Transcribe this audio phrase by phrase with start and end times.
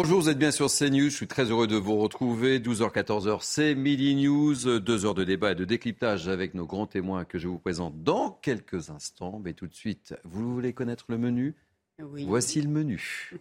[0.00, 1.10] Bonjour, vous êtes bien sur CNews.
[1.10, 2.60] Je suis très heureux de vous retrouver.
[2.60, 4.78] 12h-14h, c'est Midi News.
[4.78, 8.04] Deux heures de débat et de décryptage avec nos grands témoins que je vous présente
[8.04, 9.40] dans quelques instants.
[9.44, 11.56] Mais tout de suite, vous voulez connaître le menu?
[12.00, 12.26] Oui.
[12.28, 13.32] Voici le menu.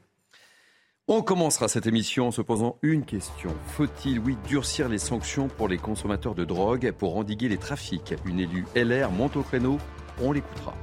[1.07, 3.53] On commencera cette émission en se posant une question.
[3.67, 8.15] Faut-il, oui, durcir les sanctions pour les consommateurs de drogue pour endiguer les trafics?
[8.25, 9.77] Une élue LR monte au créneau,
[10.19, 10.73] on l'écoutera.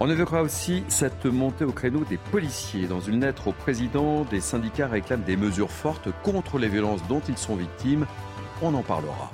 [0.00, 2.86] On évoquera aussi cette montée au créneau des policiers.
[2.86, 7.22] Dans une lettre au président, des syndicats réclament des mesures fortes contre les violences dont
[7.28, 8.06] ils sont victimes.
[8.60, 9.30] On en parlera.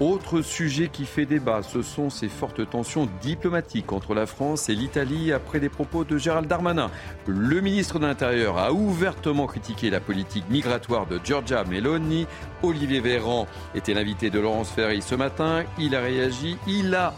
[0.00, 4.74] Autre sujet qui fait débat, ce sont ces fortes tensions diplomatiques entre la France et
[4.76, 6.88] l'Italie après des propos de Gérald Darmanin.
[7.26, 12.28] Le ministre de l'Intérieur a ouvertement critiqué la politique migratoire de Giorgia Meloni.
[12.62, 15.64] Olivier Véran était l'invité de Laurence Ferry ce matin.
[15.80, 17.12] Il a réagi, il a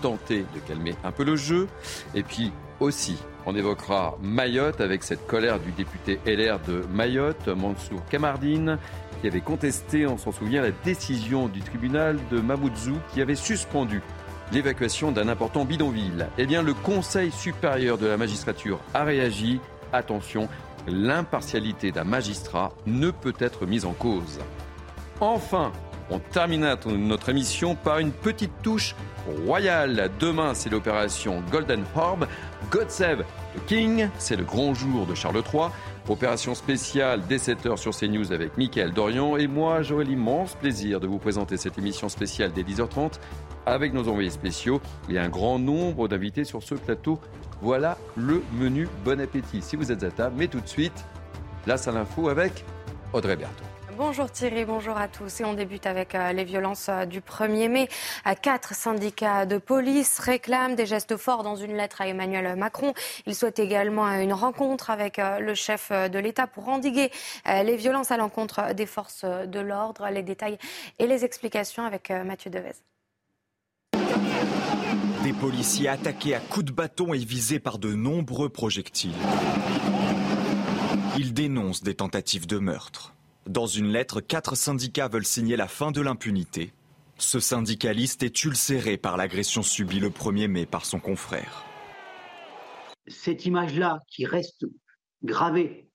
[0.00, 1.68] tenté de calmer un peu le jeu.
[2.14, 3.16] Et puis aussi,
[3.46, 8.78] on évoquera Mayotte avec cette colère du député LR de Mayotte, Mansour Kamardine,
[9.20, 14.02] qui avait contesté, on s'en souvient, la décision du tribunal de Mamoudzou qui avait suspendu
[14.52, 16.28] l'évacuation d'un important bidonville.
[16.38, 19.60] Eh bien, le Conseil supérieur de la magistrature a réagi.
[19.92, 20.48] Attention,
[20.86, 24.38] l'impartialité d'un magistrat ne peut être mise en cause.
[25.20, 25.72] Enfin,
[26.10, 28.94] on terminera notre émission par une petite touche
[29.44, 30.10] royale.
[30.18, 32.26] Demain, c'est l'opération Golden Orb.
[32.70, 33.24] God Save
[33.54, 35.66] the King, c'est le grand jour de Charles III.
[36.08, 39.36] Opération spéciale dès 7h sur CNews avec Mickaël Dorian.
[39.36, 43.14] Et moi, j'aurai l'immense plaisir de vous présenter cette émission spéciale dès 10h30
[43.66, 47.20] avec nos envoyés spéciaux et un grand nombre d'invités sur ce plateau.
[47.60, 48.88] Voilà le menu.
[49.04, 50.36] Bon appétit si vous êtes à table.
[50.38, 51.04] Mais tout de suite,
[51.64, 52.64] place à l'info avec
[53.12, 53.65] Audrey Berthaud.
[53.96, 55.40] Bonjour Thierry, bonjour à tous.
[55.40, 57.88] Et on débute avec euh, les violences euh, du 1er mai.
[58.26, 62.92] Euh, Quatre syndicats de police réclament des gestes forts dans une lettre à Emmanuel Macron.
[63.26, 67.10] Ils souhaitent également une rencontre avec le chef de l'État pour endiguer
[67.46, 70.06] les violences à l'encontre des forces de l'ordre.
[70.10, 70.58] Les détails
[70.98, 72.72] et les explications avec Mathieu Devez.
[75.24, 79.14] Des policiers attaqués à coups de bâton et visés par de nombreux projectiles.
[81.18, 83.15] Ils dénoncent des tentatives de meurtre.
[83.46, 86.72] Dans une lettre, quatre syndicats veulent signer la fin de l'impunité.
[87.16, 91.64] Ce syndicaliste est ulcéré par l'agression subie le 1er mai par son confrère.
[93.06, 94.66] cette image-là qui reste
[95.22, 95.88] gravée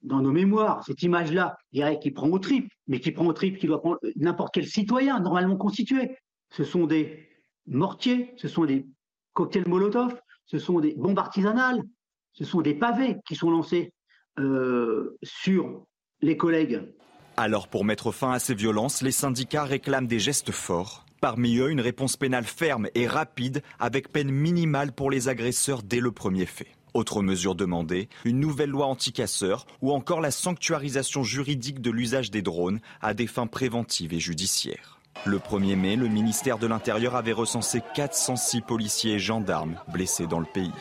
[0.00, 1.58] dans nos mémoires, cette image-là,
[2.00, 5.20] qui prend au tripes, mais qui prend au tripes, qui doit prendre n'importe quel citoyen
[5.20, 6.16] normalement constitué.
[6.50, 7.28] Ce sont des
[7.66, 8.86] mortiers, ce sont des
[9.34, 11.82] cocktails Molotov, ce sont des bombes artisanales,
[12.32, 13.92] ce sont des pavés qui sont lancés
[14.38, 15.86] euh, sur
[17.36, 21.04] Alors pour mettre fin à ces violences, les syndicats réclament des gestes forts.
[21.20, 26.00] Parmi eux, une réponse pénale ferme et rapide avec peine minimale pour les agresseurs dès
[26.00, 26.68] le premier fait.
[26.94, 32.42] Autre mesure demandée, une nouvelle loi anti-casseurs ou encore la sanctuarisation juridique de l'usage des
[32.42, 34.98] drones à des fins préventives et judiciaires.
[35.24, 40.40] Le 1er mai, le ministère de l'Intérieur avait recensé 406 policiers et gendarmes blessés dans
[40.40, 40.72] le pays.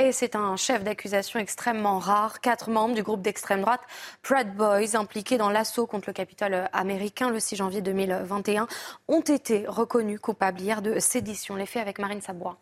[0.00, 2.40] Et c'est un chef d'accusation extrêmement rare.
[2.40, 3.80] Quatre membres du groupe d'extrême droite
[4.22, 8.68] Proud Boys, impliqués dans l'assaut contre le Capitole américain le 6 janvier 2021,
[9.08, 11.56] ont été reconnus coupables hier de sédition.
[11.56, 12.56] Les faits avec Marine Sabourin.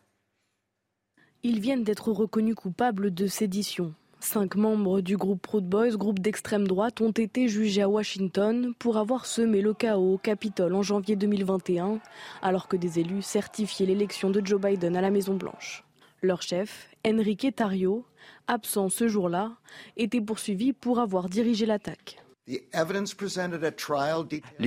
[1.43, 3.93] Ils viennent d'être reconnus coupables de sédition.
[4.19, 8.97] Cinq membres du groupe Proud Boys, groupe d'extrême droite, ont été jugés à Washington pour
[8.97, 12.01] avoir semé le chaos au Capitole en janvier 2021,
[12.41, 15.86] alors que des élus certifiaient l'élection de Joe Biden à la Maison-Blanche.
[16.26, 18.05] Leur chef, Enrique Tario,
[18.49, 19.58] absent ce jour-là,
[19.96, 22.20] était poursuivi pour avoir dirigé l'attaque.
[22.49, 22.61] Les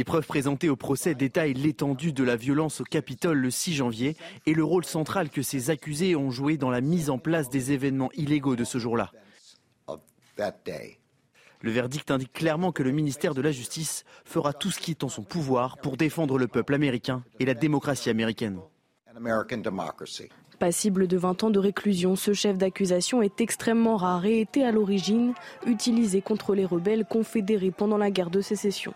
[0.05, 4.15] preuves présentées au procès détaillent l'étendue de la violence au Capitole le 6 janvier
[4.45, 7.73] et le rôle central que ces accusés ont joué dans la mise en place des
[7.73, 9.11] événements illégaux de ce jour-là.
[10.37, 15.03] Le verdict indique clairement que le ministère de la Justice fera tout ce qui est
[15.03, 18.61] en son pouvoir pour défendre le peuple américain et la démocratie américaine.
[20.59, 24.73] Passible de 20 ans de réclusion, ce chef d'accusation est extrêmement rare et était à
[24.73, 25.33] l'origine
[25.65, 28.93] utilisé contre les rebelles confédérés pendant la guerre de sécession.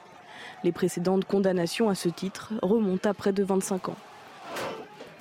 [0.65, 3.97] Les précédentes condamnations à ce titre remontent à près de 25 ans.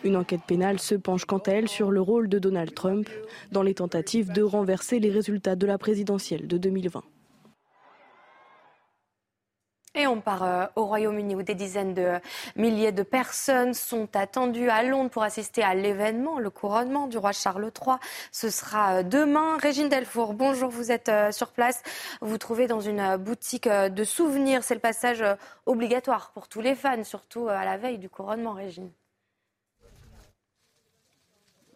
[0.02, 3.08] Une enquête pénale se penche quant à elle sur le rôle de Donald Trump
[3.52, 7.04] dans les tentatives de renverser les résultats de la présidentielle de 2020.
[9.94, 12.18] Et on part euh, au Royaume-Uni où des dizaines de
[12.56, 17.32] milliers de personnes sont attendues à Londres pour assister à l'événement, le couronnement du roi
[17.32, 17.96] Charles III.
[18.30, 19.58] Ce sera euh, demain.
[19.58, 21.82] Régine Delfour, bonjour, vous êtes euh, sur place.
[22.22, 24.64] Vous vous trouvez dans une boutique de souvenirs.
[24.64, 25.22] C'est le passage
[25.66, 28.90] obligatoire pour tous les fans, surtout à la veille du couronnement, Régine.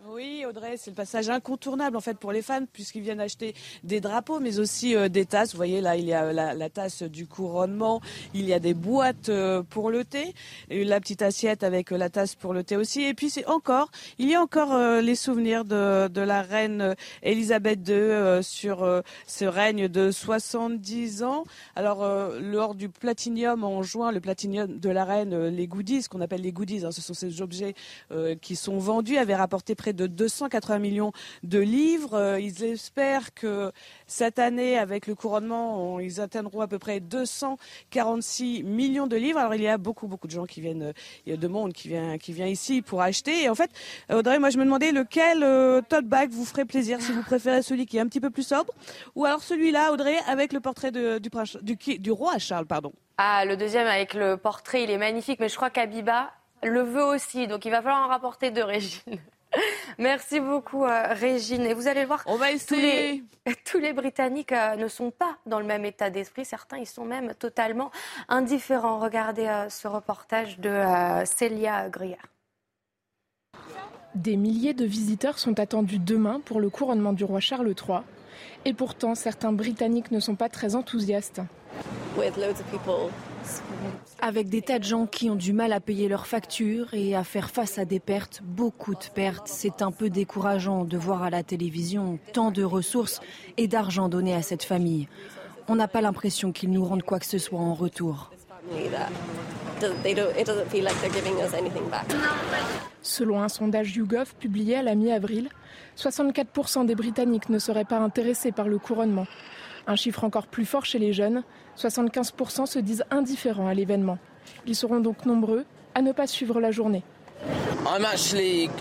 [0.08, 4.00] Oui, Audrey, c'est le passage incontournable en fait pour les fans puisqu'ils viennent acheter des
[4.00, 5.52] drapeaux, mais aussi euh, des tasses.
[5.52, 8.00] Vous voyez là, il y a la, tasse du couronnement,
[8.32, 10.34] il y a des boîtes euh, pour le thé,
[10.70, 13.02] et la petite assiette avec euh, la tasse pour le thé aussi.
[13.02, 17.88] Et puis c'est encore, il y a encore les souvenirs de, de la reine Elisabeth
[17.88, 21.44] II sur ce règne de 70 ans.
[21.74, 22.06] Alors
[22.40, 26.52] lors du platinium en juin, le platinium de la reine, les goodies, qu'on appelle les
[26.52, 27.74] goodies, hein, ce sont ces objets
[28.40, 31.12] qui sont vendus, avaient rapporté près de 280 millions
[31.42, 32.14] de livres.
[32.14, 33.72] Euh, ils espèrent que
[34.06, 39.38] cette année, avec le couronnement, ils atteindront à peu près 246 millions de livres.
[39.38, 40.92] Alors il y a beaucoup, beaucoup de gens qui viennent,
[41.26, 43.44] il y a de monde qui vient, qui vient ici pour acheter.
[43.44, 43.70] Et en fait,
[44.12, 47.86] Audrey, moi je me demandais lequel euh, bag vous ferait plaisir, si vous préférez celui
[47.86, 48.72] qui est un petit peu plus sobre,
[49.14, 52.92] ou alors celui-là, Audrey, avec le portrait du, du roi Charles, pardon.
[53.18, 56.30] Ah, le deuxième avec le portrait, il est magnifique, mais je crois qu'Abiba
[56.62, 59.20] le veut aussi, donc il va falloir en rapporter deux, Régine.
[59.98, 61.62] Merci beaucoup, euh, Régine.
[61.62, 63.24] Et vous allez voir, On va tous, les,
[63.70, 66.44] tous les Britanniques euh, ne sont pas dans le même état d'esprit.
[66.44, 67.90] Certains, ils sont même totalement
[68.28, 68.98] indifférents.
[68.98, 70.80] Regardez euh, ce reportage de
[71.24, 72.18] Célia Grier.
[74.14, 77.98] Des milliers de visiteurs sont attendus demain pour le couronnement du roi Charles III.
[78.64, 81.40] Et pourtant, certains Britanniques ne sont pas très enthousiastes.
[84.20, 87.22] Avec des tas de gens qui ont du mal à payer leurs factures et à
[87.22, 91.30] faire face à des pertes, beaucoup de pertes, c'est un peu décourageant de voir à
[91.30, 93.20] la télévision tant de ressources
[93.56, 95.08] et d'argent donné à cette famille.
[95.68, 98.30] On n'a pas l'impression qu'ils nous rendent quoi que ce soit en retour.
[103.02, 105.48] Selon un sondage YouGov publié à la mi-avril,
[105.96, 109.26] 64% des Britanniques ne seraient pas intéressés par le couronnement.
[109.86, 111.44] Un chiffre encore plus fort chez les jeunes,
[111.76, 114.18] 75% se disent indifférents à l'événement.
[114.66, 115.64] Ils seront donc nombreux
[115.94, 117.02] à ne pas suivre la journée.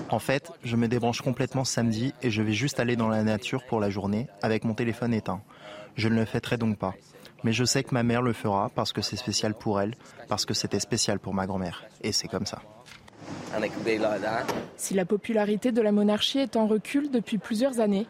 [0.09, 3.63] En fait, je me débranche complètement samedi et je vais juste aller dans la nature
[3.65, 5.41] pour la journée avec mon téléphone éteint.
[5.95, 6.93] Je ne le fêterai donc pas.
[7.43, 9.93] Mais je sais que ma mère le fera parce que c'est spécial pour elle,
[10.27, 11.83] parce que c'était spécial pour ma grand-mère.
[12.01, 12.61] Et c'est comme ça.
[14.77, 18.07] Si la popularité de la monarchie est en recul depuis plusieurs années,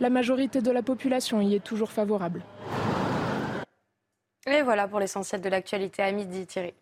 [0.00, 2.42] la majorité de la population y est toujours favorable.
[4.46, 6.72] Et voilà pour l'essentiel de l'actualité à midi, Thierry.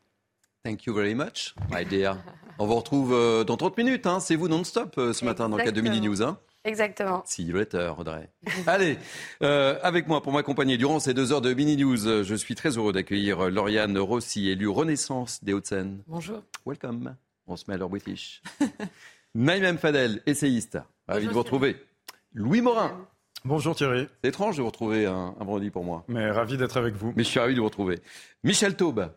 [0.64, 2.16] Thank you very much, my dear.
[2.58, 4.06] On vous retrouve euh, dans 30 minutes.
[4.06, 4.20] Hein.
[4.20, 6.22] C'est vous non-stop euh, ce matin dans le cadre de Mini News.
[6.22, 6.38] Hein.
[6.64, 7.22] Exactement.
[7.24, 8.28] See you later, Audrey.
[8.66, 8.98] Allez,
[9.42, 12.76] euh, avec moi pour m'accompagner durant ces deux heures de Mini News, je suis très
[12.76, 16.02] heureux d'accueillir Lauriane Rossi, élue Renaissance des Hauts-de-Seine.
[16.06, 16.42] Bonjour.
[16.66, 17.16] Welcome.
[17.46, 18.42] On se met à leur British.
[19.34, 20.78] Naïm Fadel, essayiste.
[21.06, 21.76] Ravi de vous retrouver.
[22.34, 23.08] Louis Morin.
[23.44, 24.08] Bonjour Thierry.
[24.22, 26.04] C'est étrange de vous retrouver un, vendredi pour moi.
[26.08, 27.12] Mais ravi d'être avec vous.
[27.16, 28.00] Mais je suis ravi de vous retrouver.
[28.42, 29.10] Michel Taube.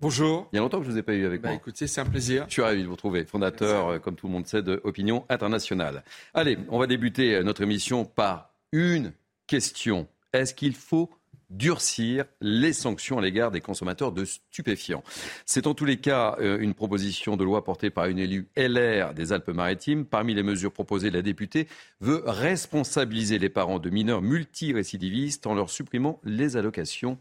[0.00, 0.48] Bonjour.
[0.52, 1.56] Il y a longtemps que je ne vous ai pas eu avec bah, moi.
[1.56, 2.44] Écoutez, c'est un plaisir.
[2.48, 3.24] Je suis ravi de vous retrouver.
[3.24, 6.04] Fondateur, euh, comme tout le monde sait, de Opinion Internationale.
[6.32, 9.12] Allez, on va débuter euh, notre émission par une
[9.46, 10.06] question.
[10.32, 11.10] Est-ce qu'il faut
[11.50, 15.02] durcir les sanctions à l'égard des consommateurs de stupéfiants.
[15.44, 19.14] C'est en tous les cas euh, une proposition de loi portée par une élue LR
[19.14, 20.04] des Alpes-Maritimes.
[20.04, 21.68] Parmi les mesures proposées, la députée
[22.00, 27.18] veut responsabiliser les parents de mineurs multirécidivistes en leur supprimant les allocations.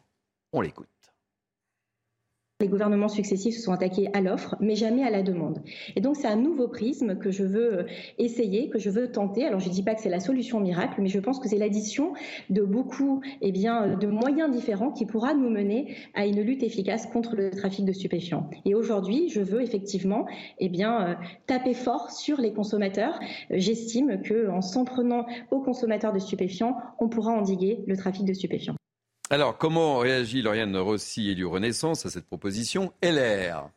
[0.54, 0.95] On l'écoute.
[2.62, 5.62] Les gouvernements successifs se sont attaqués à l'offre, mais jamais à la demande.
[5.98, 7.84] Et donc c'est un nouveau prisme que je veux euh,
[8.18, 9.46] essayer, que je veux tenter.
[9.46, 11.58] Alors je ne dis pas que c'est la solution miracle, mais je pense que c'est
[11.58, 12.14] l'addition
[12.50, 17.08] de beaucoup eh bien, de moyens différents qui pourra nous mener à une lutte efficace
[17.08, 18.50] contre le trafic de stupéfiants.
[18.64, 20.26] Et aujourd'hui, je veux effectivement
[20.60, 21.14] eh bien, euh,
[21.48, 23.20] taper fort sur les consommateurs.
[23.50, 28.76] J'estime qu'en s'en prenant aux consommateurs de stupéfiants, on pourra endiguer le trafic de stupéfiants.
[29.36, 33.70] Alors, comment réagit Lauriane Rossi et du Renaissance à cette proposition LR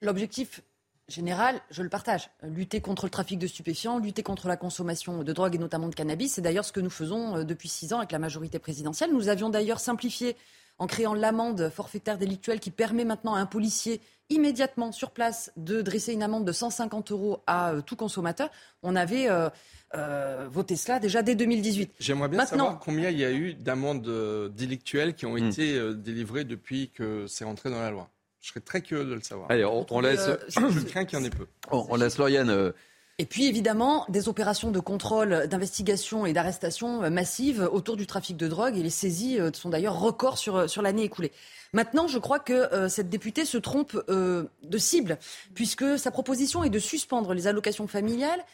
[0.00, 0.62] L'objectif
[1.06, 2.30] général, je le partage.
[2.42, 5.94] Lutter contre le trafic de stupéfiants, lutter contre la consommation de drogue et notamment de
[5.94, 6.32] cannabis.
[6.32, 9.12] C'est d'ailleurs ce que nous faisons euh, depuis six ans avec la majorité présidentielle.
[9.12, 10.34] Nous avions d'ailleurs simplifié
[10.78, 14.00] en créant l'amende forfaitaire délictuelle qui permet maintenant à un policier
[14.30, 18.50] immédiatement sur place de dresser une amende de 150 euros à euh, tout consommateur.
[18.82, 19.48] On avait euh,
[19.94, 21.94] euh, voté cela déjà dès 2018.
[22.00, 25.48] J'aimerais bien savoir combien il y a eu d'amendes délictuelles qui ont hmm.
[25.48, 28.08] été délivrées depuis que c'est rentré dans la loi.
[28.40, 29.50] Je serais très curieux de le savoir.
[29.50, 30.28] Allez, on, laisse.
[30.48, 31.46] je, crains qu'il y en ait peu.
[31.70, 32.72] On, laisse Lauriane.
[33.18, 38.48] Et puis évidemment, des opérations de contrôle, d'investigation et d'arrestation massives autour du trafic de
[38.48, 38.76] drogue.
[38.76, 41.30] Et les saisies sont d'ailleurs records sur, sur l'année écoulée.
[41.72, 45.18] Maintenant, je crois que cette députée se trompe de cible,
[45.54, 48.44] puisque sa proposition est de suspendre les allocations familiales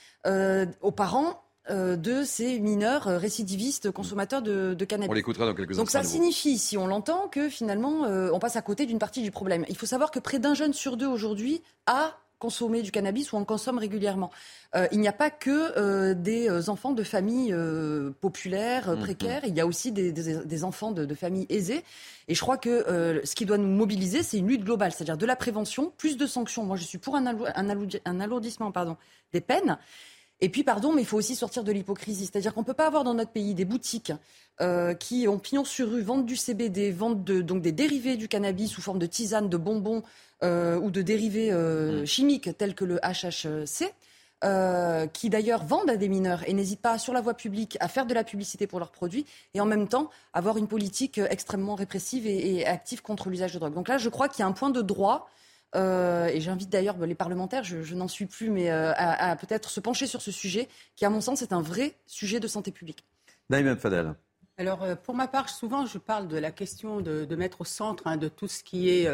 [0.83, 5.11] aux parents euh, de ces mineurs euh, récidivistes consommateurs de, cannabis.
[5.11, 5.83] On l'écoutera dans quelques instants.
[5.83, 9.23] Donc ça signifie, si on l'entend, que finalement euh, on passe à côté d'une partie
[9.23, 9.64] du problème.
[9.69, 13.37] Il faut savoir que près d'un jeune sur deux aujourd'hui a consommé du cannabis ou
[13.37, 14.30] en consomme régulièrement.
[14.90, 17.54] il n'y a pas que des enfants de familles
[18.20, 19.49] populaires, mmh, précaires, mmh.
[19.49, 21.85] il y a aussi des, enfants de, familles aisées.
[22.26, 25.26] Et je crois que ce qui doit nous mobiliser, c'est une lutte globale, c'est-à-dire de
[25.26, 26.64] la prévention, plus de sanctions.
[26.64, 28.97] Moi, je suis pour un, un alourdissement pardon,
[29.32, 29.78] des peines.
[30.40, 32.26] Et puis, pardon, mais il faut aussi sortir de l'hypocrisie.
[32.26, 34.12] C'est-à-dire qu'on ne peut pas avoir dans notre pays des boutiques
[34.61, 38.70] euh, qui ont pignon sur rue, vendent du CBD, vendent donc des dérivés du cannabis
[38.70, 40.02] sous forme de tisane, de bonbons
[40.42, 42.06] euh, ou de dérivés euh, mmh.
[42.06, 43.92] chimiques tels que le HHC.
[45.12, 48.06] qui d'ailleurs vendent à des mineurs et n'hésitent pas sur la voie publique à faire
[48.06, 52.26] de la publicité pour leurs produits et en même temps avoir une politique extrêmement répressive
[52.26, 53.75] et, et active contre l'usage de drogue.
[53.75, 55.28] Donc là, je crois qu'il y a un point de droit
[55.77, 59.81] euh, et j'invite d'ailleurs les parlementaires, je, n'en suis plus, mais euh, à, peut-être se
[59.81, 63.05] pencher sur ce sujet, qui à mon sens est un vrai sujet de santé publique.
[63.49, 64.15] Naïm Fadel.
[64.59, 68.07] Alors euh, pour ma part, souvent je parle de la question de, mettre au centre
[68.07, 69.09] hein, de tout ce qui est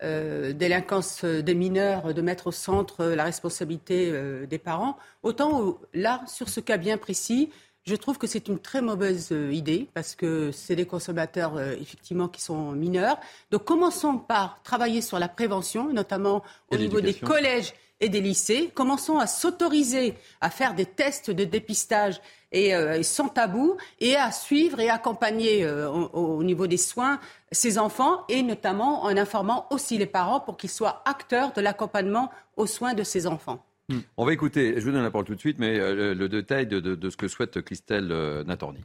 [0.00, 4.12] délinquance des mineurs, de mettre au centre la responsabilité
[4.46, 4.96] des parents.
[5.22, 7.50] Autant là, sur ce cas bien précis,
[7.86, 11.74] je trouve que c'est une très mauvaise euh, idée parce que c'est des consommateurs euh,
[11.80, 13.18] effectivement qui sont mineurs.
[13.50, 18.70] Donc commençons par travailler sur la prévention, notamment au niveau des collèges et des lycées.
[18.74, 22.20] Commençons à s'autoriser à faire des tests de dépistage
[22.52, 27.20] et, euh, sans tabou et à suivre et accompagner au, niveau des soins
[27.52, 32.30] ces enfants et notamment en informant aussi les parents pour qu'ils soient acteurs de l'accompagnement
[32.56, 33.62] aux soins de ces enfants.
[33.88, 33.98] Hmm.
[34.16, 36.66] On va écouter, je vous donne la parole tout de suite, mais euh, le, détail
[36.66, 38.80] de, ce que souhaite Christelle euh, Natorni.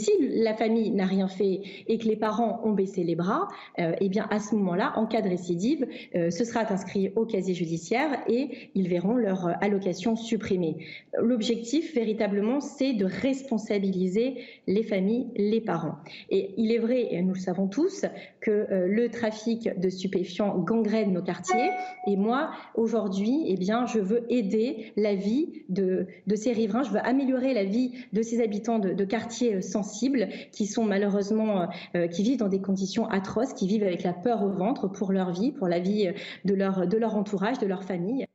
[0.00, 3.94] Si la famille n'a rien fait et que les parents ont baissé les bras, euh,
[4.00, 7.52] eh bien à ce moment-là, en cas de récidive, euh, ce sera inscrit au casier
[7.52, 10.78] judiciaire et ils verront leur allocation supprimée.
[11.20, 15.98] L'objectif, véritablement, c'est de responsabiliser les familles, les parents.
[16.30, 18.06] Et il est vrai, et nous le savons tous,
[18.42, 21.70] que euh, le trafic de stupéfiants gangrène nos quartiers.
[22.06, 26.82] Et moi, aujourd'hui, eh bien, je veux aider la vie de, ces riverains.
[26.82, 30.84] Je veux améliorer la vie de ces habitants de, de quartiers sans sensibles qui sont
[30.84, 34.88] malheureusement, euh, qui vivent dans des conditions atroces, qui vivent avec la peur au ventre
[34.88, 36.12] pour leur vie, pour la vie euh,
[36.44, 38.26] de leur, de leur entourage, de leur famille.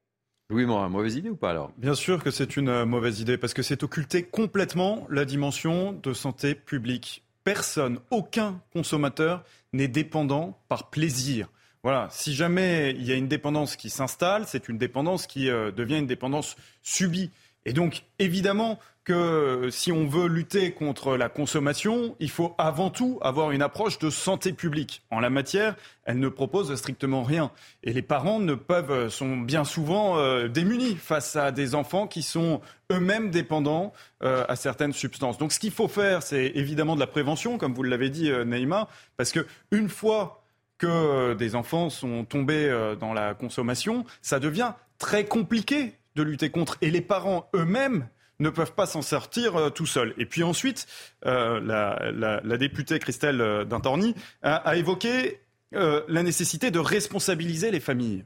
[0.50, 1.72] Louis Morin, mauvaise idée ou pas alors?
[1.78, 5.94] Bien sûr que c'est une euh, mauvaise idée parce que c'est occulter complètement la dimension
[5.94, 7.24] de santé publique.
[7.44, 9.44] Personne, aucun consommateur
[9.74, 11.50] n'est dépendant par plaisir.
[11.84, 16.00] Voilà, si jamais il y a une dépendance qui s'installe, c'est une dépendance qui devient
[16.00, 17.32] une dépendance subie.
[17.66, 23.20] Et donc, évidemment, que si on veut lutter contre la consommation, il faut avant tout
[23.22, 25.02] avoir une approche de santé publique.
[25.12, 27.52] En la matière, elle ne propose strictement rien.
[27.84, 32.22] Et les parents ne peuvent, sont bien souvent euh, démunis face à des enfants qui
[32.22, 32.60] sont
[32.92, 35.38] eux-mêmes dépendants euh, à certaines substances.
[35.38, 38.84] Donc ce qu'il faut faire, c'est évidemment de la prévention, comme vous l'avez dit, euh,
[39.16, 40.44] parce que une fois
[40.80, 46.78] que des enfants sont tombés dans la consommation, ça devient très compliqué de lutter contre.
[46.82, 50.14] Et les parents eux-mêmes ne peuvent pas s'en sortir euh, tout seuls.
[50.18, 50.86] Et puis ensuite,
[51.26, 55.40] euh, la, députée Christelle euh, Dintorni a, évoqué
[55.72, 58.24] la nécessité de responsabiliser les familles.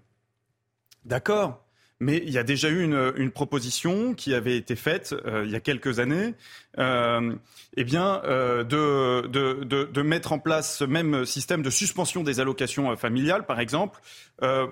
[1.06, 1.65] D'accord
[2.03, 5.13] mais il y a déjà eu une, proposition qui avait été faite
[5.44, 6.34] il y a quelques années,
[6.75, 14.00] eh de, mettre en place ce même système de suspension des allocations familiales, par exemple,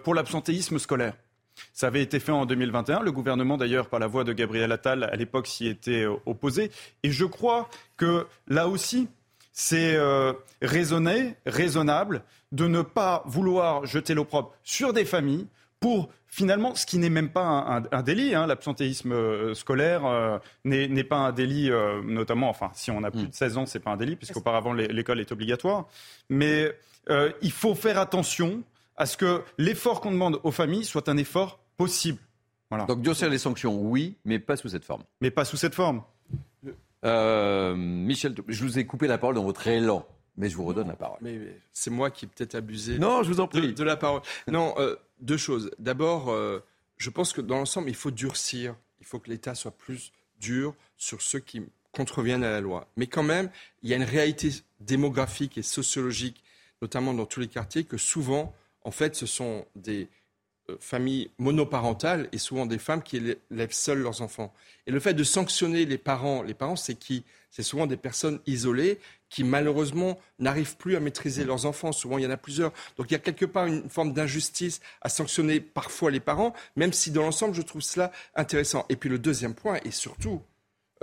[0.03, 1.13] pour l'absentéisme scolaire.
[1.73, 3.01] Ça avait été fait en 2021.
[3.01, 6.71] Le gouvernement, d'ailleurs, par la voix de Gabriel Attal, à l'époque, s'y était euh, opposé.
[7.03, 9.07] Et je crois que là aussi,
[9.51, 15.47] c'est euh, raisonné, raisonnable de ne pas vouloir jeter l'opprobre sur des familles
[15.79, 20.01] pour finalement, ce qui n'est même pas un, délit, hein, l'absentéisme euh, scolaire
[20.65, 21.71] n'est pas un délit,
[22.03, 25.19] notamment, enfin, si on a plus de 16 ans, c'est pas un délit, puisqu'auparavant l'école
[25.21, 25.87] est obligatoire.
[26.29, 26.71] Mais
[27.41, 28.63] il faut faire attention
[28.99, 32.19] à ce que l'effort qu'on demande aux familles soit un effort possible.
[32.69, 32.85] Voilà.
[32.85, 35.03] Donc durcir les sanctions, oui, mais pas sous cette forme.
[35.21, 36.03] Mais pas sous cette forme.
[37.05, 40.05] Euh, Michel, je vous ai coupé la parole dans votre élan.
[40.37, 41.17] Mais je vous redonne la parole.
[41.21, 41.39] Mais,
[41.73, 43.73] c'est moi qui ai peut-être abusé non, je vous en prie.
[43.73, 44.21] De, la parole.
[44.47, 45.71] Non, euh, deux choses.
[45.79, 46.63] D'abord, euh,
[46.97, 48.75] je pense que dans l'ensemble, il faut durcir.
[49.01, 52.87] Il faut que l'État soit plus dur sur ceux qui contreviennent à la loi.
[52.95, 53.49] Mais quand même,
[53.81, 56.43] il y a une réalité démographique et sociologique
[56.81, 58.53] notamment dans tous les quartiers, que souvent,
[58.89, 60.07] en fait, ce sont des
[60.67, 64.51] euh, familles monoparentales et souvent des femmes qui élèvent seules leurs enfants.
[64.87, 68.39] Et le fait de sanctionner les parents, les parents, c'est qui C'est souvent des personnes
[68.47, 68.97] isolées
[69.29, 71.91] qui malheureusement n'arrivent plus à maîtriser leurs enfants.
[71.91, 72.71] Souvent, il y en a plusieurs.
[72.97, 76.93] Donc il y a quelque part une forme d'injustice à sanctionner parfois les parents, même
[76.93, 78.87] si dans l'ensemble, je trouve cela intéressant.
[78.89, 80.41] Et puis le deuxième point, et surtout,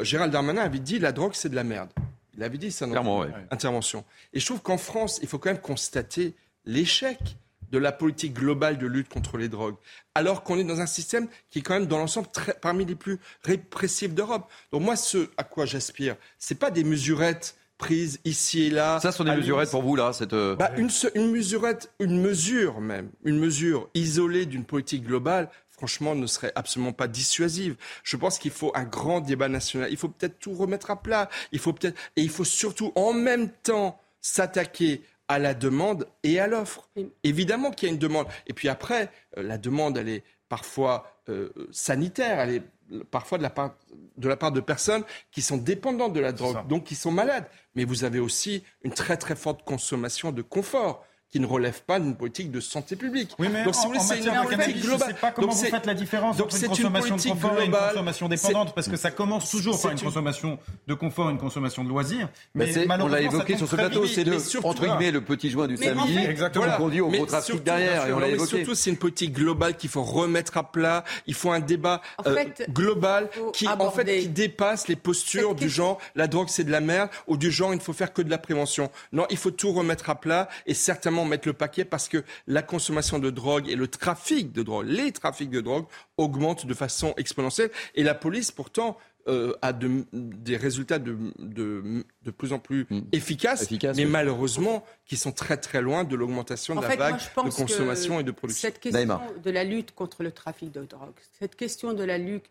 [0.00, 1.90] euh, Gérald Darmanin avait dit la drogue, c'est de la merde.
[2.37, 3.31] Il avait dit ça dans ouais.
[3.52, 4.05] intervention.
[4.33, 7.37] Et je trouve qu'en France, il faut quand même constater l'échec
[7.71, 9.77] de la politique globale de lutte contre les drogues,
[10.15, 12.29] alors qu'on est dans un système qui est quand même dans l'ensemble
[12.61, 14.51] parmi les plus répressifs d'Europe.
[14.73, 19.01] Donc moi, ce à quoi j'aspire, c'est pas des mesurettes prises ici et là.
[19.01, 20.33] Ça sont des mesurettes pour vous là, cette.
[20.33, 26.15] Euh, bah, une, une mesurette, une mesure même, une mesure isolée d'une politique globale franchement,
[26.15, 27.77] ne serait absolument pas dissuasive.
[28.03, 29.91] Je pense qu'il faut un grand débat national.
[29.91, 31.29] Il faut peut-être tout remettre à plat.
[31.53, 36.38] Il faut peut-être et il faut surtout en même temps s'attaquer à la demande et
[36.40, 36.88] à l'offre.
[37.25, 38.26] Évidemment qu'il y a une demande.
[38.47, 42.62] Et puis après, euh, la demande, elle est parfois euh, sanitaire, elle est
[43.11, 43.75] parfois de la, part,
[44.16, 45.02] de la part de personnes
[45.33, 47.47] qui sont dépendantes de la drogue, donc qui sont malades.
[47.75, 51.99] Mais vous avez aussi une très très forte consommation de confort qui ne relève pas
[51.99, 53.33] d'une politique de santé publique.
[53.38, 54.99] Oui, mais donc, si en, vous voulez, c'est une politique globale.
[55.00, 57.50] Je ne sais pas comment donc, vous faites la différence entre une consommation de confort
[57.50, 61.28] globale, et une consommation dépendante, parce que ça commence toujours par une, consommation de confort
[61.28, 62.28] et une consommation de loisirs.
[62.54, 65.66] Mais, mais on l'a évoqué sur ce plateau, c'est de, entre guillemets, le petit joint
[65.66, 66.76] du samedi exactement.
[66.76, 68.56] conduit au gros trafic derrière, et on l'a évoqué.
[68.59, 71.04] Surtout, c'est une politique globale qu'il faut remettre à plat.
[71.26, 75.99] Il faut un débat euh, global qui, en fait, qui dépasse les postures du genre
[76.14, 78.30] la drogue c'est de la merde ou du genre il ne faut faire que de
[78.30, 78.90] la prévention.
[79.12, 82.63] Non, il faut tout remettre à plat et certainement mettre le paquet parce que la
[82.63, 87.15] consommation de drogue et le trafic de drogue, les trafics de drogue augmentent de façon
[87.17, 87.71] exponentielle.
[87.95, 88.97] Et la police, pourtant,
[89.29, 93.01] euh, a des résultats de, de, de, plus en plus mm.
[93.11, 98.21] efficaces, mais malheureusement qui sont très très loin de l'augmentation de la vague de consommation
[98.21, 98.69] et de production.
[98.69, 102.45] Cette question de la lutte contre le trafic de drogue, cette question de la lutte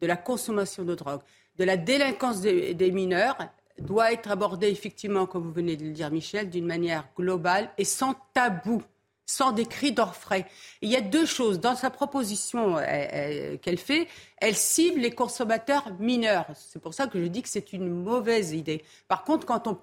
[0.00, 1.20] de la consommation de drogue,
[1.58, 3.36] de la délinquance des, des mineurs,
[3.80, 7.84] doit être abordé effectivement, comme vous venez de le dire, Michel, d'une manière globale et
[7.84, 8.82] sans tabou,
[9.26, 10.46] sans des cris d'orfraie.
[10.80, 11.60] Il y a deux choses.
[11.60, 16.46] Dans sa proposition euh, euh, qu'elle fait, elle cible les consommateurs mineurs.
[16.54, 18.82] C'est pour ça que je dis que c'est une mauvaise idée.
[19.06, 19.78] Par contre, quand on,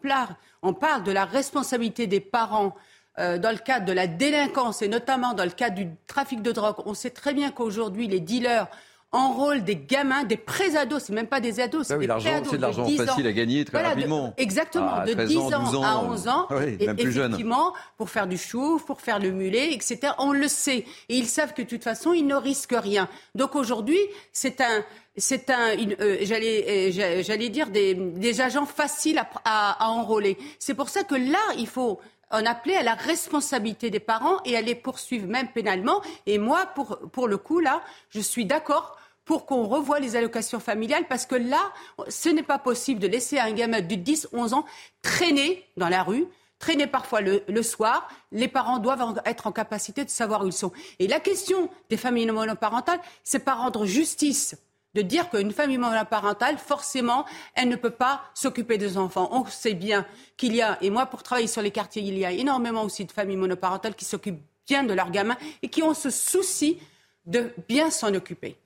[0.62, 2.75] on parle de la responsabilité des parents,
[3.17, 6.51] euh, dans le cadre de la délinquance et notamment dans le cadre du trafic de
[6.51, 8.67] drogue, on sait très bien qu'aujourd'hui, les dealers
[9.15, 12.62] enrôle des gamins, des pré-ados, c'est même pas des ados, c'est bah oui, C'est de
[12.62, 14.34] l'argent facile à gagner très rapidement.
[14.38, 18.86] exactement, ah, de 10 ans, à 11 ans, oui, et, effectivement, pour faire du chouf,
[18.86, 20.13] pour faire le mulet, etc.
[20.19, 20.86] On le sait.
[21.10, 23.08] Et ils savent que de toute façon, ils ne risquent rien.
[23.34, 23.99] Donc aujourd'hui,
[24.32, 24.84] c'est un
[25.17, 30.38] c'est un, euh, j'allais, euh, j'allais dire des, des, agents faciles à, à, à enrôler.
[30.60, 32.01] C'est pour ça que là, il faut
[32.32, 36.01] en appeler à la responsabilité des parents et à les poursuivre même pénalement.
[36.25, 40.59] Et moi, pour, pour le coup, là, je suis d'accord pour qu'on revoie les allocations
[40.59, 41.73] familiales, parce que là,
[42.07, 44.65] ce n'est pas possible de laisser un gamin de 10, 11 ans
[45.01, 46.25] traîner dans la rue,
[46.59, 48.07] traîner parfois le, soir.
[48.31, 50.71] Les parents doivent être en capacité de savoir où ils sont.
[50.99, 54.55] Et la question des familles monoparentales, c'est pas rendre justice
[54.93, 59.27] de dire qu'une famille monoparentale, forcément, elle ne peut pas s'occuper des enfants.
[59.31, 60.05] On sait bien
[60.38, 63.03] qu'il y a, et moi pour travailler sur les quartiers, il y a énormément aussi
[63.03, 66.79] de familles monoparentales qui s'occupent bien de leurs gamins et qui ont ce souci
[67.25, 68.57] de bien s'en occuper.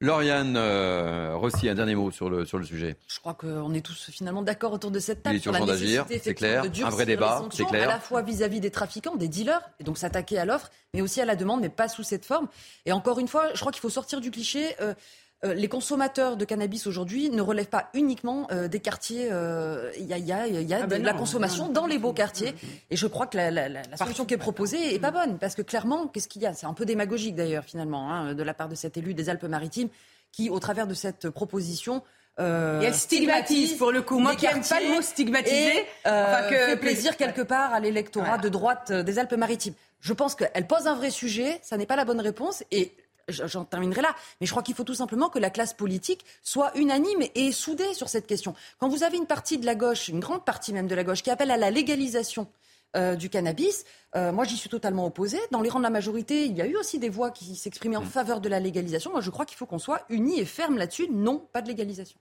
[0.00, 2.96] Lauriane euh, Rossi, un dernier mot sur le, sur le sujet.
[3.08, 5.36] Je crois qu'on est tous finalement d'accord autour de cette table.
[5.36, 6.62] Il est sur la d'agir, c'est clair.
[6.84, 7.88] Un vrai débat, c'est clair.
[7.88, 11.20] À la fois vis-à-vis des trafiquants, des dealers, et donc s'attaquer à l'offre, mais aussi
[11.20, 12.46] à la demande, mais pas sous cette forme.
[12.86, 14.76] Et encore une fois, je crois qu'il faut sortir du cliché.
[14.80, 14.94] Euh,
[15.44, 19.28] les consommateurs de cannabis aujourd'hui ne relèvent pas uniquement euh, des quartiers.
[19.30, 21.98] Euh, il y a, y a, y a ah ben de la consommation dans les
[21.98, 22.54] beaux quartiers.
[22.90, 25.38] Et je crois que la, la, la solution qui est proposée est pas bonne.
[25.38, 26.54] Parce que clairement, qu'est-ce qu'il y a?
[26.54, 29.88] C'est un peu démagogique d'ailleurs, finalement, hein, de la part de cet élu des Alpes-Maritimes,
[30.32, 32.02] qui, au travers de cette proposition,
[32.40, 34.18] euh, et elle stigmatise pour le coup.
[34.18, 38.38] Moi qui n'aime pas le mot stigmatiser, enfin que fait plaisir quelque part à l'électorat
[38.38, 39.74] de droite des Alpes-Maritimes.
[40.00, 42.92] Je pense qu'elle pose un vrai sujet, ça n'est pas la bonne réponse et
[43.28, 46.76] j'en terminerai là, mais je crois qu'il faut tout simplement que la classe politique soit
[46.76, 48.54] unanime et soudée sur cette question.
[48.78, 51.22] Quand vous avez une partie de la gauche, une grande partie même de la gauche,
[51.22, 52.48] qui appelle à la légalisation
[52.96, 53.84] euh, du cannabis.
[54.16, 55.38] Euh, moi, j'y suis totalement opposée.
[55.50, 57.96] Dans les rangs de la majorité, il y a eu aussi des voix qui s'exprimaient
[57.96, 58.06] en mm.
[58.06, 59.10] faveur de la légalisation.
[59.10, 61.06] Moi, je crois qu'il faut qu'on soit unis et fermes là-dessus.
[61.10, 62.18] Non, pas de légalisation.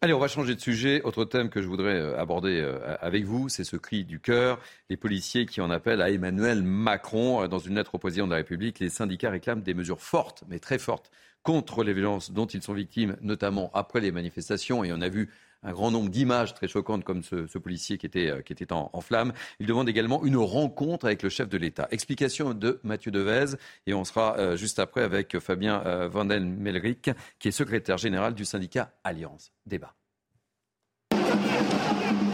[0.00, 1.02] Allez, on va changer de sujet.
[1.02, 4.60] Autre thème que je voudrais euh, aborder euh, avec vous, c'est ce cri du cœur.
[4.90, 7.42] Les policiers qui en appellent à Emmanuel Macron.
[7.42, 10.44] Euh, dans une lettre au président de la République, les syndicats réclament des mesures fortes,
[10.48, 11.10] mais très fortes,
[11.42, 14.84] contre les violences dont ils sont victimes, notamment après les manifestations.
[14.84, 15.30] Et on a vu
[15.62, 18.90] un grand nombre d'images très choquantes comme ce, policier qui était, euh, qui était en,
[18.92, 19.32] en flammes.
[19.58, 21.88] Il demande également une rencontre avec le chef de l'État.
[21.90, 27.10] Explication de Mathieu Devez et on sera euh, juste après avec Fabien euh, Vandel Melric
[27.38, 29.52] qui est secrétaire général du syndicat Alliance.
[29.66, 29.94] Débat.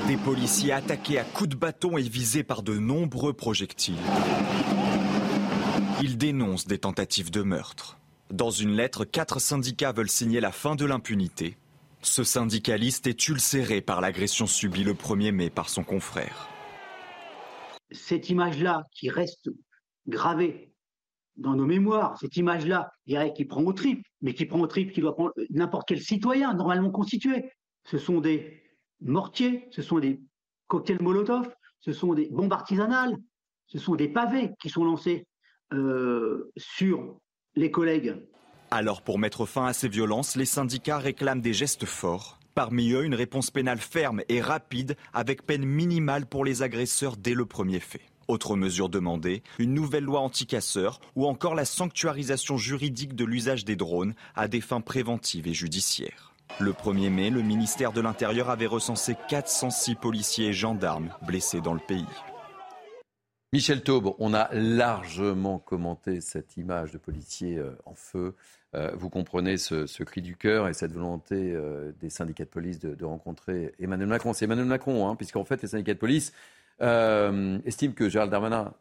[0.06, 3.96] Des policiers attaqués à coups de bâton et visés par de nombreux projectiles.
[6.02, 7.98] Ils dénoncent des tentatives de meurtre.
[8.30, 11.56] Dans une lettre, quatre syndicats veulent signer la fin de l'impunité.
[12.04, 16.50] Ce syndicaliste est ulcéré par l'agression subie le 1er mai par son confrère.
[17.90, 19.48] Cette image-là qui reste
[20.06, 20.70] gravée
[21.36, 22.90] dans nos mémoires, cette image-là,
[23.34, 26.52] qui prend au trip, mais qui prend au trip, qui doit prendre n'importe quel citoyen
[26.52, 27.50] normalement constitué.
[27.84, 28.62] Ce sont des
[29.00, 30.20] mortiers, ce sont des
[30.66, 33.16] cocktails Molotov, ce sont des bombes artisanales,
[33.66, 35.26] ce sont des pavés qui sont lancés
[35.72, 37.18] euh, sur
[37.54, 38.14] les collègues.
[38.70, 42.38] Alors pour mettre fin à ces violences, les syndicats réclament des gestes forts.
[42.54, 47.34] Parmi eux, une réponse pénale ferme et rapide avec peine minimale pour les agresseurs dès
[47.34, 48.02] le premier fait.
[48.28, 53.76] Autre mesure demandée, une nouvelle loi anti-casseurs ou encore la sanctuarisation juridique de l'usage des
[53.76, 56.32] drones à des fins préventives et judiciaires.
[56.60, 61.74] Le 1er mai, le ministère de l'Intérieur avait recensé 406 policiers et gendarmes blessés dans
[61.74, 62.06] le pays.
[63.54, 68.34] Michel Taube, on a largement commenté cette image de policier euh, en feu.
[68.74, 72.80] Euh, vous comprenez ce, cri du cœur et cette volonté euh, des syndicats de police
[72.80, 74.32] de, rencontrer Emmanuel Macron.
[74.32, 76.32] C'est Emmanuel Macron, hein, puisqu'en fait, les syndicats de police
[76.80, 78.74] estiment que Gérald Darmanin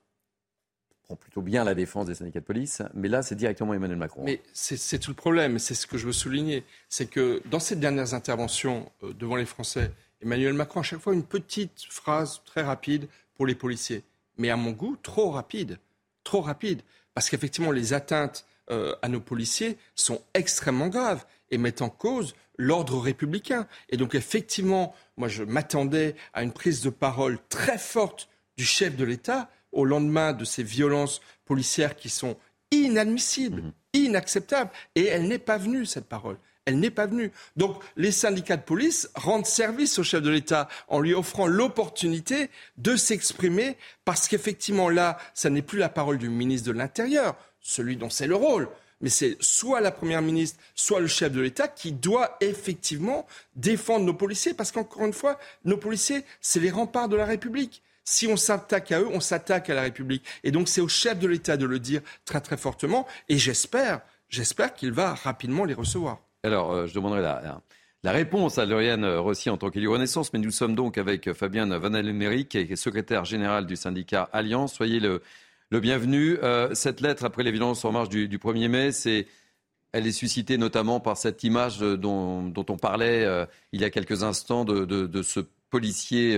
[1.04, 4.24] prend plutôt bien la défense des syndicats de police, mais là, c'est directement Emmanuel Macron.
[4.26, 7.76] Mais c'est tout le problème, c'est ce que je veux souligner, c'est que dans ces
[7.76, 9.92] dernières interventions devant les Français,
[10.24, 14.04] Emmanuel Macron, à chaque fois, une petite phrase très rapide pour les policiers.
[14.38, 15.80] Mais à mon goût, trop rapide.
[16.24, 16.82] Trop rapide.
[17.14, 22.34] Parce qu'effectivement, les atteintes euh, à nos policiers sont extrêmement graves et mettent en cause
[22.58, 23.68] l'ordre républicain.
[23.90, 28.96] Et donc, effectivement, moi, je m'attendais à une prise de parole très forte du chef
[28.96, 32.38] de l'État au lendemain de ces violences policières qui sont
[32.72, 33.74] inadmissibles, mhm.
[33.94, 34.72] inacceptables.
[34.96, 36.38] Et elle n'est pas venue, cette parole.
[36.66, 37.32] Elle n'est pas venue.
[37.58, 42.50] Donc les syndicats de police rendent service au chef de l'État en lui offrant l'opportunité
[42.78, 47.98] de s'exprimer parce qu'effectivement là, ça n'est plus la parole du ministre de l'Intérieur, celui
[47.98, 48.70] dont c'est le rôle,
[49.02, 54.06] mais c'est soit la Première ministre, soit le chef de l'État qui doit effectivement défendre
[54.06, 57.84] nos policiers parce qu'encore une fois, nos policiers, c'est les remparts de la République.
[58.06, 60.24] Si on s'attaque à eux, on s'attaque à la République.
[60.46, 63.06] Et donc c'est au chef de l'État de le dire très très fortement.
[63.28, 64.00] Et j'espère,
[64.30, 66.23] j'espère qu'il va rapidement les recevoir.
[66.46, 70.52] Alors, euh, je demanderai la, réponse à Lauriane Rossi en tant qu'élu Renaissance, mais nous
[70.52, 71.92] sommes donc avec Fabien Van
[72.50, 74.74] qui est secrétaire général du syndicat Alliance.
[74.74, 75.22] Soyez le,
[75.72, 76.38] bienvenu.
[76.44, 79.26] Euh, cette lettre, après les violences en marche du, 1er mai, c'est
[79.94, 84.24] elle est suscitée notamment par cette image dont, on parlait euh, il y a quelques
[84.24, 86.38] instants de, de ce policier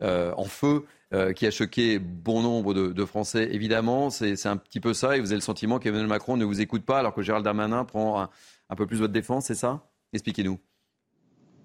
[0.00, 4.10] en feu euh, qui a choqué bon nombre de, Français, évidemment.
[4.10, 5.16] C'est un petit peu ça.
[5.16, 7.84] Et vous avez le sentiment qu'Emmanuel Macron ne vous écoute pas alors que Gérald Darmanin
[7.84, 8.30] prend un
[8.76, 9.90] peu plus votre défense, c'est ça?
[10.12, 10.58] Expliquez-nous.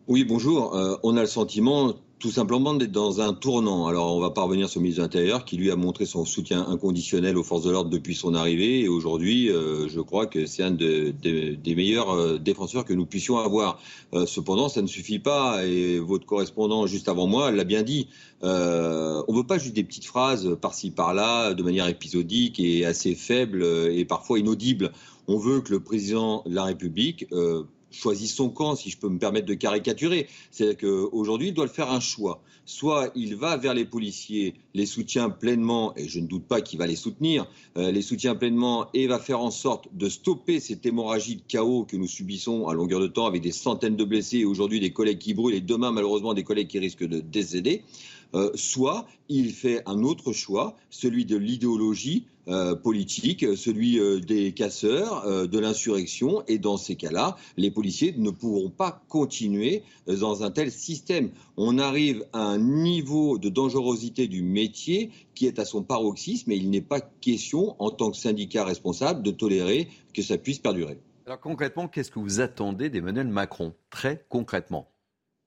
[0.08, 0.76] Oui, bonjour.
[0.76, 3.88] Euh, on a le sentiment tout simplement d'être dans un tournant.
[3.88, 6.66] Alors, on va parvenir sur le ministre de l'Intérieur qui, lui, a montré son soutien
[6.68, 8.82] inconditionnel aux forces de l'ordre depuis son arrivée.
[8.82, 13.40] Et aujourd'hui, euh, je crois que c'est un des meilleurs euh, défenseurs que nous puissions
[13.40, 13.80] avoir.
[14.28, 15.66] cependant, ça ne suffit pas.
[15.66, 18.08] Et votre correspondant, juste avant moi, l'a bien dit.
[18.44, 23.16] on ne veut pas juste des petites phrases par-ci, par-là, de manière épisodique et assez
[23.16, 24.92] faible et parfois inaudible.
[25.28, 27.28] On veut que le président de la République
[27.96, 30.28] choisit son camp, si je peux me permettre de caricaturer.
[30.52, 32.42] C'est-à-dire qu'aujourd'hui, il doit faire un choix.
[32.66, 36.80] Soit il va vers les policiers, les soutient pleinement, et je ne doute pas qu'il
[36.80, 40.86] va les soutenir, euh, les soutient pleinement et va faire en sorte de stopper cette
[40.86, 44.40] hémorragie de chaos que nous subissons à longueur de temps avec des centaines de blessés
[44.40, 47.84] et aujourd'hui des collègues qui brûlent et demain malheureusement des collègues qui risquent de décéder.
[48.36, 54.52] Euh, soit il fait un autre choix, celui de l'idéologie euh, politique, celui euh, des
[54.52, 60.52] casseurs, de l'insurrection, et dans ces cas-là, les policiers ne pourront pas continuer dans un
[60.52, 61.32] tel système.
[61.56, 66.56] On arrive à un niveau de dangerosité du métier qui est à son paroxysme, et
[66.56, 71.00] il n'est pas question, en tant que syndicat responsable, de tolérer que ça puisse perdurer.
[71.26, 73.74] Alors concrètement, qu'est-ce que vous attendez d'Emmanuel Macron?
[73.90, 74.92] Très concrètement.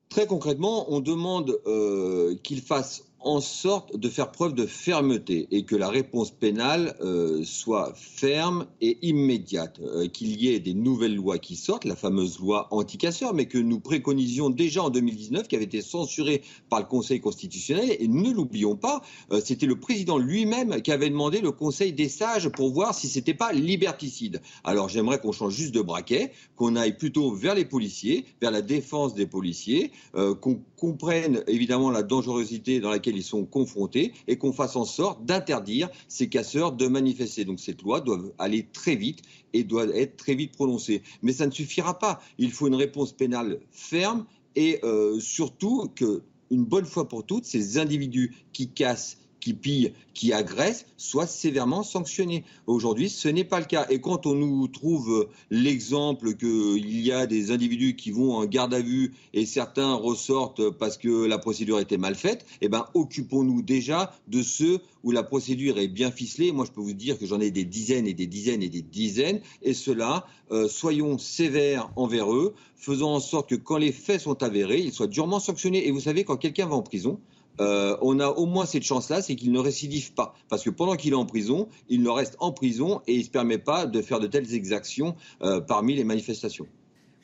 [0.08, 5.64] Très concrètement, on demande euh, qu'il fasse en sorte de faire preuve de fermeté et
[5.64, 11.16] que la réponse pénale euh, soit ferme et immédiate, euh, qu'il y ait des nouvelles
[11.16, 15.56] lois qui sortent, la fameuse loi anti-casseurs, mais que nous préconisions déjà en 2019, qui
[15.56, 17.96] avait été censurée par le Conseil constitutionnel.
[17.98, 19.02] Et ne l'oublions pas,
[19.32, 23.08] euh, c'était le président lui-même qui avait demandé le Conseil des sages pour voir si
[23.08, 24.40] c'était pas liberticide.
[24.62, 28.62] Alors j'aimerais qu'on change juste de braquet, qu'on aille plutôt vers les policiers, vers la
[28.62, 34.52] défense des policiers, qu'on comprenne évidemment la dangerosité dans laquelle ils sont confrontés et qu'on
[34.52, 37.44] fasse en sorte d'interdire ces casseurs de manifester.
[37.44, 41.02] Donc cette loi doit aller très vite et doit être très vite prononcée.
[41.22, 42.20] Mais ça ne suffira pas.
[42.38, 47.44] Il faut une réponse pénale ferme et euh, surtout que une bonne fois pour toutes,
[47.44, 52.44] ces individus qui cassent qui pillent, qui agressent, soient sévèrement sanctionnés.
[52.66, 53.86] Aujourd'hui, ce n'est pas le cas.
[53.90, 58.74] Et quand on nous trouve l'exemple qu'il y a des individus qui vont en garde
[58.74, 63.62] à vue et certains ressortent parce que la procédure était mal faite, eh ben, occupons-nous
[63.62, 66.52] déjà de ceux où la procédure est bien ficelée.
[66.52, 68.82] Moi, je peux vous dire que j'en ai des dizaines et des dizaines et des
[68.82, 69.40] dizaines.
[69.62, 74.42] Et cela, euh, soyons sévères envers eux, faisons en sorte que quand les faits sont
[74.42, 75.86] avérés, ils soient durement sanctionnés.
[75.86, 77.20] Et vous savez, quand quelqu'un va en prison,
[77.60, 80.34] euh, on a au moins cette chance-là, c'est qu'il ne récidive pas.
[80.48, 83.24] Parce que pendant qu'il est en prison, il ne reste en prison et il ne
[83.24, 86.66] se permet pas de faire de telles exactions euh, parmi les manifestations.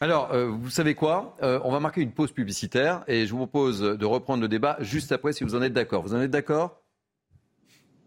[0.01, 1.37] Alors, euh, vous savez quoi?
[1.41, 5.13] On va marquer une pause publicitaire et je vous propose de reprendre le débat juste
[5.13, 6.03] après si vous en êtes d'accord.
[6.03, 6.81] Vous en êtes d'accord?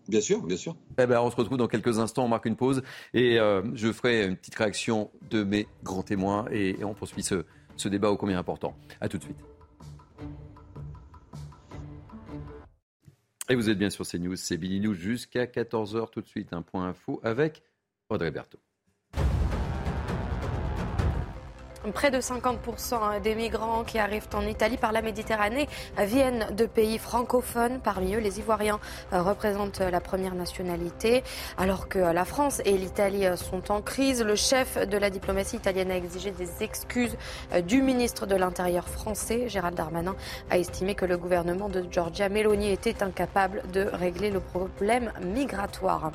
[0.07, 0.75] Bien sûr, bien sûr.
[0.99, 2.81] Eh ben, on se retrouve dans quelques instants, on marque une pause
[3.13, 3.37] et
[3.73, 7.45] je ferai une petite réaction de mes grands témoins et, on poursuit ce,
[7.77, 8.75] ce débat ô combien important.
[9.01, 9.56] A tout de suite.
[13.49, 16.51] Et vous êtes bien sur CNews, c'est Billy jusqu'à 14h tout de suite.
[16.51, 17.63] Un point info avec
[18.09, 18.59] Audrey Berthaud.
[21.93, 26.97] Près de 50% des migrants qui arrivent en Italie par la Méditerranée viennent de pays
[26.97, 27.79] francophones.
[27.79, 28.79] Parmi eux, les Ivoiriens
[29.11, 31.23] représentent la première nationalité.
[31.57, 35.91] Alors que la France et l'Italie sont en crise, le chef de la diplomatie italienne
[35.91, 37.15] a exigé des excuses
[37.65, 39.47] du ministre de l'Intérieur français.
[39.47, 40.15] Gérald Darmanin
[40.49, 46.11] a estimé que le gouvernement de Giorgia Meloni était incapable de régler le problème migratoire.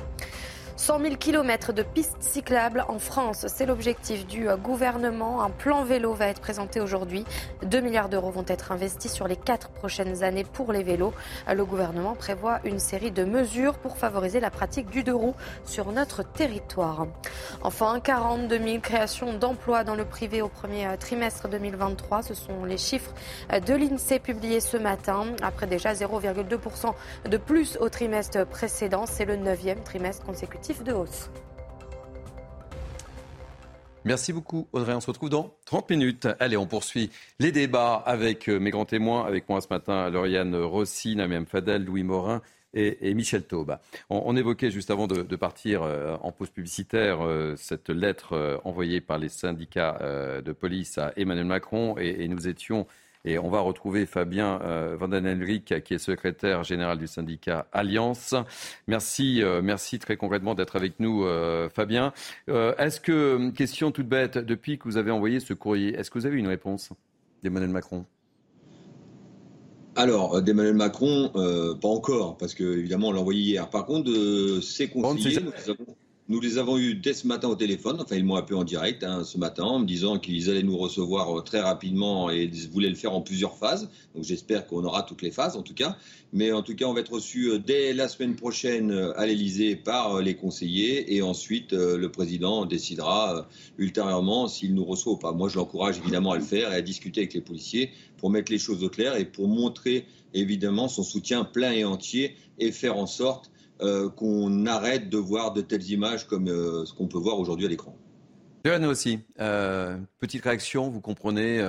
[0.77, 5.43] 100 000 km de pistes cyclables en France, c'est l'objectif du gouvernement.
[5.43, 7.25] Un plan vélo va être présenté aujourd'hui.
[7.63, 11.13] 2 milliards d'euros vont être investis sur les quatre prochaines années pour les vélos.
[11.53, 15.93] Le gouvernement prévoit une série de mesures pour favoriser la pratique du deux roues sur
[15.93, 17.07] notre territoire.
[17.63, 22.23] Enfin, 42 000 créations d'emplois dans le privé au premier trimestre 2023.
[22.23, 23.13] Ce sont les chiffres
[23.51, 25.27] de l'INSEE publiés ce matin.
[25.43, 26.95] Après déjà 0,2%
[27.29, 31.29] de plus au trimestre précédent, c'est le neuvième trimestre consécutif de hausse.
[34.05, 36.29] Merci beaucoup Audrey, on se retrouve dans 30 minutes.
[36.39, 40.55] Allez, on poursuit les débats avec euh, mes grands témoins, avec moi ce matin Lauriane
[40.57, 42.43] Rossi, Namiem Fadel, Louis Morin
[42.75, 43.77] et, Michel Taube.
[44.09, 49.19] On, évoquait juste avant de, partir euh, en pause publicitaire euh, cette lettre envoyée par
[49.19, 49.99] les syndicats
[50.43, 52.87] de police à Emmanuel Macron et nous étions
[53.25, 54.97] et on va retrouver Fabien euh,
[55.85, 58.35] qui est secrétaire général du syndicat Alliance.
[58.87, 62.13] Merci, euh, merci très concrètement d'être avec nous, euh, Fabien.
[62.49, 66.19] Euh, est-ce que, question toute bête, depuis que vous avez envoyé ce courrier, est-ce que
[66.19, 66.91] vous avez une réponse
[67.43, 68.05] d'Emmanuel Macron?
[69.95, 73.69] Alors, d'Emmanuel Macron, pas encore, parce que évidemment on l'a envoyé hier.
[73.69, 75.53] Par contre, de ses conseillers, nous
[76.41, 77.99] les avons eus dès ce matin au téléphone.
[78.01, 80.77] Enfin, ils m'ont appelé en direct hein, ce matin en me disant qu'ils allaient nous
[80.77, 83.91] recevoir euh, très rapidement et ils voulaient le faire en plusieurs phases.
[84.15, 85.97] Donc, j'espère qu'on aura toutes les phases en tout cas.
[86.33, 89.27] Mais en tout cas, on va être reçu euh, dès la semaine prochaine euh, à
[89.27, 95.33] l'Elysée par les conseillers et ensuite le président décidera ultérieurement s'il nous reçoit ou pas.
[95.33, 98.51] Moi, je l'encourage évidemment à le faire et à discuter avec les policiers pour mettre
[98.51, 102.97] les choses au clair et pour montrer évidemment son soutien plein et entier et faire
[102.97, 103.52] en sorte
[103.83, 107.67] euh, qu'on arrête de voir de telles images comme euh, ce qu'on peut voir aujourd'hui
[107.67, 107.97] à l'écran.
[108.65, 111.61] Johanna aussi, euh, petite réaction, vous comprenez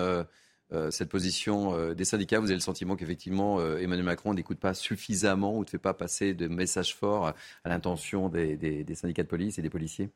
[0.89, 5.61] cette position des syndicats Vous avez le sentiment qu'effectivement Emmanuel Macron n'écoute pas suffisamment ou
[5.61, 9.69] ne fait pas passer de messages forts à l'intention des syndicats de police et des
[9.69, 10.09] policiers?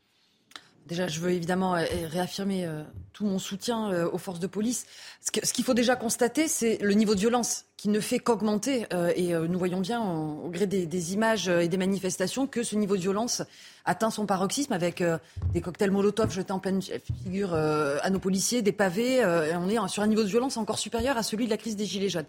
[0.87, 4.85] Déjà, je veux évidemment euh, réaffirmer euh, tout mon soutien euh, aux forces de police.
[5.21, 8.87] Ce qu'il faut déjà constater, c'est le niveau de violence qui ne fait qu'augmenter.
[9.15, 13.01] et nous voyons bien, au gré des, images et des manifestations, que ce niveau de
[13.01, 13.43] violence
[13.85, 15.03] atteint son paroxysme avec
[15.53, 19.17] des cocktails Molotov jetés en pleine figure à nos policiers, des pavés.
[19.17, 21.75] et on est sur un niveau de violence encore supérieur à celui de la crise
[21.75, 22.25] des Gilets jaunes.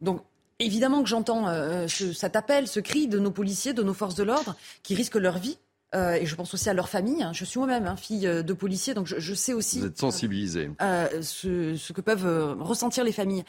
[0.00, 0.22] Donc,
[0.60, 1.46] Évidemment que j'entends
[1.86, 5.38] cet appel, ce cri de nos policiers, de nos forces de l'ordre, qui risquent leur
[5.38, 5.56] vie
[5.94, 7.22] euh, et je pense aussi à leur famille.
[7.22, 7.32] Hein.
[7.32, 9.80] Je suis moi-même hein, fille euh, de policier, donc je, sais aussi.
[9.80, 10.70] Vous êtes sensibilisée.
[10.82, 13.44] Euh, ce, que peuvent ressentir les familles.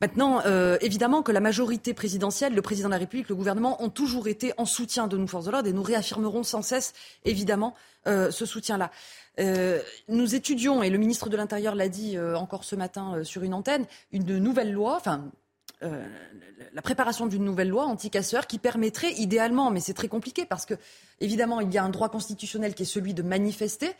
[0.00, 0.42] Maintenant,
[0.80, 4.52] évidemment que la majorité présidentielle, le président de la République, le gouvernement ont toujours été
[4.58, 7.74] en soutien de nos forces de l'ordre et nous réaffirmerons sans cesse, évidemment,
[8.06, 8.90] ce soutien-là.
[10.08, 13.86] Nous étudions, et le ministre de l'Intérieur l'a dit encore ce matin sur une antenne,
[14.10, 15.30] une nouvelle loi, enfin
[15.82, 16.04] euh,
[16.72, 20.74] la préparation d'une nouvelle loi anti-casseurs qui permettrait idéalement, mais c'est très compliqué parce que
[21.20, 23.90] évidemment il y a un droit constitutionnel qui est celui de manifester.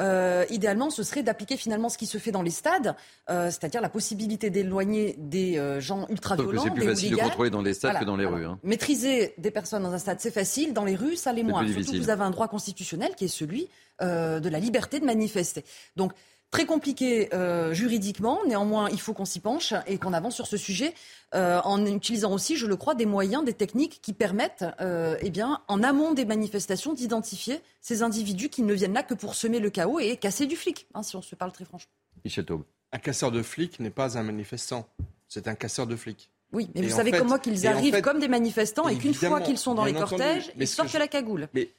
[0.00, 2.96] Euh, idéalement, ce serait d'appliquer finalement ce qui se fait dans les stades,
[3.28, 6.64] euh, c'est-à-dire la possibilité d'éloigner des gens ultra-violents.
[6.64, 8.46] C'est plus facile de contrôler dans les stades que dans les rues.
[8.46, 8.58] Hein.
[8.62, 10.72] Maîtriser des personnes dans un stade, c'est facile.
[10.72, 11.66] Dans les rues, ça l'est moins.
[11.66, 13.68] Surtout que vous avez un droit constitutionnel qui est celui
[14.00, 15.64] de la liberté de manifester.
[15.96, 16.12] Donc
[16.50, 20.56] Très compliqué euh, juridiquement, néanmoins il faut qu'on s'y penche et qu'on avance sur ce
[20.56, 20.94] sujet
[21.34, 25.30] euh, en utilisant aussi, je le crois, des moyens, des techniques qui permettent, euh, eh
[25.30, 29.58] bien, en amont des manifestations, d'identifier ces individus qui ne viennent là que pour semer
[29.58, 31.92] le chaos et casser du flic, hein, si on se parle très franchement.
[32.24, 32.64] Michel Taube.
[32.92, 34.88] Un casseur de flic n'est pas un manifestant,
[35.28, 36.30] c'est un casseur de flic.
[36.52, 39.58] Oui, mais vous savez comme moi qu'ils arrivent comme des manifestants et qu'une fois qu'ils
[39.58, 41.48] sont dans les cortèges, ils sortent la cagoule.
[41.54, 41.70] Mais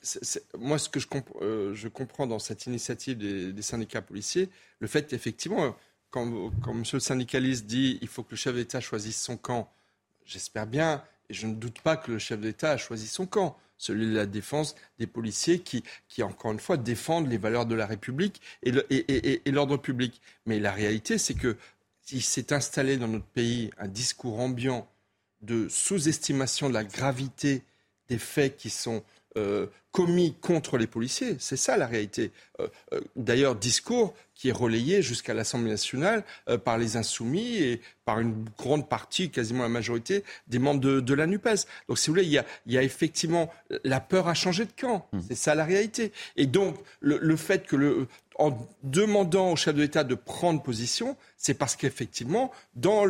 [0.57, 1.07] moi, ce que je,
[1.41, 4.49] euh, je, comprends dans cette initiative des, syndicats policiers,
[4.79, 5.75] le fait qu'effectivement,
[6.11, 6.83] quand, quand M.
[6.93, 9.71] le syndicaliste dit il faut que le chef d'État choisisse son camp,
[10.25, 13.57] j'espère bien, et je ne doute pas que le chef d'État a choisi son camp
[13.77, 17.75] celui de la défense des policiers qui, qui, encore une fois, défendent les valeurs de
[17.75, 20.21] la République et l'ordre public.
[20.45, 21.57] Mais la réalité, c'est que
[22.11, 24.87] il s'est installé dans notre pays un discours ambiant
[25.41, 27.63] de sous-estimation de la gravité
[28.07, 29.03] des faits qui sont
[29.35, 31.37] euh, commis contre les policiers.
[31.39, 32.31] C'est ça la réalité.
[32.59, 36.23] Euh, euh, d'ailleurs, discours qui est relayé jusqu'à l'Assemblée nationale
[36.63, 41.27] par les insoumis et par une grande partie, quasiment la majorité, des membres de, la
[41.27, 41.65] NUPES.
[41.89, 43.51] Donc, si vous voulez, il y a, effectivement
[43.83, 45.07] la peur à changer de camp.
[45.11, 45.19] Mmh.
[45.27, 46.11] C'est ça la réalité.
[46.35, 51.17] Et donc, le fait que le, en demandant au chef de l'État de prendre position,
[51.37, 53.05] c'est parce qu'effectivement, dans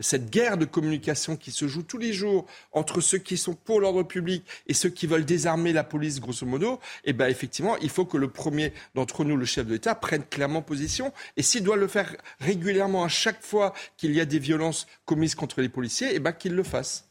[0.00, 3.80] cette guerre de communication qui se joue tous les jours entre ceux qui sont pour
[3.80, 7.90] l'ordre public et ceux qui veulent désarmer la police, grosso modo, eh ben effectivement, il
[7.90, 11.12] faut que le premier d'entre nous, le chef de l'État, prenne clairement position.
[11.36, 15.34] Et s'il doit le faire régulièrement à chaque fois qu'il y a des violences commises
[15.34, 17.09] contre les policiers, eh ben qu'il le fasse.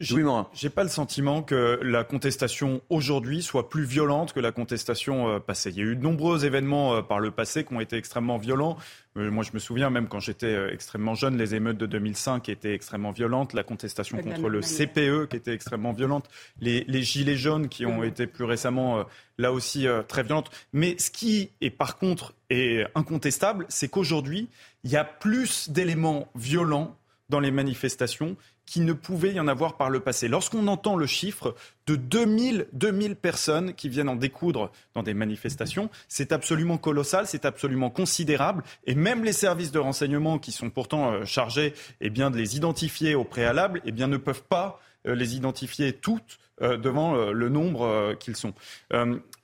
[0.00, 5.40] J'ai pas le sentiment que la contestation aujourd'hui soit plus violente que la contestation euh,
[5.40, 5.70] passée.
[5.70, 8.38] Il y a eu de nombreux événements euh, par le passé qui ont été extrêmement
[8.38, 8.78] violents.
[9.18, 12.72] Euh, moi, je me souviens même quand j'étais extrêmement jeune, les émeutes de 2005 étaient
[12.72, 16.30] extrêmement violentes, la contestation contre le CPE qui était extrêmement violente,
[16.62, 19.04] les, les gilets jaunes qui ont été plus récemment
[19.36, 20.50] là aussi très violentes.
[20.72, 24.48] Mais ce qui est par contre est incontestable, c'est qu'aujourd'hui,
[24.84, 26.96] il y a plus d'éléments violents
[27.28, 28.36] dans les manifestations
[28.70, 30.28] qu'il ne pouvait y en avoir par le passé.
[30.28, 31.56] Lorsqu'on entend le chiffre
[31.88, 37.44] de 2000, 2000 personnes qui viennent en découdre dans des manifestations, c'est absolument colossal, c'est
[37.44, 38.62] absolument considérable.
[38.86, 42.56] Et même les services de renseignement qui sont pourtant euh, chargés eh bien, de les
[42.56, 47.48] identifier au préalable eh bien, ne peuvent pas les identifier toutes euh, devant euh, le
[47.48, 48.52] nombre qu'ils sont.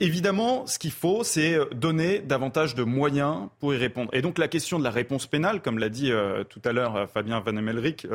[0.01, 4.11] évidemment, ce qu'il faut, c'est donner davantage de moyens pour y répondre.
[4.13, 6.13] Et donc la question de la réponse pénale, comme l'a dit
[6.49, 8.07] tout à l'heure Fabien Van Emelric,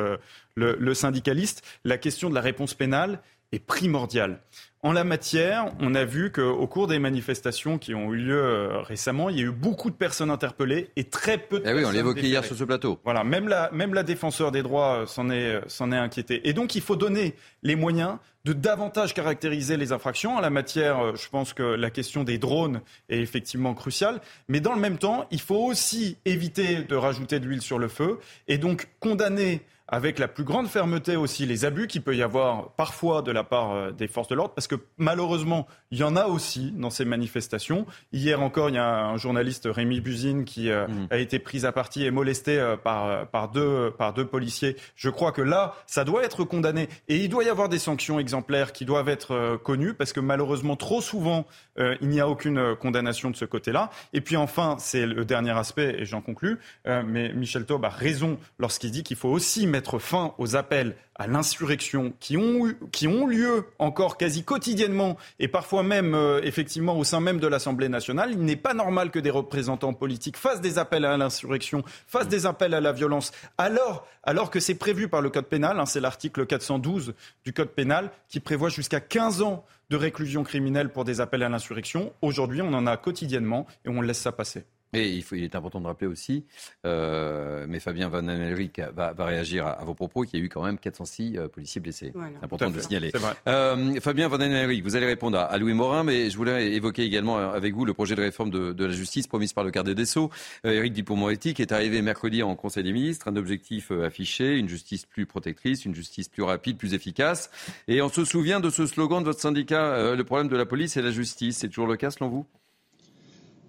[0.54, 3.20] le syndicaliste, la question de la réponse pénale
[3.52, 4.40] est primordiale.
[4.84, 8.80] En la matière, on a vu qu'au cours des manifestations qui ont eu lieu euh,
[8.80, 11.84] récemment, il y a eu beaucoup de personnes interpellées et très peu de eh oui,
[11.84, 12.98] on l'évoquait hier sur ce plateau.
[13.04, 16.48] Voilà, même la, même la défenseur des droits euh, s'en est, euh, s'en est inquiétée.
[16.48, 20.38] Et donc, il faut donner les moyens de davantage caractériser les infractions.
[20.38, 24.20] En la matière, je pense que la question des drones est effectivement cruciale.
[24.48, 27.86] Mais dans le même temps, il faut aussi éviter de rajouter de l'huile sur le
[27.86, 28.18] feu
[28.48, 29.60] et donc condamner
[29.92, 33.44] avec la plus grande fermeté aussi les abus qu'il peut y avoir parfois de la
[33.44, 37.04] part des forces de l'ordre, parce que malheureusement, il y en a aussi dans ces
[37.04, 37.86] manifestations.
[38.12, 41.06] Hier encore, il y a un journaliste, Rémi Buzine, qui euh, mmh.
[41.10, 44.76] a été pris à partie et molesté euh, par, par, deux, par deux policiers.
[44.96, 46.88] Je crois que là, ça doit être condamné.
[47.08, 50.76] Et il doit y avoir des sanctions exemplaires qui doivent être connues, parce que malheureusement,
[50.76, 51.46] trop souvent,
[51.78, 53.90] il n'y a aucune condamnation de ce côté-là.
[54.12, 58.38] Et puis enfin, c'est le dernier aspect, et j'en conclus, mais Michel Taube a raison
[58.58, 63.26] lorsqu'il dit qu'il faut aussi mettre fin aux appels à l'insurrection qui ont, qui ont
[63.26, 68.30] lieu encore quasi quotidiennement et parfois même euh, effectivement au sein même de l'Assemblée nationale.
[68.32, 72.46] Il n'est pas normal que des représentants politiques fassent des appels à l'insurrection, fassent des
[72.46, 76.00] appels à la violence, alors, alors que c'est prévu par le Code pénal, hein, c'est
[76.00, 81.20] l'article 412 du Code pénal qui prévoit jusqu'à 15 ans de réclusion criminelle pour des
[81.20, 82.12] appels à l'insurrection.
[82.22, 84.64] Aujourd'hui, on en a quotidiennement et on laisse ça passer.
[84.92, 86.44] Et il, faut, il est important de rappeler aussi,
[86.84, 90.48] euh, mais Fabien Van Elric va, va, réagir à, vos propos, qu'il y a eu
[90.50, 92.12] quand même 406 euh, policiers blessés.
[92.14, 93.10] C'est important de le signaler.
[93.48, 97.38] Euh, Fabien Van Elric, vous allez répondre à, Louis Morin, mais je voulais évoquer également
[97.38, 100.04] avec vous le projet de réforme de, de la justice promise par le garde des
[100.04, 100.30] Sceaux.
[100.66, 104.58] Euh, Éric Dupond-Moretti, qui est arrivé mercredi en Conseil des ministres, un objectif euh, affiché,
[104.58, 107.50] une justice plus protectrice, une justice plus rapide, plus efficace.
[107.88, 110.96] Et on se souvient de ce slogan de votre syndicat, le problème de la police
[110.96, 111.58] et la justice.
[111.58, 112.46] C'est toujours le cas selon vous?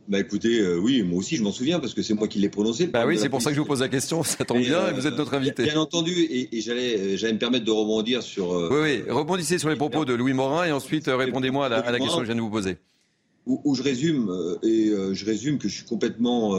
[0.07, 2.49] Bah écoutez, euh, oui, moi aussi je m'en souviens parce que c'est moi qui l'ai
[2.49, 2.87] prononcé.
[2.87, 4.93] Bah oui, c'est pour ça que je vous pose la question, ça tombe bien, et
[4.93, 5.63] vous êtes notre invité.
[5.63, 8.53] Bien entendu, et, j'allais, euh, j'allais me permettre de rebondir sur...
[8.53, 11.79] Euh, oui, oui, rebondissez sur les propos de Louis Morin et ensuite répondez-moi à la,
[11.79, 12.77] à la question que je viens de vous poser.
[13.45, 14.31] Où, où je résume,
[14.63, 16.57] et je résume que je suis complètement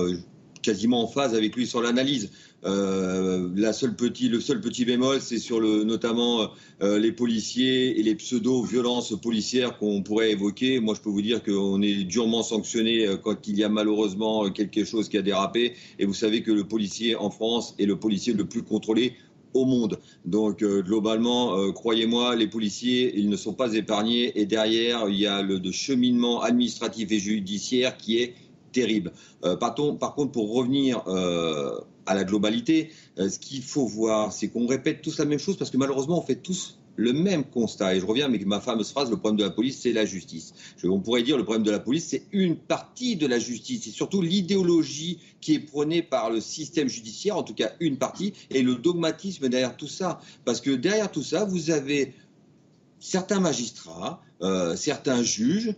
[0.63, 2.31] quasiment en phase avec lui sur l'analyse.
[2.65, 6.49] Euh, la seule petit, le seul petit bémol, c'est sur le, notamment
[6.83, 10.81] euh, les policiers et les pseudo-violences policières qu'on pourrait évoquer.
[10.81, 14.51] Moi, je peux vous dire qu'on est durement sanctionné euh, quand il y a malheureusement
[14.51, 15.75] quelque chose qui a dérapé.
[15.99, 19.15] Et vous savez que le policier en France est le policier le plus contrôlé
[19.53, 20.01] au monde.
[20.25, 24.37] Donc globalement, croyez-moi, les policiers, ils ne sont pas épargnés.
[24.41, 28.35] Et derrière, il y a le cheminement administratif et judiciaire qui est
[28.75, 29.13] terrible.
[29.45, 31.03] Euh, par, contre, pour revenir
[32.07, 35.57] à la globalité, euh, ce qu'il faut voir, c'est qu'on répète tous la même chose
[35.57, 37.97] parce que malheureusement, on fait tous le même constat.
[37.97, 40.55] Et je reviens avec ma fameuse phrase, le problème de la police, c'est la justice.
[40.85, 43.83] on pourrait dire le problème de la police, c'est une partie de la justice.
[43.85, 48.33] C'est surtout l'idéologie qui est prônée par le système judiciaire, en tout cas une partie,
[48.51, 50.21] et le dogmatisme derrière tout ça.
[50.45, 52.15] Parce que derrière tout ça, vous avez
[53.01, 54.23] certains magistrats,
[54.77, 55.75] certains juges,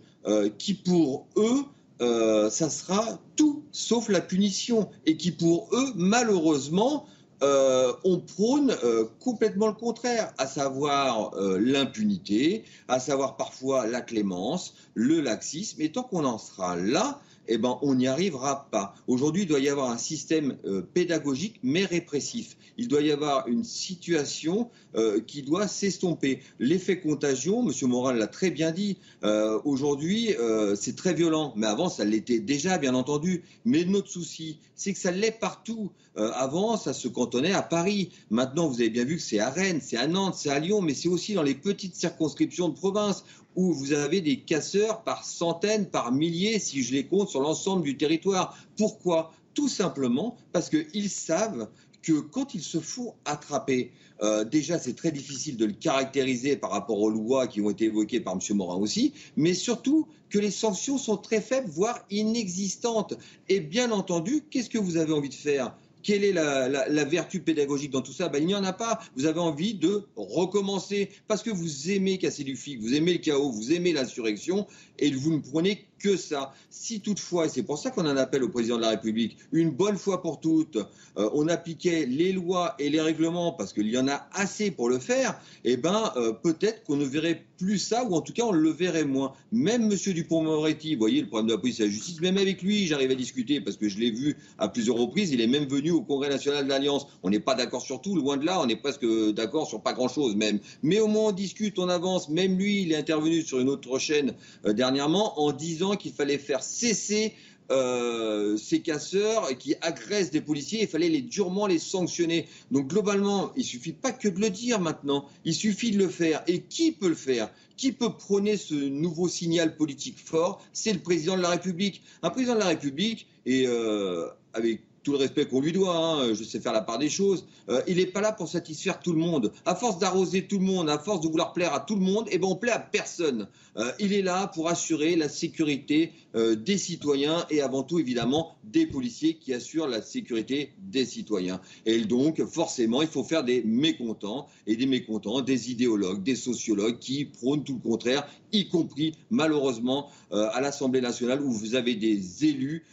[0.58, 1.64] qui pour eux
[2.00, 7.06] euh, ça sera tout sauf la punition et qui pour eux, malheureusement,
[7.42, 14.74] euh, on prône euh, complètement le contraire, à savoir l'impunité, à savoir parfois la clémence,
[14.94, 15.80] le laxisme.
[15.80, 18.94] Et tant qu'on en sera là, eh ben, on n'y arrivera pas.
[19.06, 22.56] Aujourd'hui, il doit y avoir un système euh, pédagogique mais répressif.
[22.78, 26.40] Il doit y avoir une situation euh, qui doit s'estomper.
[26.58, 27.88] L'effet contagion, M.
[27.88, 30.34] Moral l'a très bien dit, euh, aujourd'hui,
[30.76, 31.52] c'est très violent.
[31.56, 33.44] Mais avant, ça l'était déjà, bien entendu.
[33.64, 35.90] Mais notre souci, c'est que ça l'est partout.
[36.16, 38.10] avant, ça se cantonnait à Paris.
[38.30, 40.80] Maintenant, vous avez bien vu que c'est à Rennes, c'est à Nantes, c'est à Lyon,
[40.80, 43.24] mais c'est aussi dans les petites circonscriptions de province
[43.56, 47.82] où vous avez des casseurs par centaines, par milliers, si je les compte, sur l'ensemble
[47.82, 48.56] du territoire.
[48.76, 49.32] Pourquoi?
[49.54, 51.68] Tout simplement parce qu'ils savent
[52.02, 53.90] que quand ils se font attraper,
[54.22, 57.86] euh, déjà c'est très difficile de le caractériser par rapport aux lois qui ont été
[57.86, 58.40] évoquées par M.
[58.56, 63.14] Morin aussi, mais surtout que les sanctions sont très faibles, voire inexistantes.
[63.48, 65.76] Et bien entendu, qu'est-ce que vous avez envie de faire?
[66.06, 68.28] Quelle est la, vertu pédagogique dans tout ça?
[68.28, 69.00] Ben, Il n'y en a pas.
[69.16, 73.18] Vous avez envie de recommencer parce que vous aimez casser du flic, vous aimez le
[73.18, 76.52] chaos, vous aimez l'insurrection et vous ne prenez que ça.
[76.70, 79.70] Si toutefois, et c'est pour ça qu'on en appelle au président de la République, une
[79.70, 83.98] bonne fois pour toutes, euh, on appliquait les lois et les règlements parce qu'il y
[83.98, 88.04] en a assez pour le faire, eh ben euh, peut-être qu'on ne verrait plus ça
[88.04, 89.32] ou en tout cas on le verrait moins.
[89.52, 92.36] Même Monsieur Dupont-Moretti, vous voyez le problème de la police et de la justice, même
[92.36, 95.32] avec lui, j'arrive à discuter parce que je l'ai vu à plusieurs reprises.
[95.32, 97.06] Il est même venu au Congrès national de l'Alliance.
[97.22, 99.94] On n'est pas d'accord sur tout, loin de là, on est presque d'accord sur pas
[99.94, 100.58] grand-chose même.
[100.82, 102.28] Mais au moins on discute, on avance.
[102.28, 104.34] Même lui, il est intervenu sur une autre chaîne
[104.66, 107.34] euh, dernièrement en disant qu'il fallait faire cesser
[107.72, 112.46] euh, ces casseurs qui agressent des policiers, il fallait les durement les sanctionner.
[112.70, 116.44] Donc globalement, il suffit pas que de le dire maintenant, il suffit de le faire.
[116.46, 117.50] Et qui peut le faire?
[117.76, 120.64] Qui peut prôner ce nouveau signal politique fort?
[120.72, 122.02] C'est le président de la République.
[122.22, 126.34] Un président de la République, et euh, avec tout le respect qu'on lui doit, hein,
[126.34, 127.46] je sais faire la part des choses.
[127.68, 129.52] Euh, il n'est pas là pour satisfaire tout le monde.
[129.64, 132.26] À force d'arroser tout le monde, à force de vouloir plaire à tout le monde,
[132.32, 133.46] eh ben on plaît à personne.
[133.76, 138.56] Euh, il est là pour assurer la sécurité euh, des citoyens et avant tout évidemment
[138.64, 141.60] des policiers qui assurent la sécurité des citoyens.
[141.84, 146.98] Et donc forcément, il faut faire des mécontents et des mécontents, des idéologues, des sociologues
[146.98, 152.44] qui prônent tout le contraire, y compris malheureusement à l'Assemblée nationale où vous avez des
[152.44, 152.84] élus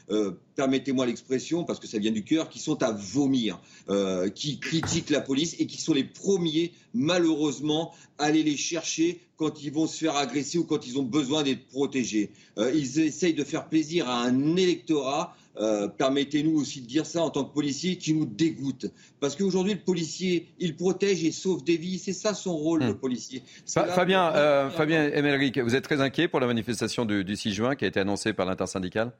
[0.56, 5.10] permettez-moi l'expression, parce que ça vient du cœur, qui sont à vomir, euh, qui critiquent
[5.10, 9.88] la police et qui sont les premiers, malheureusement, à aller les chercher quand ils vont
[9.88, 12.32] se faire agresser ou quand ils ont besoin d'être protégés.
[12.58, 15.36] Euh, ils essayent de faire plaisir à un électorat.
[15.58, 18.88] Euh, permettez-nous aussi de dire ça en tant que policier qui nous dégoûte.
[19.20, 22.00] Parce qu'aujourd'hui, le policier, il protège et sauve des vies.
[22.00, 23.00] C'est ça son rôle, le hmm.
[23.00, 23.44] policier.
[23.68, 27.86] Fabien, Fabien Emelric, vous êtes très inquiet pour la manifestation du, du 6 juin qui
[27.86, 29.12] a été annoncée par l'intersyndicale?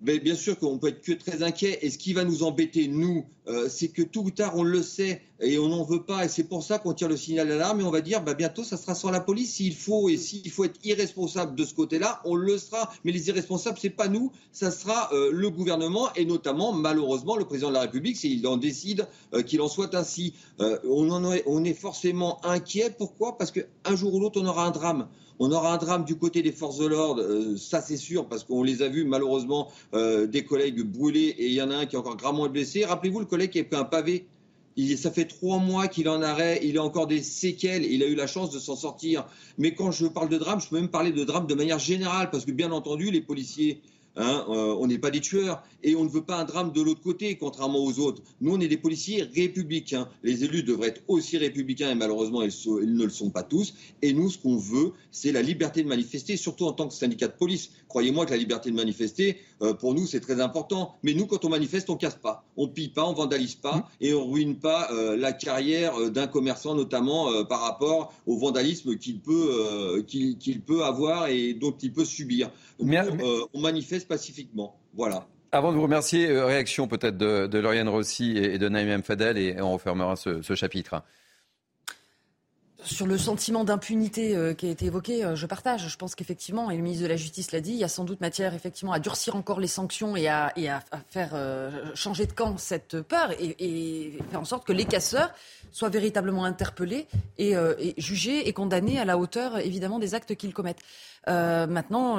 [0.00, 1.78] Ben, bien sûr qu'on peut être que très inquiet.
[1.82, 4.82] Et ce qui va nous embêter, nous, euh, c'est que tôt ou tard, on le
[4.82, 6.24] sait et on n'en veut pas.
[6.24, 8.64] Et c'est pour ça qu'on tire le signal d'alarme et on va dire, bah, bientôt,
[8.64, 10.08] ça sera sans la police s'il faut.
[10.08, 12.90] Et s'il faut être irresponsable de ce côté-là, on le sera.
[13.04, 17.44] Mais les irresponsables, c'est pas nous, ça sera euh, le gouvernement et notamment, malheureusement, le
[17.44, 20.32] président de la République, s'il en décide euh, qu'il en soit ainsi.
[20.58, 22.90] on, en est, on est forcément inquiet.
[22.96, 23.36] Pourquoi?
[23.36, 25.08] Parce qu'un jour ou l'autre, on aura un drame.
[25.42, 28.44] On aura un drame du côté des forces de l'ordre, euh, ça c'est sûr, parce
[28.44, 31.86] qu'on les a vus malheureusement euh, des collègues brûlés et il y en a un
[31.86, 32.84] qui est encore gravement blessé.
[32.84, 34.26] Rappelez-vous le collègue qui a pris un pavé.
[34.76, 38.06] Il, ça fait trois mois qu'il en arrêt, il a encore des séquelles, il a
[38.06, 39.26] eu la chance de s'en sortir.
[39.56, 42.28] Mais quand je parle de drame, je peux même parler de drame de manière générale,
[42.30, 43.80] parce que bien entendu, les policiers
[44.20, 46.82] Hein, euh, on n'est pas des tueurs et on ne veut pas un drame de
[46.82, 48.22] l'autre côté, contrairement aux autres.
[48.42, 50.08] Nous, on est des policiers républicains.
[50.22, 52.52] Les élus devraient être aussi républicains et malheureusement, ils,
[52.94, 53.74] ne le sont pas tous.
[54.02, 57.28] Et nous, ce qu'on veut, c'est la liberté de manifester, surtout en tant que syndicat
[57.28, 57.70] de police.
[57.88, 60.96] Croyez-moi que la liberté de manifester, euh, pour nous, c'est très important.
[61.02, 63.84] Mais nous, quand on manifeste, on casse pas, on pille pas, on vandalise pas mmh.
[64.02, 69.20] et on ruine pas euh, la carrière d'un commerçant, notamment par rapport au vandalisme qu'il
[69.20, 72.50] peut, qu'il peut avoir et dont il peut subir.
[72.78, 74.76] on manifeste pacifiquement.
[74.92, 75.28] Voilà.
[75.52, 79.38] Avant de vous remercier, euh, réaction peut-être de, de Lauriane Rossi et de Naïm Fadel
[79.38, 81.02] et on refermera ce, chapitre.
[82.82, 85.88] Sur le sentiment d'impunité euh, qui a été évoqué, euh, je partage.
[85.88, 88.04] Je pense qu'effectivement, et le ministre de la Justice l'a dit, il y a sans
[88.04, 90.52] doute matière effectivement à durcir encore les sanctions et à,
[91.08, 91.36] faire
[91.94, 95.30] changer de camp cette peur et, faire en sorte que les casseurs
[95.70, 97.06] soient véritablement interpellés
[97.38, 100.82] et, et, jugés et condamnés à la hauteur évidemment des actes qu'ils commettent.
[101.28, 102.18] maintenant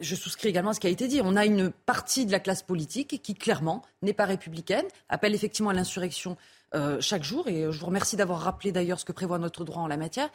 [0.00, 1.20] je souscris également à ce qui a été dit.
[1.22, 5.70] On a une partie de la classe politique qui, clairement, n'est pas républicaine, appelle effectivement
[5.70, 6.36] à l'insurrection
[6.74, 7.48] euh, chaque jour.
[7.48, 10.30] Et je vous remercie d'avoir rappelé d'ailleurs ce que prévoit notre droit en la matière.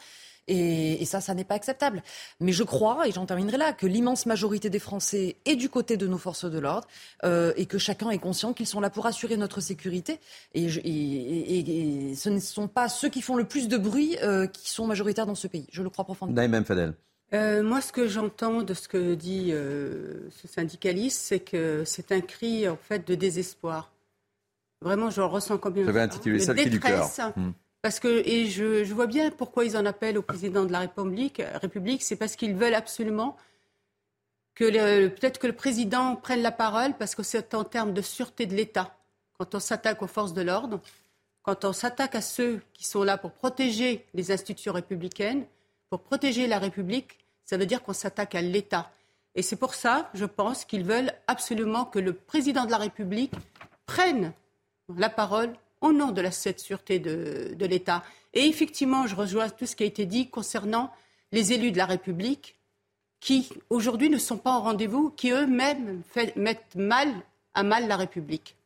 [0.46, 2.02] Et, ça, ça n'est pas acceptable.
[2.40, 5.96] Mais je crois, et j'en terminerai là, que l'immense majorité des Français est du côté
[5.96, 6.86] de nos forces de l'ordre
[7.24, 10.20] euh, et que chacun est conscient qu'ils sont là pour assurer notre sécurité.
[10.52, 14.86] Et, ce ne sont pas ceux qui font le plus de bruit euh, qui sont
[14.86, 15.66] majoritaires dans ce pays.
[15.72, 16.36] Je le crois profondément.
[16.36, 16.94] Naïm Fadel.
[17.34, 22.12] Euh, moi, ce que j'entends de ce que dit euh, ce syndicaliste, c'est que c'est
[22.12, 23.90] un cri en fait de désespoir.
[24.80, 27.08] Vraiment, je le ressens comme une intitulé ça du cœur.
[27.36, 27.52] Hmm.
[27.82, 31.42] Parce que et je, vois bien pourquoi ils en appellent au président de la République.
[31.60, 33.36] République, c'est parce qu'ils veulent absolument
[34.54, 38.46] que peut-être que le président prenne la parole, parce que c'est en termes de sûreté
[38.46, 38.96] de l'État.
[39.36, 40.80] Quand on s'attaque aux forces de l'ordre,
[41.42, 45.44] quand on s'attaque à ceux qui sont là pour protéger les institutions républicaines,
[45.90, 48.90] pour protéger la République, ça veut dire qu'on s'attaque à l'État.
[49.34, 53.32] Et c'est pour ça, je pense, qu'ils veulent absolument que le président de la République
[53.86, 54.32] prenne
[54.96, 58.02] la parole au nom de la sûreté de, de l'État.
[58.32, 60.90] Et effectivement, je rejoins tout ce qui a été dit concernant
[61.32, 62.56] les élus de la République
[63.20, 66.02] qui, aujourd'hui, ne sont pas au rendez-vous, qui eux-mêmes
[66.36, 67.08] mettent mal
[67.54, 68.56] à mal la République.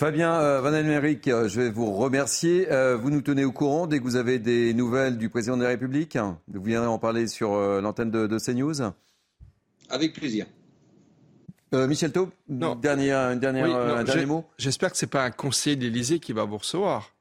[0.00, 2.66] Fabien euh, Van Elmerick, euh, je vais vous remercier.
[2.72, 5.62] Euh, vous nous tenez au courant dès que vous avez des nouvelles du président de
[5.62, 6.18] la République.
[6.48, 8.92] Vous viendrez en parler sur l'antenne de, de, CNews.
[9.88, 10.46] Avec plaisir.
[11.72, 16.20] Michel Taub, dernier, un dernier mot J'espère que ce n'est pas un conseiller de l'Élysée
[16.20, 17.12] qui va vous recevoir,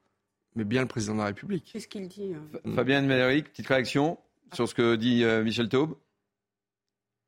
[0.55, 1.71] mais bien le président de la République.
[1.73, 4.19] Qu'est-ce qu'il dit hein Fabien Elmerick, petite réaction
[4.53, 5.95] sur ce que dit Michel Taub?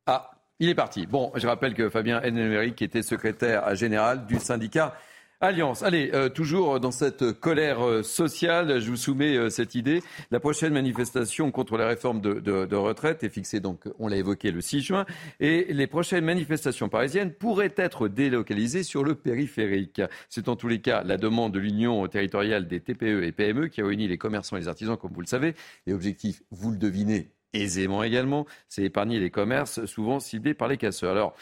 [0.05, 1.07] Ah, il est parti.
[1.07, 4.95] Bon, je rappelle que Fabien Elmerick était secrétaire général du syndicat
[5.41, 5.83] Alliance.
[5.83, 10.01] Allez, euh, toujours dans cette colère euh, sociale, je vous soumets euh, cette idée.
[10.31, 14.61] La prochaine manifestation contre la réforme de, retraite est fixée, donc, on l'a évoqué, le
[14.61, 15.05] 6 juin.
[15.41, 20.01] Et les prochaines manifestations parisiennes pourraient être délocalisées sur le périphérique.
[20.29, 23.81] C'est en tous les cas la demande de l'Union territoriale des TPE et PME qui
[23.81, 25.53] a réuni les commerçants et les artisans, comme vous le savez.
[25.85, 30.77] Et objectif, vous le devinez aisément également, c'est épargner les commerces souvent ciblés par les
[30.77, 31.11] casseurs.
[31.11, 31.35] Alors,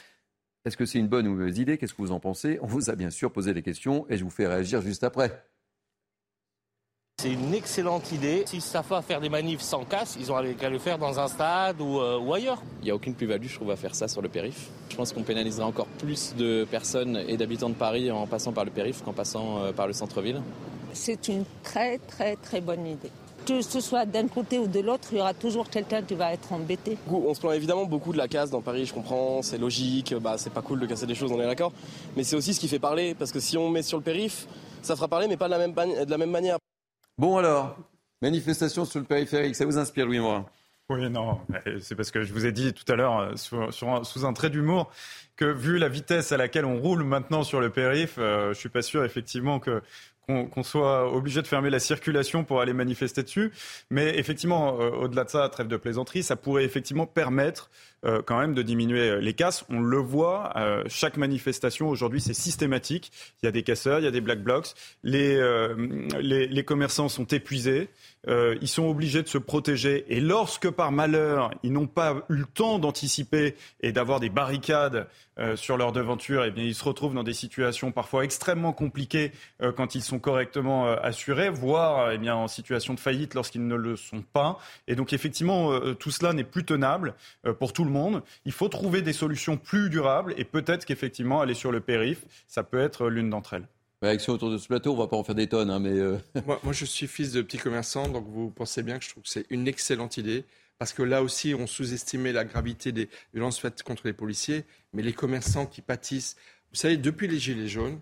[0.66, 1.78] est-ce que c'est une bonne ou mauvaise idée?
[1.78, 2.58] Qu'est-ce que vous en pensez?
[2.62, 5.46] On vous a bien sûr posé des questions et je vous fais réagir juste après.
[7.22, 8.44] C'est une excellente idée.
[8.48, 11.28] Si ça va faire des manifs sans casse, ils ont qu'à le faire dans un
[11.28, 12.62] stade ou, euh, ailleurs.
[12.82, 14.70] Il n'y a aucune plus-value, je trouve, à faire ça sur le périph.
[14.90, 18.66] Je pense qu'on pénaliserait encore plus de personnes et d'habitants de Paris en passant par
[18.66, 20.42] le périph' qu'en passant euh, par le centre-ville.
[20.94, 23.12] C'est une très très très bonne idée
[23.46, 26.34] que ce soit d'un côté ou de l'autre, il y aura toujours quelqu'un qui va
[26.34, 26.98] être embêté.
[27.10, 30.36] On se plaint évidemment beaucoup de la casse dans Paris, je comprends, c'est logique, bah,
[30.38, 31.72] c'est pas cool de casser des choses, on est d'accord.
[32.16, 34.48] Mais c'est aussi ce qui fait parler, parce que si on met sur le périph',
[34.82, 36.58] ça fera parler, mais pas de la même, de la même manière.
[37.18, 37.76] Bon alors,
[38.22, 40.46] manifestation sur le périphérique, ça vous inspire, Louis Morin?
[40.90, 41.40] Oui, non,
[41.80, 44.92] c'est parce que je vous ai dit tout à l'heure, euh, sous un trait d'humour,
[45.38, 48.82] que vu la vitesse à laquelle on roule maintenant sur le périph, je suis pas
[48.82, 49.82] sûr effectivement que
[50.28, 53.52] qu'on soit obligé de fermer la circulation pour aller manifester dessus.
[53.90, 57.70] Mais effectivement, euh, au-delà de ça, trêve de plaisanterie, ça pourrait effectivement permettre
[58.06, 59.66] euh, quand même de diminuer euh, les casses.
[59.70, 60.54] On le voit,
[60.88, 63.12] chaque manifestation aujourd'hui, c'est systématique.
[63.42, 64.74] Il y a des casseurs, il y a des black blocs.
[65.04, 65.40] Les,
[66.20, 67.90] les, les commerçants sont épuisés.
[68.28, 70.06] Euh, ils sont obligés de se protéger.
[70.08, 75.08] Et lorsque, par malheur, ils n'ont pas eu le temps d'anticiper et d'avoir des barricades
[75.40, 79.32] euh, sur leur devanture, eh bien, ils se retrouvent dans des situations parfois extrêmement compliquées
[79.62, 83.76] euh, quand ils sont correctement assurés, voire eh bien, en situation de faillite lorsqu'ils ne
[83.76, 84.58] le sont pas.
[84.88, 87.16] Et donc, effectivement, tout cela n'est plus tenable
[87.60, 87.93] pour tout le monde.
[88.46, 92.64] Il faut trouver des solutions plus durables et peut-être qu'effectivement, aller sur le périph', ça
[92.64, 93.68] peut être l'une d'entre elles.
[94.02, 95.98] Réaction autour de ce plateau, on va pas en faire des tonnes, hein, mais.
[95.98, 99.10] Euh, moi, moi, je suis fils de petit commerçant, donc vous pensez bien que je
[99.12, 100.44] trouve que c'est une excellente idée.
[100.78, 105.02] Parce que là aussi, on sous-estimait la gravité des violences faites contre les policiers, mais
[105.02, 106.36] les commerçants qui pâtissent.
[106.72, 108.02] Vous savez, depuis les Gilets jaunes,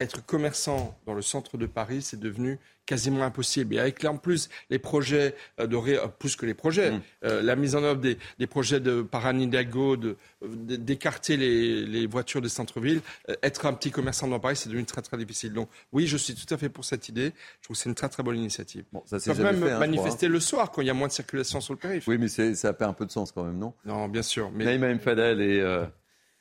[0.00, 3.74] être commerçant dans le centre de Paris, c'est devenu quasiment impossible.
[3.74, 7.00] Et avec en plus les projets euh, de euh, plus que les projets, mm.
[7.24, 9.30] euh, la mise en œuvre des, projets de par
[10.42, 13.02] d'écarter les, voitures des centres-villes,
[13.42, 15.52] être un petit commerçant dans Paris, c'est devenu très très difficile.
[15.52, 17.32] Donc oui, je suis tout à fait pour cette idée.
[17.60, 18.84] Je trouve que c'est une très très bonne initiative.
[18.92, 20.30] Bon, ça c'est même fait, hein, manifester hein.
[20.30, 22.06] le soir quand il y a moins de circulation sur le périph'.
[22.06, 23.74] Oui, mais ça a un peu de sens quand même, non?
[23.84, 24.50] Non, bien sûr.
[24.54, 24.64] Mais...
[24.64, 25.60] Naïma Mfadel et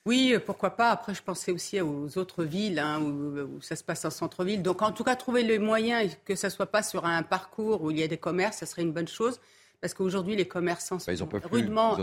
[0.08, 0.90] oui, euh, pourquoi pas.
[0.92, 4.64] Après, je pensais aussi aux autres villes hein, où, ça se passe en centre-ville.
[4.64, 7.92] Donc, en tout cas, trouver le moyen que ça soit pas sur un parcours où
[7.92, 9.42] il y a des commerces, ça serait une bonne chose.
[9.82, 11.98] Parce qu'aujourd'hui, les commerçants sont bah, rudement,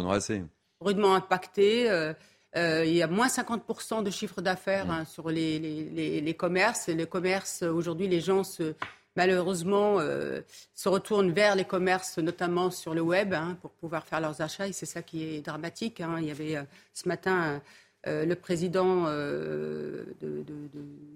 [0.81, 1.91] rudement impactés.
[1.91, 2.13] Euh,
[2.57, 6.89] euh, il y a moins 50% de chiffre d'affaires hein, sur les, les, les, commerces.
[6.89, 8.75] Les commerces, aujourd'hui, les gens se,
[9.17, 9.99] malheureusement
[10.75, 14.69] se retournent vers les commerces, notamment sur le web, hein, pour pouvoir faire leurs achats.
[14.69, 16.01] Et c'est ça qui est dramatique.
[16.21, 17.61] Il y avait ce matin
[18.07, 20.45] euh, le président euh, de,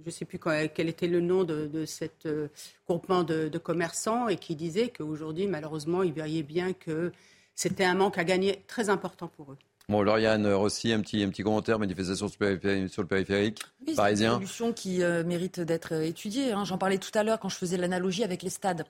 [0.03, 2.49] je ne sais plus quel était le nom de, de cet euh,
[2.87, 7.13] groupement de, commerçants et qui disait qu'aujourd'hui, malheureusement, il voyait bien que
[7.55, 9.59] c'était un manque à gagner très important pour eux.
[9.89, 14.31] Bon, Lauriane aussi, un petit, un petit commentaire, manifestation sur le périphérique oui, parisien.
[14.31, 16.53] C'est une solution qui mérite d'être étudiée.
[16.53, 16.65] Hein.
[16.65, 18.85] J'en parlais tout à l'heure quand je faisais l'analogie avec les stades.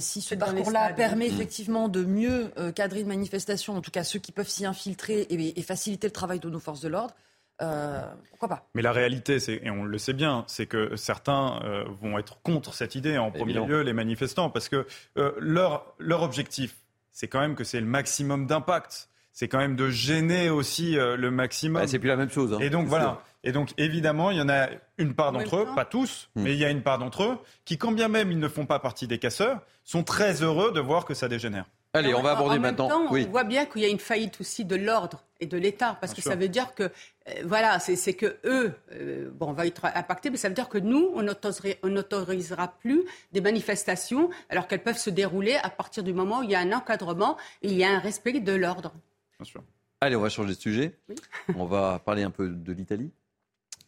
[0.00, 4.32] si ce parcours-là permet effectivement de mieux cadrer une manifestation, en tout cas ceux qui
[4.32, 7.14] peuvent s'y infiltrer et, et faciliter le travail de nos forces de l'ordre,
[7.62, 8.68] euh, pourquoi pas?
[8.74, 12.74] Mais la réalité, et on le sait bien, c'est que certains euh, vont être contre
[12.74, 16.76] cette idée, en premier lieu les manifestants, parce que euh, leur, leur objectif,
[17.12, 19.08] c'est quand même que c'est le maximum d'impact.
[19.34, 21.82] C'est quand même de gêner aussi le maximum.
[21.82, 22.54] Ah, c'est plus la même chose.
[22.54, 22.58] Hein.
[22.60, 23.20] Et donc voilà.
[23.44, 26.42] Et donc évidemment, il y en a une part d'entre eux, pas tous, hmm.
[26.42, 28.64] mais il y a une part d'entre eux qui, quand bien même ils ne font
[28.64, 31.66] pas partie des casseurs, sont très heureux de voir que ça dégénère.
[31.92, 33.06] Allez, on va aborder maintenant.
[33.08, 36.12] On voit bien qu'il y a une faillite aussi de l'ordre et de l'État, parce
[36.12, 39.84] que ça veut dire que, euh, voilà, c'est que eux, euh, bon, on va être
[39.84, 44.98] impactés, mais ça veut dire que nous, on n'autorisera plus des manifestations, alors qu'elles peuvent
[44.98, 47.84] se dérouler à partir du moment où il y a un encadrement et il y
[47.84, 48.92] a un respect de l'ordre.
[49.38, 49.62] Bien sûr.
[50.00, 50.98] Allez, on va changer de sujet.
[51.56, 53.10] On va parler un peu de l'Italie.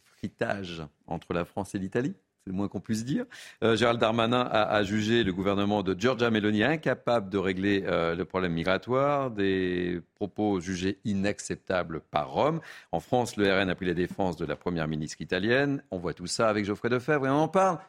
[0.03, 2.15] Fritage entre la France et l'Italie
[2.47, 3.25] c'est le moins qu'on puisse dire.
[3.61, 8.23] Euh, Gérald Darmanin a, jugé le gouvernement de Giorgia Meloni incapable de régler euh, le
[8.23, 12.61] problème migratoire, des propos jugés inacceptables par Rome.
[12.93, 15.83] En France, le RN a pris la défense de la première ministre italienne.
[15.91, 17.79] On voit tout ça avec Geoffrey Defebvre et on en parle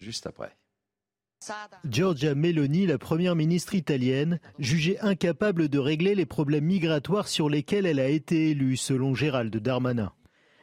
[0.00, 0.56] juste après.
[1.88, 7.86] Giorgia Meloni, la première ministre italienne, jugée incapable de régler les problèmes migratoires sur lesquels
[7.86, 10.12] elle a été élue, selon Gérald Darmanin.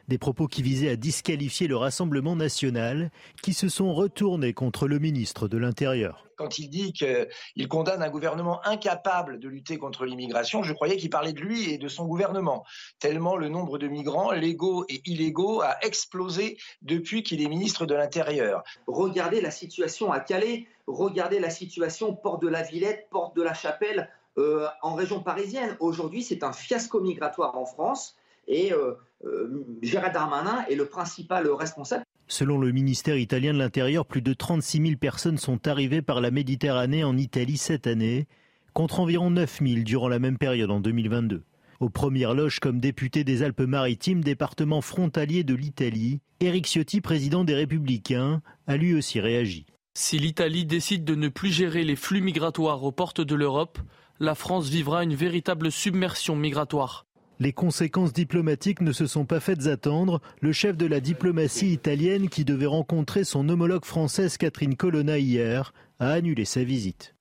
[0.08, 3.10] Des propos qui visaient à disqualifier le Rassemblement national,
[3.42, 6.26] qui se sont retournés contre le ministre de l'Intérieur.
[6.36, 11.10] Quand il dit qu'il condamne un gouvernement incapable de lutter contre l'immigration, je croyais qu'il
[11.10, 12.64] parlait de lui et de son gouvernement,
[12.98, 17.94] tellement le nombre de migrants, légaux et illégaux, a explosé depuis qu'il est ministre de
[17.94, 18.64] l'Intérieur.
[18.86, 23.54] Regardez la situation à Calais, regardez la situation Porte de la Villette, Porte de la
[23.54, 25.76] Chapelle, euh, en région parisienne.
[25.78, 28.16] Aujourd'hui, c'est un fiasco migratoire en France.
[28.48, 32.04] Et euh, euh, Gérard Darmanin est le principal responsable.
[32.28, 36.30] Selon le ministère italien de l'Intérieur, plus de 36 000 personnes sont arrivées par la
[36.30, 38.26] Méditerranée en Italie cette année,
[38.72, 41.42] contre environ 9 000 durant la même période en 2022.
[41.80, 47.54] Aux premières loges comme député des Alpes-Maritimes, département frontalier de l'Italie, Éric Ciotti, président des
[47.54, 49.66] Républicains, a lui aussi réagi.
[49.94, 53.78] Si l'Italie décide de ne plus gérer les flux migratoires aux portes de l'Europe,
[54.20, 57.04] la France vivra une véritable submersion migratoire.
[57.42, 60.20] Les conséquences diplomatiques ne se sont pas faites attendre.
[60.40, 65.74] Le chef de la diplomatie italienne, qui devait rencontrer son homologue française Catherine Colonna hier,
[65.98, 67.16] a annulé sa visite.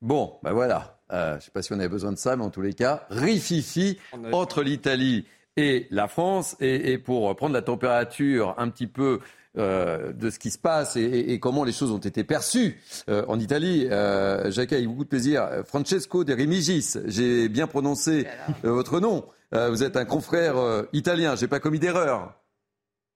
[0.00, 1.00] Bon, ben voilà.
[1.12, 2.74] Euh, je ne sais pas si on avait besoin de ça, mais en tous les
[2.74, 3.98] cas, rififi
[4.30, 6.54] entre l'Italie et la France.
[6.60, 9.18] Et, pour prendre la température un petit peu
[9.58, 13.40] euh, de ce qui se passe et, comment les choses ont été perçues euh, en
[13.40, 13.88] Italie.
[13.88, 15.48] Jacques, avec beaucoup de plaisir.
[15.64, 18.28] Francesco de Rimigis, j'ai bien prononcé
[18.62, 19.24] votre nom.
[19.52, 20.56] Vous êtes un confrère
[20.92, 22.34] italien, j'ai pas commis d'erreur.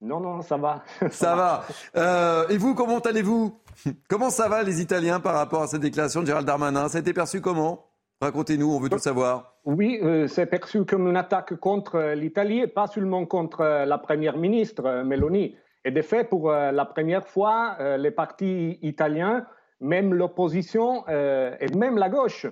[0.01, 0.83] Non, non, ça va.
[1.11, 2.47] ça va.
[2.49, 3.59] et vous, comment allez-vous?
[4.09, 6.89] Comment ça va les Italiens par rapport à cette déclaration de Gérald Darmanin?
[6.89, 7.85] Ça a été perçu comment?
[8.19, 9.55] Racontez-nous, on veut tout savoir.
[9.65, 15.55] Oui, c'est perçu comme une attaque contre l'Italie, pas seulement contre la première ministre Meloni.
[15.83, 19.45] Et de fait, pour euh, la première fois, euh, les partis italiens,
[19.79, 22.45] même l'opposition euh, et même la gauche,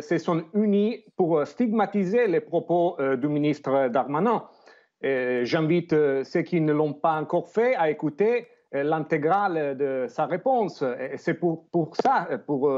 [0.00, 4.44] se sont unis pour stigmatiser les propos du ministre Darmanin.
[5.02, 5.90] J'invite
[6.24, 10.84] ceux qui ne l'ont pas encore fait à écouter l'intégrale de sa réponse.
[11.16, 11.66] C'est pour,
[11.96, 12.72] ça, pour,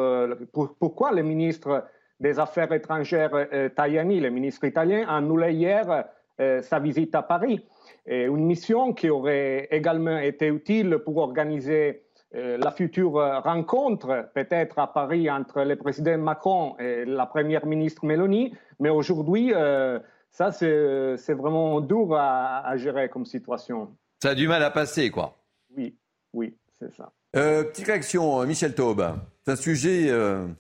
[0.79, 1.85] pourquoi le ministre
[2.21, 3.33] des Affaires étrangères
[3.75, 6.05] Tajani, le ministre italien, a annulé hier
[6.39, 7.67] sa visite à Paris
[8.07, 13.13] une mission qui aurait également été utile pour organiser euh, la future
[13.43, 18.55] rencontre, peut-être à Paris, entre le président Macron et la première ministre Mélanie.
[18.81, 19.99] Mais aujourd'hui, euh,
[20.31, 23.95] ça, c'est vraiment dur à, gérer comme situation.
[24.23, 25.37] Ça a du mal à passer, quoi.
[25.77, 25.97] Oui,
[26.33, 27.13] oui, c'est ça.
[27.37, 29.05] Euh, petite réaction, Michel Taube.
[29.45, 30.11] C'est un sujet.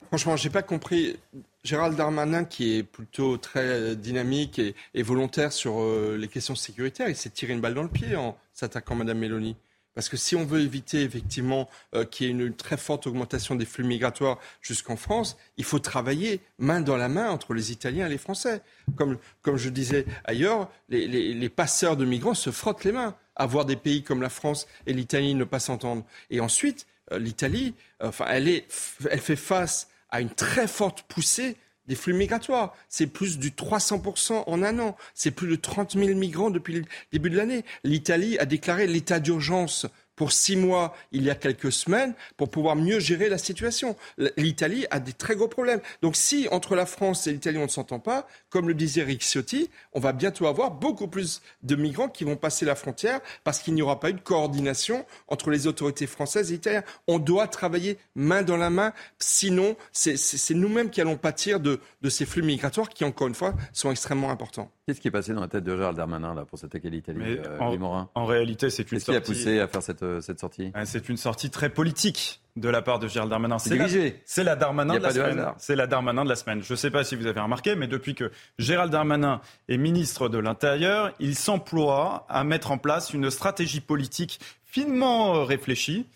[0.08, 1.16] Franchement, j'ai pas compris.
[1.64, 4.60] Gérald Darmanin, qui est plutôt très dynamique
[4.94, 8.16] et, volontaire sur euh, les questions sécuritaires, il s'est tiré une balle dans le pied
[8.16, 9.56] en s'attaquant à Mme Mélanie.
[9.94, 13.54] Parce que si on veut éviter effectivement euh, qu'il y ait une très forte augmentation
[13.54, 18.06] des flux migratoires jusqu'en France, il faut travailler main dans la main entre les Italiens
[18.06, 18.62] et les Français.
[18.96, 23.46] Comme, comme je disais ailleurs, les, les, passeurs de migrants se frottent les mains à
[23.46, 26.04] voir des pays comme la France et l'Italie ne pas s'entendre.
[26.30, 28.66] Et ensuite, euh, l'Italie, enfin, elle, est,
[29.10, 31.56] elle fait face à une très forte poussée
[31.86, 32.74] des flux migratoires.
[32.88, 34.96] C'est plus du 300% en un an.
[35.14, 37.64] C'est plus de 30 000 migrants depuis le début de l'année.
[37.84, 39.86] L'Italie a déclaré l'état d'urgence
[40.16, 43.96] pour six mois il y a quelques semaines pour pouvoir mieux gérer la situation.
[44.36, 45.80] L'Italie a des très gros problèmes.
[46.02, 49.22] Donc si entre la France et l'Italie on ne s'entend pas, comme le disait Rick
[49.22, 53.58] Ciotti, on va bientôt avoir beaucoup plus de migrants qui vont passer la frontière parce
[53.60, 56.84] qu'il n'y aura pas eu de coordination entre les autorités françaises et italiennes.
[57.06, 60.16] On doit travailler main dans la main, sinon c'est
[60.54, 64.30] nous-mêmes qui allons pâtir de, de ces flux migratoires qui, encore une fois, sont extrêmement
[64.30, 64.70] importants.
[64.86, 67.58] Qu'est-ce qui est passé dans la tête de Gérald Darmanin là, pour s'attaquer l'Italie, euh,
[67.60, 69.20] en, en, réalité, c'est une sortie...
[69.20, 70.72] Qu'est-ce qui a poussé à faire cette, euh, cette sortie?
[70.84, 73.58] C'est une sortie très politique de la part de Gérald Darmanin.
[73.58, 73.86] C'est la,
[74.24, 75.46] c'est la Darmanin de la semaine.
[75.58, 76.62] C'est la Darmanin de la semaine.
[76.62, 80.28] Je ne sais pas si vous avez remarqué, mais depuis que Gérald Darmanin est ministre
[80.28, 86.06] de l'Intérieur, il s'emploie à mettre en place une stratégie politique finement euh, réfléchie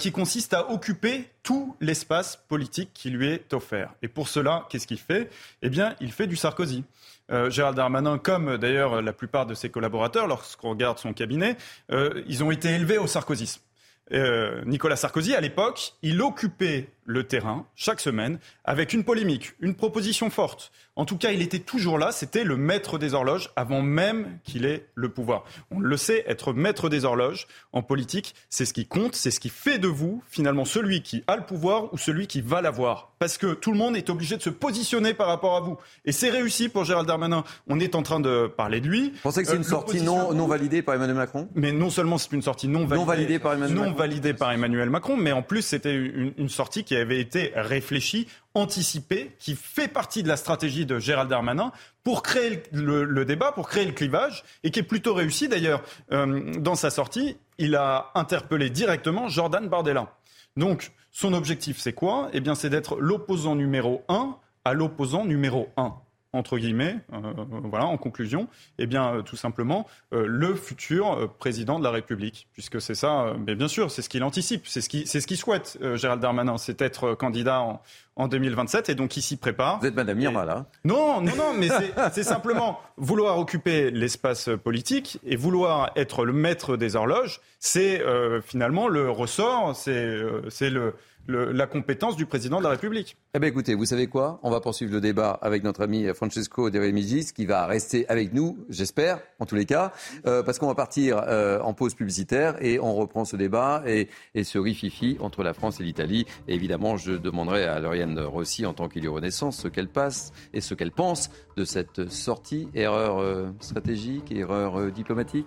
[0.00, 3.94] qui consiste à occuper tout l'espace politique qui lui est offert.
[4.02, 5.30] Et pour cela, qu'est-ce qu'il fait?
[5.62, 6.82] Eh bien, il fait du Sarkozy.
[7.30, 11.56] Euh, Gérald Darmanin, comme d'ailleurs la plupart de ses collaborateurs, lorsqu'on regarde son cabinet,
[11.90, 13.60] euh, ils ont été élevés au sarkozysme.
[14.12, 19.74] Euh, Nicolas Sarkozy, à l'époque, il occupait le terrain chaque semaine avec une polémique, une
[19.74, 20.70] proposition forte.
[20.94, 24.66] En tout cas, il était toujours là, c'était le maître des horloges avant même qu'il
[24.66, 25.44] ait le pouvoir.
[25.70, 29.40] On le sait, être maître des horloges en politique, c'est ce qui compte, c'est ce
[29.40, 33.12] qui fait de vous finalement celui qui a le pouvoir ou celui qui va l'avoir.
[33.18, 35.76] Parce que tout le monde est obligé de se positionner par rapport à vous.
[36.04, 37.42] Et c'est réussi pour Gérald Darmanin.
[37.68, 39.10] On est en train de parler de lui.
[39.10, 41.48] Vous pensez que c'est une euh, sortie non, non validée par Emmanuel Macron?
[41.54, 43.98] Mais non seulement c'est une sortie non validée, non validée par Emmanuel non Macron.
[43.98, 48.28] validée par Emmanuel Macron, mais en plus c'était une, une sortie qui avait été réfléchi,
[48.54, 51.72] anticipé, qui fait partie de la stratégie de Gérald Darmanin
[52.04, 55.82] pour créer le, débat, pour créer le clivage, et qui est plutôt réussi d'ailleurs.
[56.12, 60.16] Euh, dans sa sortie, il a interpellé directement Jordan Bardella.
[60.56, 62.28] Donc, son objectif, c'est quoi?
[62.32, 65.94] Eh bien, c'est d'être l'opposant numéro 1 à l'opposant numéro 1
[66.32, 67.18] entre guillemets, euh,
[67.64, 68.48] voilà, en conclusion,
[68.78, 73.34] eh bien, euh, tout simplement, euh, le futur président de la République, puisque c'est ça,
[73.46, 76.58] mais bien sûr, c'est ce qu'il anticipe, c'est ce qu'il ce qu'il souhaite, Gérald Darmanin,
[76.58, 77.82] c'est être candidat en,
[78.16, 79.80] en, 2027, et donc il s'y prépare.
[79.80, 81.68] Vous êtes Madame Irma, là Non, non, non, mais
[82.12, 88.02] c'est simplement vouloir occuper l'espace politique et vouloir être le maître des horloges, c'est
[88.42, 90.94] finalement le ressort, c'est le
[91.28, 93.16] la compétence du président de la République.
[93.34, 94.40] Eh bien écoutez, vous savez quoi?
[94.42, 98.32] On va poursuivre le débat avec notre ami Francesco De Remigis qui va rester avec
[98.32, 99.92] nous, j'espère, en tous les cas,
[100.26, 104.08] euh, parce qu'on va partir euh, en pause publicitaire et on reprend ce débat et,
[104.34, 106.24] et ce rififi entre la France et l'Italie.
[106.48, 110.72] Évidemment, je demanderai à Lauriane Rossi, en tant qu'élu Renaissance, ce qu'elle passe et ce
[110.74, 112.68] qu'elle pense de cette sortie.
[112.74, 115.46] Erreur euh, stratégique, erreur diplomatique?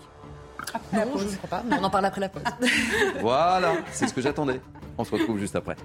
[0.94, 2.44] Non, je ne crois pas, mais on en parle après la pause.
[3.22, 4.62] voilà, c'est ce que j'attendais.
[4.98, 5.76] On se retrouve juste après.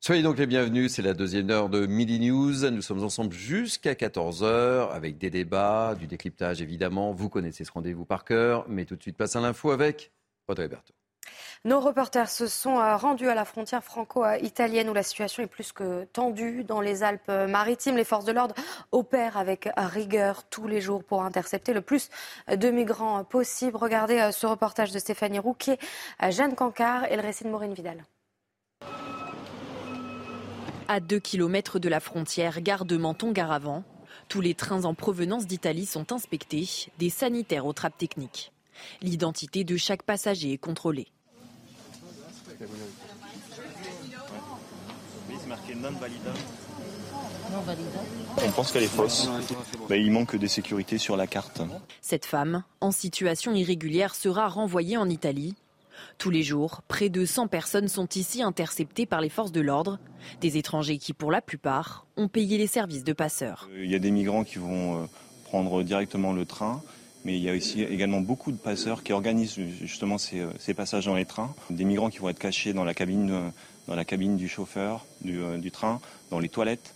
[0.00, 2.70] Soyez donc les bienvenus, c'est la deuxième heure de Midi News.
[2.70, 7.12] Nous sommes ensemble jusqu'à 14h avec des débats, du décryptage évidemment.
[7.12, 10.12] Vous connaissez ce rendez-vous par cœur, mais tout de suite passe à l'info avec
[10.46, 10.92] Audrey Berthaud.
[11.66, 15.72] Nos reporters se sont euh, rendus à la frontière franco-italienne où la situation est plus
[15.72, 16.62] que tendue.
[16.62, 18.54] Dans les Alpes-Maritimes, les forces de l'ordre
[18.92, 22.10] opèrent avec rigueur tous les jours pour intercepter le plus
[22.54, 23.78] de migrants possible.
[23.78, 25.78] Regardez euh, ce reportage de Stéphanie Rouquier,
[26.28, 28.04] Jeanne Cancard et le récit de Maureen Vidal.
[30.88, 33.84] À 2 km de la frontière, gare de Menton-Garavant,
[34.28, 38.52] tous les trains en provenance d'Italie sont inspectés, des sanitaires aux trappes techniques.
[39.00, 41.08] L'identité de chaque passager est contrôlée.
[48.44, 49.28] On pense qu'elle est fausse.
[49.88, 51.62] Mais il manque des sécurités sur la carte.
[52.00, 55.54] Cette femme, en situation irrégulière, sera renvoyée en Italie.
[56.18, 59.98] Tous les jours, près de 100 personnes sont ici interceptées par les forces de l'ordre,
[60.40, 63.68] des étrangers qui, pour la plupart, ont payé les services de passeurs.
[63.76, 65.06] Il y a des migrants qui vont euh,
[65.44, 66.82] prendre directement le train,
[67.24, 71.06] mais il y a aussi également beaucoup de passeurs qui organisent justement ces, ces passages
[71.06, 71.54] dans les trains.
[71.70, 73.48] Des migrants qui vont être cachés dans la cabine, euh,
[73.88, 76.00] dans la cabine du chauffeur du, euh, train,
[76.30, 76.94] dans les toilettes,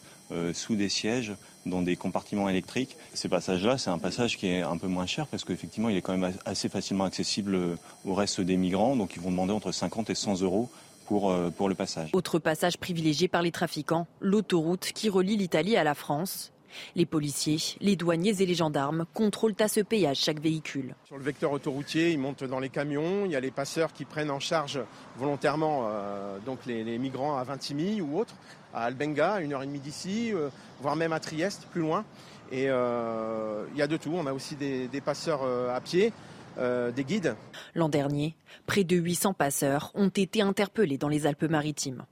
[0.53, 1.33] sous des sièges
[1.65, 2.99] dans des compartiments électriques.
[3.15, 6.03] Ces passages-là, c'est un passage qui est un peu moins cher parce qu'effectivement, il est
[6.03, 7.59] quand même assez facilement accessible
[8.05, 8.95] au reste des migrants.
[8.95, 10.69] Donc, ils vont demander entre 50 et 100 euros
[11.07, 12.11] pour, pour le passage.
[12.13, 16.53] Autre passage privilégié par les trafiquants, l'autoroute qui relie l'Italie à la France.
[16.97, 20.95] Les policiers, les douaniers et les gendarmes contrôlent à ce péage chaque véhicule.
[21.05, 23.25] Sur le vecteur autoroutier, ils montent dans les camions.
[23.25, 24.81] Il y a les passeurs qui prennent en charge
[25.17, 28.35] volontairement euh, donc les, les, migrants à Vintimille ou autres,
[28.75, 30.49] à Albenga, à une heure et demie d'ici, euh,
[30.81, 32.05] voire même à Trieste, plus loin.
[32.51, 34.13] Et euh, il y a de tout.
[34.15, 36.13] On a aussi des, des passeurs à pied.
[36.59, 37.37] Euh, des guides.
[37.77, 38.35] L'an dernier,
[38.67, 42.05] près de 800 passeurs ont été interpellés dans les Alpes-Maritimes.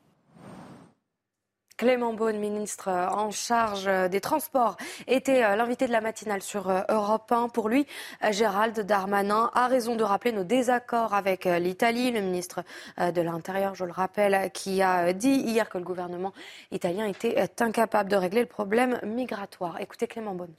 [1.76, 7.50] Clément Beaune, ministre en charge des Transports, était l'invité de la matinale sur Europe 1.
[7.50, 7.86] Pour lui,
[8.30, 12.12] Gérald Darmanin a raison de rappeler nos désaccords avec l'Italie.
[12.12, 12.64] Le ministre
[12.98, 16.32] de l'Intérieur, je le rappelle, qui a dit hier que le gouvernement
[16.70, 19.78] italien était incapable de régler le problème migratoire.
[19.80, 20.54] Écoutez Clément Beaune.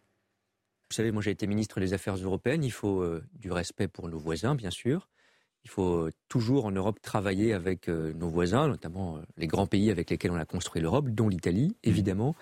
[0.89, 2.63] Vous savez, moi j'ai été ministre des Affaires européennes.
[2.63, 5.09] Il faut euh, du respect pour nos voisins, bien sûr.
[5.67, 9.91] Il faut toujours en Europe travailler avec euh, nos voisins, notamment euh, les grands pays
[9.91, 12.37] avec lesquels on a construit l'Europe, dont l'Italie, évidemment.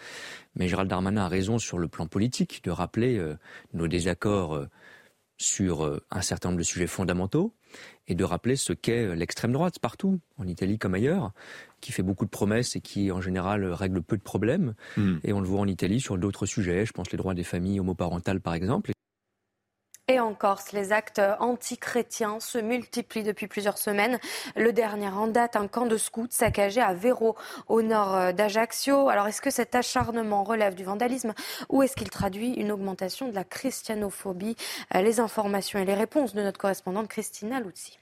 [0.56, 3.36] Mais Gérald Darmanin a raison sur le plan politique de rappeler euh,
[3.74, 4.68] nos désaccords
[5.38, 7.52] sur un certain nombre de sujets fondamentaux
[8.08, 11.34] et de rappeler ce qu'est l'extrême droite partout, en Italie comme ailleurs,
[11.82, 14.76] qui fait beaucoup de promesses et qui en général règle peu de problèmes.
[14.98, 15.18] Mm.
[15.24, 17.80] Et on le voit en Italie sur d'autres sujets, je pense les droits des familles
[17.80, 18.92] homoparentales par exemple.
[20.08, 24.20] Et en Corse, les actes antichrétiens se multiplient depuis plusieurs semaines.
[24.56, 27.36] Le dernier en date, un camp de scouts saccagé à Véro,
[27.68, 29.10] au nord d'Ajaccio.
[29.10, 31.34] Alors, est-ce que cet acharnement relève du vandalisme
[31.70, 34.56] ou est-ce qu'il traduit une augmentation de la christianophobie?
[34.94, 37.98] Les informations et les réponses de notre correspondante Christina Luzzi.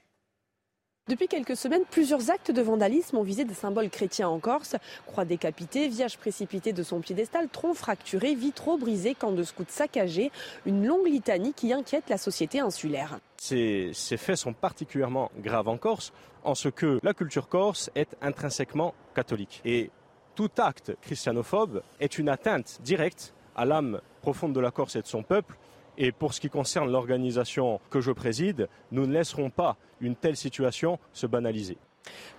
[1.09, 4.77] Depuis quelques semaines, plusieurs actes de vandalisme ont visé des symboles chrétiens en Corse.
[5.05, 10.31] Croix décapitée, vierge précipitée de son piédestal, tronc fracturé, vitraux brisés, camp de scouts saccagés.
[10.65, 13.19] Une longue litanie qui inquiète la société insulaire.
[13.35, 16.13] Ces, ces faits sont particulièrement graves en Corse,
[16.45, 19.61] en ce que la culture corse est intrinsèquement catholique.
[19.65, 19.91] Et
[20.35, 25.07] tout acte christianophobe est une atteinte directe à l'âme profonde de la Corse et de
[25.07, 25.57] son peuple.
[25.97, 30.35] Et pour ce qui concerne l'organisation que je préside, nous ne laisserons pas une telle
[30.35, 31.77] situation se banaliser.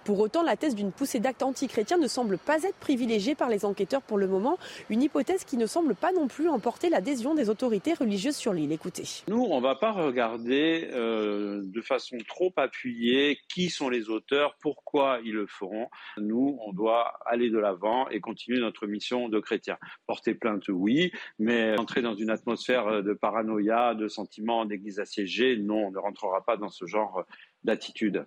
[0.04, 3.64] Pour autant, la thèse d'une poussée d'actes antichrétiens ne semble pas être privilégiée par les
[3.64, 4.58] enquêteurs pour le moment,
[4.90, 8.72] une hypothèse qui ne semble pas non plus emporter l'adhésion des autorités religieuses sur l'île.
[8.72, 9.04] Écoutez.
[9.28, 14.56] Nous, on ne va pas regarder euh, de façon trop appuyée qui sont les auteurs,
[14.60, 15.88] pourquoi ils le feront.
[16.18, 19.78] Nous, on doit aller de l'avant et continuer notre mission de chrétien.
[20.06, 25.86] Porter plainte, oui, mais entrer dans une atmosphère de paranoïa, de sentiments d'église assiégée, non,
[25.86, 27.24] on ne rentrera pas dans ce genre
[27.64, 28.24] d'attitude.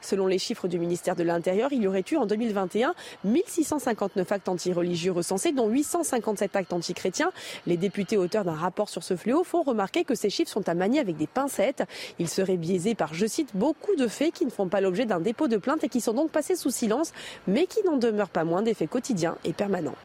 [0.00, 4.48] Selon les chiffres du ministère de l'Intérieur, il y aurait eu en 2021 1659 actes
[4.48, 7.32] antireligieux recensés, dont 857 actes antichrétiens.
[7.66, 10.74] Les députés auteurs d'un rapport sur ce fléau font remarquer que ces chiffres sont à
[10.74, 11.84] manier avec des pincettes.
[12.18, 15.20] Ils seraient biaisés par, je cite, beaucoup de faits qui ne font pas l'objet d'un
[15.20, 17.12] dépôt de plainte et qui sont donc passés sous silence,
[17.46, 19.96] mais qui n'en demeurent pas moins des faits quotidiens et permanents.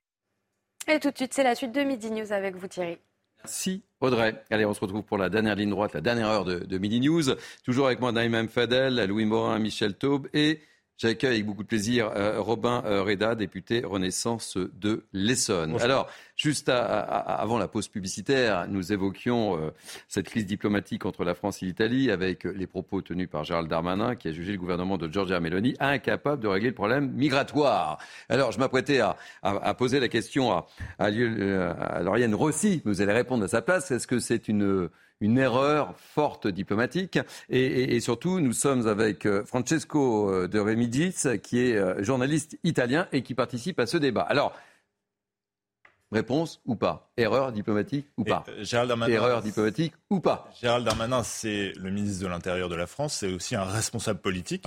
[0.88, 2.98] Et tout de suite, c'est la suite de Midi News avec vous Thierry.
[3.44, 4.44] Merci Audrey.
[4.50, 7.00] Allez, on se retrouve pour la dernière ligne droite, la dernière heure de, de Midi
[7.00, 7.24] News.
[7.64, 10.62] Toujours avec moi Naïm Fadel, Louis Morin, Michel Taube et
[11.02, 15.80] J'accueille avec beaucoup de plaisir euh, Robin euh, Reda, député Renaissance de l'Essonne.
[15.80, 19.70] Alors, juste avant la pause publicitaire, nous évoquions euh,
[20.10, 24.18] cette crise diplomatique entre la France et l'Italie avec les propos tenus par Gérald Darmanin
[24.18, 27.98] qui a jugé le gouvernement de Giorgia Meloni incapable de régler le problème migratoire.
[28.28, 29.16] Alors, je m'apprêtais à,
[29.76, 33.90] poser la question à, à, à Lauriane Rossi, vous allez répondre à sa place.
[33.92, 34.90] Est-ce que c'est une
[35.22, 37.20] une erreur forte diplomatique.
[37.50, 43.08] Et, surtout, nous sommes avec euh, Francesco euh, de Remigis, qui est euh, journaliste italien
[43.12, 44.22] et qui participe à ce débat.
[44.22, 44.54] Alors,
[46.12, 47.12] Réponse ou pas?
[47.18, 48.44] Erreur diplomatique ou pas?
[49.08, 50.50] Erreur diplomatique ou pas?
[50.60, 54.66] Gérald Darmanin, c'est le ministre de l'Intérieur de la France, c'est aussi un responsable politique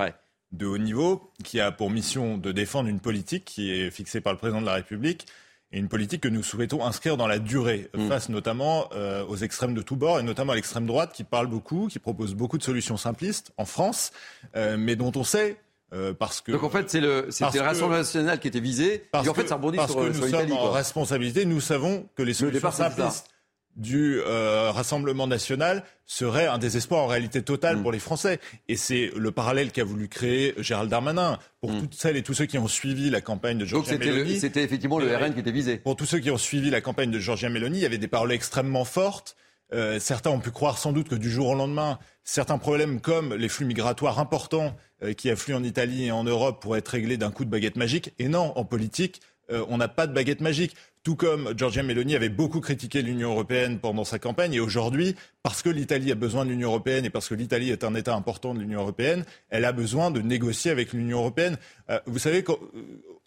[0.53, 4.32] de haut niveau qui a pour mission de défendre une politique qui est fixée par
[4.32, 5.26] le président de la République
[5.72, 8.08] et une politique que nous souhaitons inscrire dans la durée, mm.
[8.08, 11.46] face notamment euh, aux extrêmes de tous bords, et notamment à l'extrême droite qui parle
[11.46, 14.12] beaucoup, qui propose beaucoup de solutions simplistes en France,
[14.56, 15.56] euh, mais dont on sait
[15.94, 19.04] euh, parce que, Donc en fait, c'est le, c'était le Rassemblement national qui était visé.
[19.10, 21.44] Parce et en fait, ça rebondit parce sur, que nous sommes en responsabilité.
[21.44, 23.32] Nous savons que les solutions simplistes
[23.76, 27.82] du euh, Rassemblement national serait un désespoir en réalité total mm.
[27.82, 28.38] pour les Français.
[28.68, 31.38] Et c'est le parallèle qu'a voulu créer Gérald Darmanin.
[31.60, 31.80] Pour mm.
[31.80, 34.38] toutes celles et tous ceux qui ont suivi la campagne de Giorgia Meloni.
[34.38, 35.78] C'était effectivement le RN qui était visé.
[35.78, 38.08] Pour tous ceux qui ont suivi la campagne de Giorgia Meloni, il y avait des
[38.08, 39.36] paroles extrêmement fortes.
[39.72, 43.32] Euh, certains ont pu croire sans doute que du jour au lendemain, certains problèmes comme
[43.32, 47.16] les flux migratoires importants euh, qui affluent en Italie et en Europe pourraient être réglés
[47.16, 48.12] d'un coup de baguette magique.
[48.18, 49.22] Et non, en politique,
[49.68, 50.74] on n'a pas de baguette magique.
[51.03, 55.61] Tout comme Giorgia Meloni avait beaucoup critiqué l'Union européenne pendant sa campagne, et aujourd'hui, parce
[55.61, 58.55] que l'Italie a besoin de l'Union européenne et parce que l'Italie est un État important
[58.55, 61.57] de l'Union européenne, elle a besoin de négocier avec l'Union européenne.
[61.90, 62.57] Euh, vous savez qu'en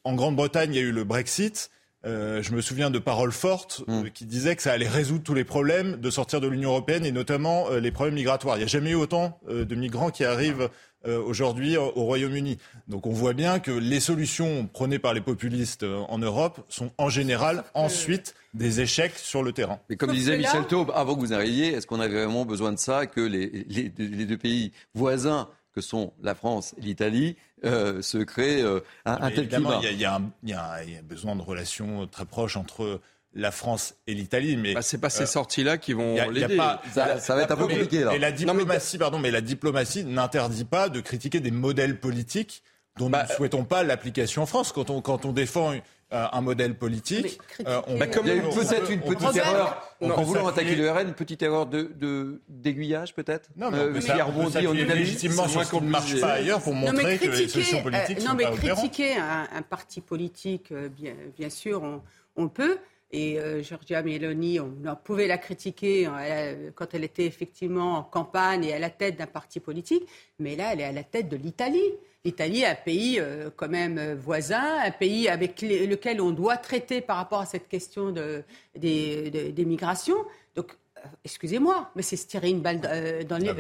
[0.08, 1.70] euh, Grande-Bretagne, il y a eu le Brexit.
[2.06, 4.10] Euh, je me souviens de paroles fortes mm.
[4.14, 7.12] qui disaient que ça allait résoudre tous les problèmes de sortir de l'Union européenne et
[7.12, 8.56] notamment les problèmes migratoires.
[8.56, 10.70] Il n'y a jamais eu autant de migrants qui arrivent
[11.06, 12.58] aujourd'hui au Royaume-Uni.
[12.88, 16.92] Donc on voit bien que les solutions prônées par les populistes euh, en Europe sont
[16.98, 19.80] en général ensuite des échecs sur le terrain.
[19.90, 22.80] Mais comme disait Michel Taube, avant que vous arriviez, est-ce qu'on avait vraiment besoin de
[22.80, 23.50] ça, que les,
[23.90, 27.36] deux pays voisins que sont la France et l'Italie,
[27.66, 28.64] euh, se créent
[29.06, 29.82] un, tel climat?
[29.84, 33.02] Il y, a, il y, a, besoin de relations très proches entre
[33.36, 34.58] la France et l'Italie.
[34.58, 36.58] Mais bah, c'est pas ces euh, sorties-là qui vont l'aider.
[36.94, 38.04] Ça, ça, va être un peu compliqué.
[38.04, 38.16] Là.
[38.16, 42.64] Et la diplomatie, pardon, mais la diplomatie n'interdit pas de critiquer des modèles politiques
[42.98, 44.72] dont nous bah, ne souhaitons pas l'application en France.
[44.72, 45.74] Quand on, quand on défend
[46.14, 47.40] euh, un modèle politique.
[47.66, 50.92] Euh, on, bah, comme il y a peut-être une petite erreur, en voulant attaquer le
[50.92, 55.48] RN, une petite erreur de, d'aiguillage peut-être Non, mais, euh, ça, rebondit, on est légitimement
[55.48, 58.36] sur ce qui ne marche pas ailleurs pour montrer que les solutions politiques euh, non,
[58.36, 62.02] mais critiquer un, un, parti politique, bien, bien sûr, on,
[62.36, 62.78] on peut.
[63.12, 68.66] Et euh, Giorgia Meloni, on, pouvait la critiquer euh, quand elle était effectivement en campagne
[68.66, 70.04] et à la tête d'un parti politique,
[70.40, 71.94] mais là, elle est à la tête de l'Italie.
[72.24, 77.00] L'Italie est un pays euh, quand même voisin, un pays avec lequel on doit traiter
[77.00, 78.44] par rapport à cette question de,
[78.76, 80.26] des, migrations.
[80.56, 80.76] Donc,
[81.24, 83.54] excusez-moi, mais c'est se tirer une balle dans les,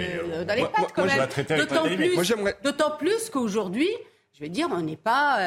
[0.43, 1.27] dans les pattes quand même.
[2.63, 3.89] D'autant plus, plus qu'aujourd'hui,
[4.33, 5.37] je vais dire, on n'est pas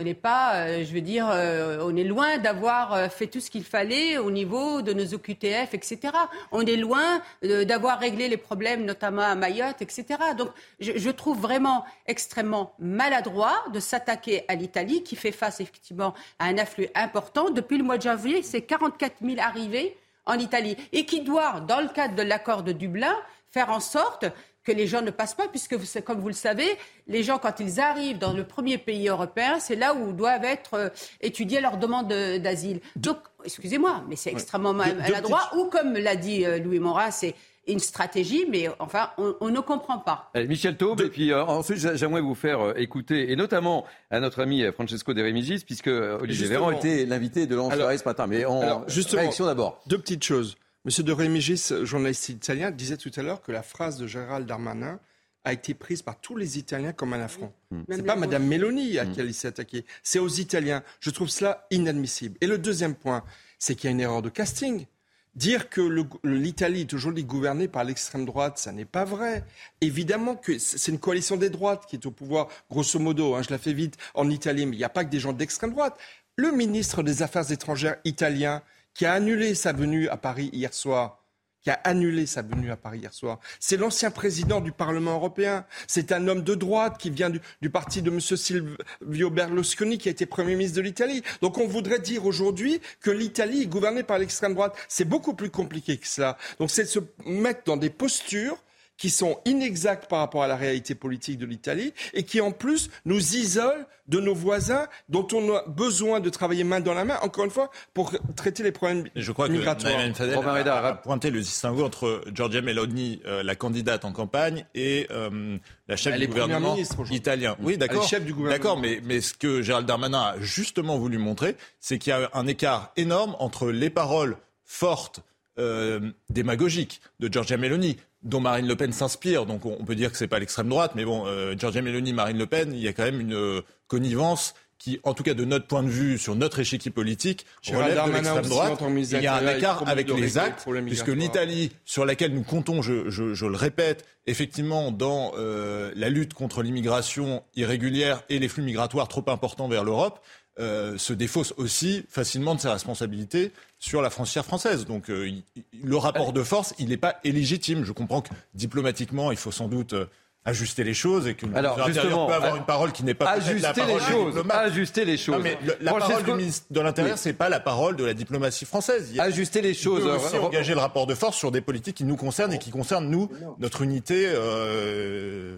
[0.00, 3.38] on n'est pas, euh, je veux dire, euh, on est loin d'avoir euh, fait tout
[3.38, 6.14] ce qu'il fallait au niveau de nos OQTF, etc.
[6.52, 10.04] On est loin d'avoir réglé les problèmes, notamment à Mayotte, etc.
[10.38, 10.48] Donc,
[10.80, 16.56] je, trouve vraiment extrêmement maladroit de s'attaquer à l'Italie, qui fait face effectivement à un
[16.56, 17.50] afflux important.
[17.50, 21.80] Depuis le mois de janvier, c'est 44 000 arrivées en Italie et qui doit, dans
[21.80, 23.14] le cadre de l'accord de Dublin,
[23.50, 24.24] faire en sorte
[24.64, 26.66] que les gens ne passent pas, puisque, comme vous le savez,
[27.06, 30.74] les gens, quand ils arrivent dans le premier pays européen, c'est là où doivent être
[30.74, 30.88] euh,
[31.20, 32.80] étudiées leurs demandes d'asile.
[32.96, 37.34] Donc, excusez-moi, mais c'est extrêmement maladroit, ou comme l'a dit euh, Louis Morin, c'est
[37.66, 40.30] une stratégie, mais enfin, on, ne comprend pas.
[40.34, 44.64] Michel Taube, et puis euh, ensuite, j'aimerais vous faire écouter, et notamment à notre ami
[44.72, 48.26] Francesco De Remigis, puisque Olivier Véran était l'invité de l'Anse ce matin.
[48.26, 49.80] Mais en alors, réaction d'abord.
[49.86, 50.56] Deux petites choses.
[50.86, 54.98] Monsieur de Remigis, journaliste italien, disait tout à l'heure que la phrase de Gérald Darmanin
[55.44, 57.52] a été prise par tous les Italiens comme un affront.
[57.70, 57.82] Hmm.
[57.90, 60.82] Ce n'est pas Madame Meloni à qui il s'est attaqué, c'est aux Italiens.
[61.00, 62.38] Je trouve cela inadmissible.
[62.40, 63.24] Et le deuxième point,
[63.58, 64.86] c'est qu'il y a une erreur de casting.
[65.34, 65.82] Dire que
[66.24, 69.44] l'Italie est aujourd'hui gouvernée par l'extrême droite, ça n'est pas vrai.
[69.82, 73.50] Évidemment que c'est une coalition des droites qui est au pouvoir, grosso modo, hein, je
[73.50, 75.98] la fais vite, en Italie, mais il n'y a pas que des gens d'extrême droite.
[76.36, 78.62] Le ministre des Affaires étrangères italien,
[78.94, 81.24] qui a annulé sa venue à Paris hier soir,
[81.62, 83.38] qui a annulé sa venue à Paris hier soir.
[83.58, 85.66] C'est l'ancien président du Parlement européen.
[85.86, 88.20] C'est un homme de droite qui vient du, parti de M.
[88.20, 91.22] Silvio Berlusconi, qui a été Premier ministre de l'Italie.
[91.42, 94.74] Donc on voudrait dire aujourd'hui que l'Italie est gouvernée par l'extrême droite.
[94.88, 96.38] C'est beaucoup plus compliqué que cela.
[96.58, 98.56] Donc c'est de se mettre dans des postures
[99.00, 102.90] qui sont inexacts par rapport à la réalité politique de l'Italie et qui en plus
[103.06, 107.18] nous isolent de nos voisins dont on a besoin de travailler main dans la main,
[107.22, 109.94] encore une fois, pour traiter les problèmes Je crois migratoires.
[110.12, 114.66] que Fadel a, a pointé le distinguo entre Giorgia Meloni, euh, la candidate en campagne,
[114.74, 115.56] et euh,
[115.88, 116.76] la chef Elle du gouvernement
[117.10, 117.56] italien.
[117.62, 118.06] Oui, d'accord.
[118.06, 118.62] chef du gouvernement.
[118.62, 122.28] D'accord, mais, mais ce que Gérald Darmanin a justement voulu montrer, c'est qu'il y a
[122.34, 125.22] un écart énorme entre les paroles fortes,
[125.58, 129.46] euh, démagogiques de Giorgia Meloni, dont Marine Le Pen s'inspire.
[129.46, 132.38] Donc on peut dire que c'est pas l'extrême droite, mais bon, euh, Giorgia Meloni, Marine
[132.38, 135.44] Le Pen, il y a quand même une euh, connivence qui, en tout cas de
[135.44, 138.70] notre point de vue, sur notre échiquier politique, Gérald relève de l'extrême droite.
[139.18, 143.10] Il y a un écart avec les actes, puisque l'Italie, sur laquelle nous comptons, je,
[143.10, 148.62] je- je le répète, effectivement, dans euh, la lutte contre l'immigration irrégulière et les flux
[148.62, 150.20] migratoires trop importants vers l'Europe,
[150.58, 154.84] euh, se défausse aussi facilement de ses responsabilités sur la frontière française.
[154.84, 155.42] Donc euh, il-
[155.82, 157.84] le rapport de force, il n'est pas illégitime.
[157.84, 160.06] Je comprends que diplomatiquement, il faut sans doute euh,
[160.44, 163.12] ajuster les choses et que le Alors, justement, peut avoir a- une parole qui n'est
[163.14, 164.56] pas la ajuster les parole choses, diplomates.
[164.66, 165.36] ajuster les choses.
[165.36, 167.20] Non, mais le- la Francesco- parole du ministre de l'Intérieur, Oui.
[167.22, 169.08] c'est pas la parole de la diplomatie française.
[169.10, 170.02] Il y a- Ajuster les il choses.
[170.02, 172.58] peut aussi Re- engager le rapport de force sur des politiques qui nous concernent et
[172.58, 173.28] qui concernent nous,
[173.58, 175.56] notre unité euh,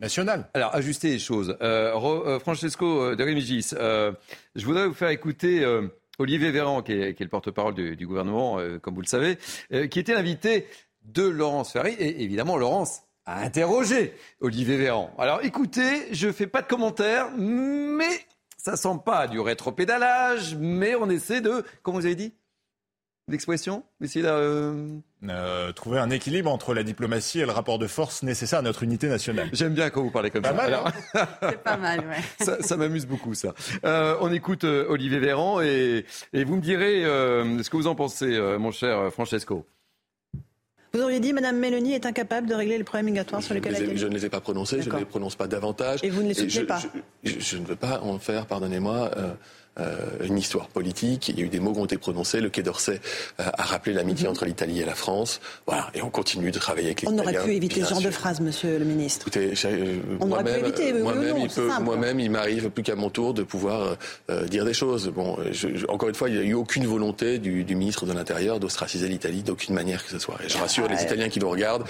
[0.00, 0.48] nationale.
[0.54, 1.56] Alors, ajuster les choses.
[1.62, 4.12] Euh, Ro- euh, Francesco euh, de Remigis, euh,
[4.54, 5.86] je voudrais vous faire écouter euh,
[6.18, 9.06] Olivier Véran, qui est, qui est le porte-parole du, du gouvernement, euh, comme vous le
[9.06, 9.38] savez,
[9.72, 10.66] euh, qui était l'invité
[11.04, 11.92] de Laurence Ferry.
[11.98, 15.10] Et évidemment, Laurence a interrogé Olivier Véran.
[15.18, 18.08] Alors, écoutez, je fais pas de commentaires, mais
[18.56, 22.34] ça sent pas du rétropédalage, mais on essaie de, comment vous avez dit?
[23.28, 23.82] L'expression?
[24.00, 24.28] Essayer de...
[24.30, 24.98] euh,
[25.28, 28.84] Euh, trouver un équilibre entre la diplomatie et le rapport de force nécessaire à notre
[28.84, 29.48] unité nationale.
[29.52, 30.54] J'aime bien quand vous parlez comme Pas ça.
[30.54, 30.90] mal, Alors-
[31.42, 32.22] C'est pas mal, ouais.
[32.44, 33.52] ça, ça m'amuse beaucoup, ça.
[33.84, 37.88] Euh, on écoute euh, Olivier Véran et, et vous me direz euh, ce que vous
[37.88, 39.66] en pensez, euh, mon cher Francesco.
[40.96, 43.98] Vous auriez dit Madame Mélanie est incapable de régler les problèmes migratoires sur lesquels elle
[43.98, 46.00] je ne les ai pas prononcés, je ne les prononce pas davantage.
[46.02, 46.78] Et vous ne les soutenez je, pas.
[47.22, 49.32] je, je- je ne veux pas en faire, pardonnez-moi, euh,
[50.24, 51.28] une histoire politique.
[51.28, 52.40] Il y a eu des mots qui ont été prononcés.
[52.40, 53.00] Le Quai d'Orsay
[53.40, 55.40] euh, a rappelé l'amitié entre l'Italie et la France.
[55.66, 57.40] Voilà, et on continue de travailler avec les On Italiens.
[57.40, 59.26] aurait pu éviter ce genre de phrase, Monsieur le Ministre.
[59.28, 61.46] Écoutez, euh, On aurait pu moi-même, éviter, oui, oui ou moi-même, non,
[61.78, 63.94] il moi-même, m'arrive plus qu'à mon tour de pouvoir euh,
[64.30, 65.08] euh, dire des choses.
[65.08, 67.74] Bon, euh, je- je- encore une fois, il n'y a eu aucune volonté du, du
[67.74, 70.36] ministre de l'Intérieur d'ostraciser l'Italie d'aucune manière que ce soit.
[70.44, 71.84] Et je rassure les Italiens qui nous regardent.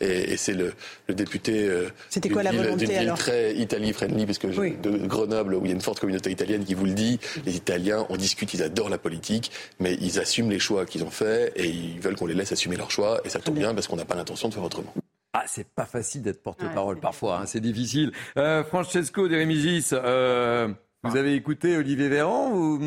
[0.00, 0.72] Et, et c'est le,
[1.08, 3.18] le député euh, C'était quoi la ville- volonté, d'une ville alors?
[3.18, 4.74] très Italie-friendly, parce que je- Oui.
[4.82, 7.18] de Grenoble, où il y a une forte communauté italienne qui vous le dit.
[7.46, 11.10] Les Italiens, on discute, ils adorent la politique, mais ils assument les choix qu'ils ont
[11.10, 13.20] faits et ils veulent qu'on les laisse assumer leurs choix.
[13.24, 14.92] Et ça tombe bien parce qu'on n'a pas l'intention de faire autrement.
[15.34, 18.12] Ah, c'est pas facile d'être porte-parole parfois, hein, c'est difficile.
[18.36, 20.68] Euh, Francesco de Remigis, euh,
[21.04, 22.78] vous avez écouté Olivier Véran ou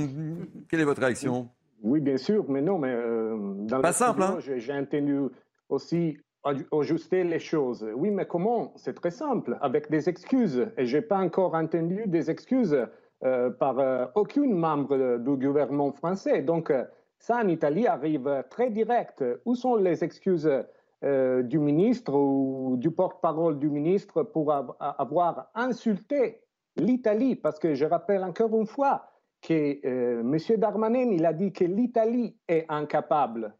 [0.69, 1.49] quelle est votre réaction?
[1.81, 3.35] Oui, bien sûr, mais non, mais euh,
[3.65, 5.17] dans Pas le simple, studio, hein j'ai- entendu
[5.69, 7.85] aussi aju- ajuster les choses.
[7.95, 8.73] Oui, mais comment?
[8.75, 10.67] C'est très simple, avec des excuses.
[10.77, 12.85] Et j'ai pas encore entendu des excuses euh,
[13.22, 16.41] par euh, aucun membre du gouvernement français.
[16.41, 16.84] Donc, euh,
[17.18, 19.24] ça en Italie arrive très direct.
[19.45, 20.51] Où sont les excuses
[21.03, 26.41] euh, du ministre ou du porte-parole du ministre pour av- avoir insulté
[26.76, 27.36] l'Italie?
[27.36, 29.05] Parce que je rappelle encore une fois,
[29.41, 30.38] que euh, M.
[30.57, 33.53] Darmanin, il a dit que l'Italie est incapable.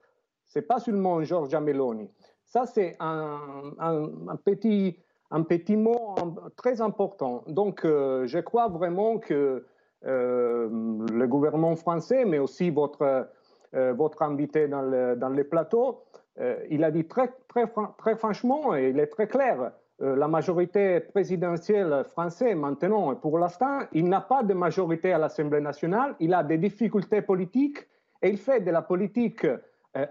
[0.44, 2.10] C'est pas seulement Giorgia Meloni.
[2.44, 4.98] Ça, c'est un petit,
[5.32, 6.16] un petit mot
[6.56, 7.44] très important.
[7.48, 9.66] Donc, euh, je crois vraiment que
[10.06, 10.70] euh,
[11.12, 13.28] le gouvernement français, mais aussi votre,
[13.74, 16.04] euh, votre invité dans le, dans le plateau,
[16.40, 17.66] euh, il a dit très, très,
[17.98, 23.80] très franchement, et il est très clair, la majorité présidentielle française maintenant, et pour l'instant,
[23.94, 27.78] il n'a pas de majorité à l'Assemblée nationale, il a des difficultés politiques
[28.22, 29.48] et il fait de la politique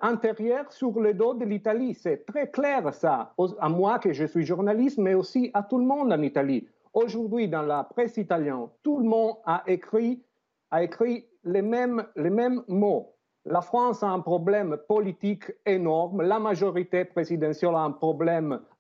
[0.01, 1.95] intérieure sur le dos de l'Italie.
[1.95, 5.85] C'est très clair ça, à moi que je suis journaliste, mais aussi à tout le
[5.85, 6.67] monde en Italie.
[6.95, 10.23] Aujourd'hui, dans la presse italienne, tout le monde a écrit,
[11.45, 13.15] les, mêmes, mots.
[13.45, 16.23] La France a un problème politique énorme.
[16.23, 17.93] La majorité présidentielle a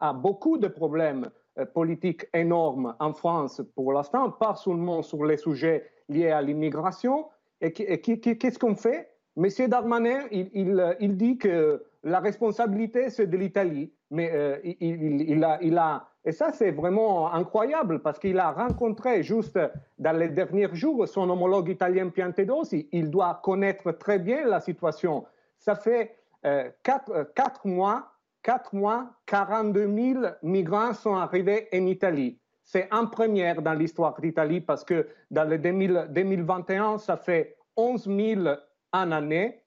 [0.00, 1.28] a beaucoup de problèmes
[1.58, 7.26] euh, politiques énormes en France pour l'instant, pas seulement sur les sujets liés à l'immigration.
[7.60, 9.13] Et qu'est-ce qu'on fait?
[9.36, 13.90] Monsieur Darmanin, euh, il dit que la responsabilité, c'est de l'Italie.
[14.10, 19.58] Mais euh, il, a, Et ça, c'est vraiment incroyable parce qu'il a rencontré juste
[19.98, 22.88] dans les derniers jours son homologue italien Piantedosi.
[22.92, 25.24] Il doit connaître très bien la situation.
[25.58, 28.12] Ça fait euh, quatre, euh, mois,
[28.42, 32.38] quatre mois, 42 000 migrants sont arrivés en Italie.
[32.62, 38.04] C'est en première dans l'histoire d'Italie parce que dans le 2000 2021, ça fait 11
[38.04, 38.56] 000
[38.94, 39.60] en année,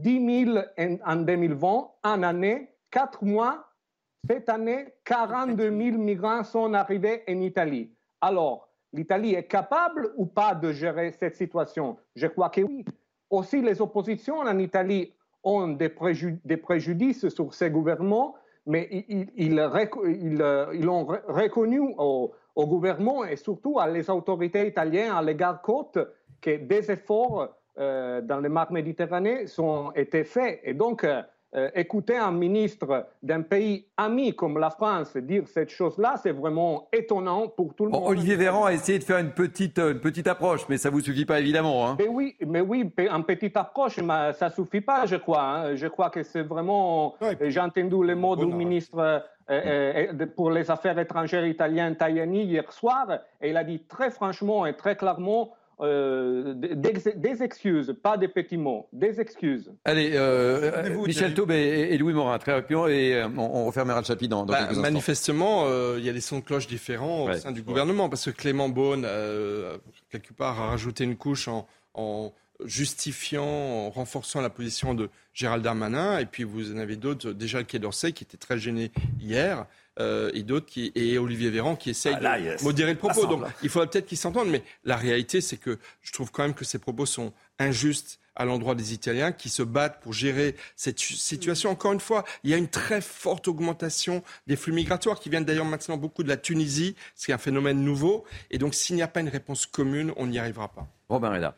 [0.00, 3.66] 10 000 en, en 2020, en année, quatre mois,
[4.26, 7.92] Cette année, 42 000 migrants sont arrivés en Italie.
[8.22, 11.98] Alors, l'Italie est capable ou pas de gérer cette situation?
[12.16, 12.86] Je crois que oui.
[13.28, 18.34] Aussi, les oppositions en Italie ont des, préjudices sur ces gouvernements,
[18.64, 25.20] mais ils, ils, ont reconnu au, au, gouvernement et surtout à les autorités italiennes à
[25.20, 25.98] l'égard côte
[26.40, 30.60] que des efforts euh, dans les mers Méditerranée ont été faits.
[30.64, 31.22] Et donc, euh,
[31.56, 36.88] euh, écouter un ministre d'un pays ami comme la France dire cette chose-là, c'est vraiment
[36.92, 38.02] étonnant pour tout le monde.
[38.06, 41.00] Olivier Véran a essayé de faire une petite, une petite approche, mais ça ne vous
[41.00, 41.86] suffit pas évidemment.
[41.86, 41.96] Hein.
[41.98, 45.42] Mais oui, mais oui, une petite approche, mais ça ne suffit pas, je crois.
[45.42, 45.74] Hein.
[45.76, 47.14] Je crois que c'est vraiment.
[47.40, 49.22] J'ai entendu les mots du ministre.
[49.50, 53.06] Euh, euh, pour les affaires étrangères italien Tajani hier soir,
[53.42, 58.56] et il a dit très franchement et très clairement euh, des, excuses, pas des petits
[58.56, 59.72] mots, des excuses.
[59.84, 64.30] Allez, euh, Michel Taube et, Louis Morin, très rapidement, et euh, on, refermera le chapitre
[64.30, 67.62] dans, dans bah, Manifestement, il y a des sons de cloche différents au sein du
[67.62, 69.06] gouvernement, parce que Clément Beaune,
[70.10, 72.32] quelque part, a rajouté une couche en, en
[72.64, 77.58] justifiant, en renforçant la position de Gérald Darmanin, et puis vous en avez d'autres, déjà
[77.58, 79.66] le Quai d'Orsay, qui était très gêné hier.
[80.00, 83.26] Euh, et d'autres qui et Olivier Véran qui essaye ah, de modérer le propos.
[83.26, 86.54] Donc il faudrait peut-être qu'ils s'entendent, mais la réalité c'est que je trouve quand même
[86.54, 90.98] que ces propos sont injustes à l'endroit des Italiens qui se battent pour gérer cette
[90.98, 91.70] situation.
[91.70, 95.44] Encore une fois, il y a une très forte augmentation des flux migratoires qui viennent
[95.44, 98.24] d'ailleurs maintenant beaucoup de la Tunisie, ce qui est un phénomène nouveau.
[98.50, 100.88] Et donc s'il n'y a pas une réponse commune, on n'y arrivera pas.
[101.08, 101.54] Robin Reda.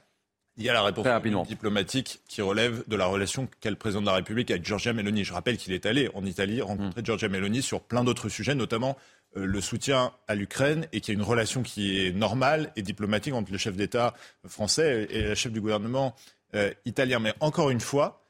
[0.59, 1.07] Il y a la réponse
[1.49, 5.23] diplomatique qui relève de la relation qu'a le président de la République avec Giorgia Meloni.
[5.23, 7.05] Je rappelle qu'il est allé en Italie rencontrer mm.
[7.05, 8.97] Giorgia Meloni sur plein d'autres sujets, notamment
[9.37, 12.83] euh, le soutien à l'Ukraine et qu'il y a une relation qui est normale et
[12.83, 14.15] diplomatique entre le chef d'État
[14.47, 16.15] français et la chef du gouvernement
[16.55, 17.19] euh, italien.
[17.19, 18.23] Mais encore une fois,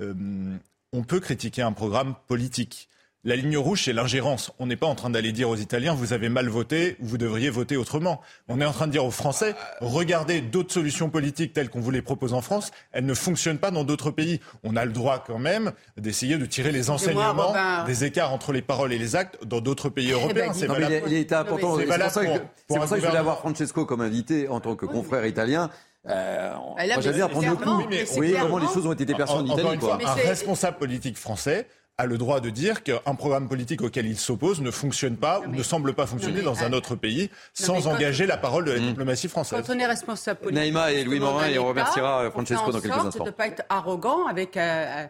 [0.00, 0.14] euh,
[0.92, 2.88] on peut critiquer un programme politique.
[3.24, 4.50] La ligne rouge, c'est l'ingérence.
[4.58, 7.50] On n'est pas en train d'aller dire aux Italiens, vous avez mal voté, vous devriez
[7.50, 8.20] voter autrement.
[8.48, 11.92] On est en train de dire aux Français, regardez d'autres solutions politiques telles qu'on vous
[11.92, 14.40] les propose en France, elles ne fonctionnent pas dans d'autres pays.
[14.64, 17.54] On a le droit quand même d'essayer de tirer les enseignements
[17.86, 20.52] des écarts entre les paroles et les actes dans d'autres pays eh ben, européens.
[20.52, 20.66] C'est
[21.06, 21.78] il, est important.
[21.78, 24.74] C'est pour ça que, pour ça que je voulais avoir Francesco comme invité en tant
[24.74, 25.70] que confrère italien.
[26.08, 27.84] Euh, on va dire prendre le coup.
[28.16, 29.78] Oui, comment les choses ont été perçues en, Italie.
[30.04, 31.68] Un responsable politique français
[32.02, 35.50] a le droit de dire qu'un programme politique auquel il s'oppose ne fonctionne pas ou
[35.50, 39.28] ne semble pas fonctionner dans un autre pays sans engager la parole de la diplomatie
[39.28, 39.62] française.
[39.64, 42.96] Quand on est responsable politique, Naïma et Louis Morin, et on remerciera Francesco dans quelques
[42.96, 43.24] instants.
[43.24, 45.08] de ne pas être arrogant avec un,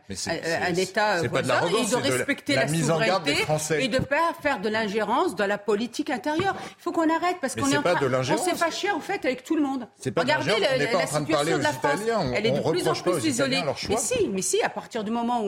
[0.77, 3.37] État voisin et de respecter la, souveraineté
[3.79, 6.55] et de ne pas faire de l'ingérence dans la politique intérieure.
[6.79, 9.45] Il faut qu'on arrête parce qu'on est en train, on s'est fâché en fait avec
[9.45, 9.87] tout le monde.
[10.17, 12.01] Regardez la, situation de la France,
[12.35, 13.63] elle est de plus en plus isolée.
[13.89, 15.43] Mais si, mais si, à partir du moment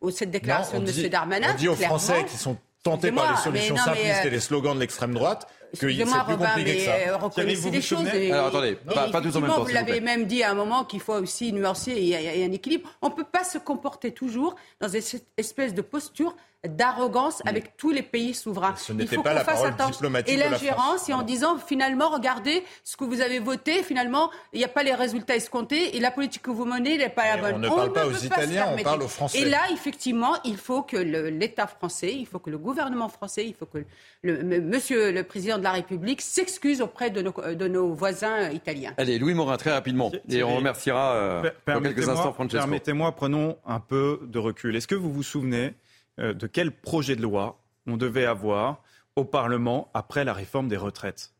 [0.00, 1.10] où cette déclaration on dit,
[1.52, 4.80] On dit aux Français qui sont tentés par les solutions simplistes et les slogans de
[4.80, 5.48] l'extrême droite
[5.78, 6.94] que c'est plus compliqué que ça.
[6.94, 8.06] Euh, reconnaissez des choses.
[8.06, 9.64] Alors attendez, pas, pas tout en même temps.
[9.64, 12.46] Vous l'avez même dit à un moment qu'il faut aussi nuancer et il y a
[12.46, 12.88] un équilibre.
[13.00, 16.36] On ne peut pas se comporter toujours dans cette espèce de posture
[16.68, 18.74] d'arrogance avec tous les pays souverains.
[18.76, 23.04] Ce n'était pas la parole diplomatique Et l'ingérence, et en disant finalement, regardez ce que
[23.04, 26.50] vous avez voté, finalement, il n'y a pas les résultats escomptés et la politique que
[26.50, 27.54] vous menez n'est pas la bonne.
[27.56, 29.40] On ne parle pas aux Italiens, on parle aux Français.
[29.40, 33.54] Et là, effectivement, il faut que l'État français, il faut que le gouvernement français, il
[33.54, 33.78] faut que
[34.22, 38.94] le, monsieur le président de la République s'excuse auprès de nos, de nos, voisins italiens.
[38.98, 40.12] Allez, Louis Morin, très rapidement.
[40.28, 42.58] Et on remerciera euh, dans quelques instants Francesco.
[42.58, 44.76] Permettez-moi, prenons un peu de recul.
[44.76, 45.74] Est-ce que vous vous souvenez
[46.20, 48.82] euh, de quel projet de loi on devait avoir
[49.16, 51.32] au Parlement après la réforme des retraites?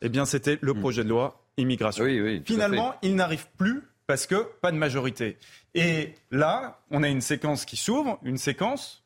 [0.00, 0.80] Eh bien, c'était le hmm.
[0.80, 2.04] projet de loi immigration.
[2.44, 5.36] Finalement, il n'arrive plus parce que pas de majorité.
[5.74, 9.04] Et là, on a une séquence qui s'ouvre, une séquence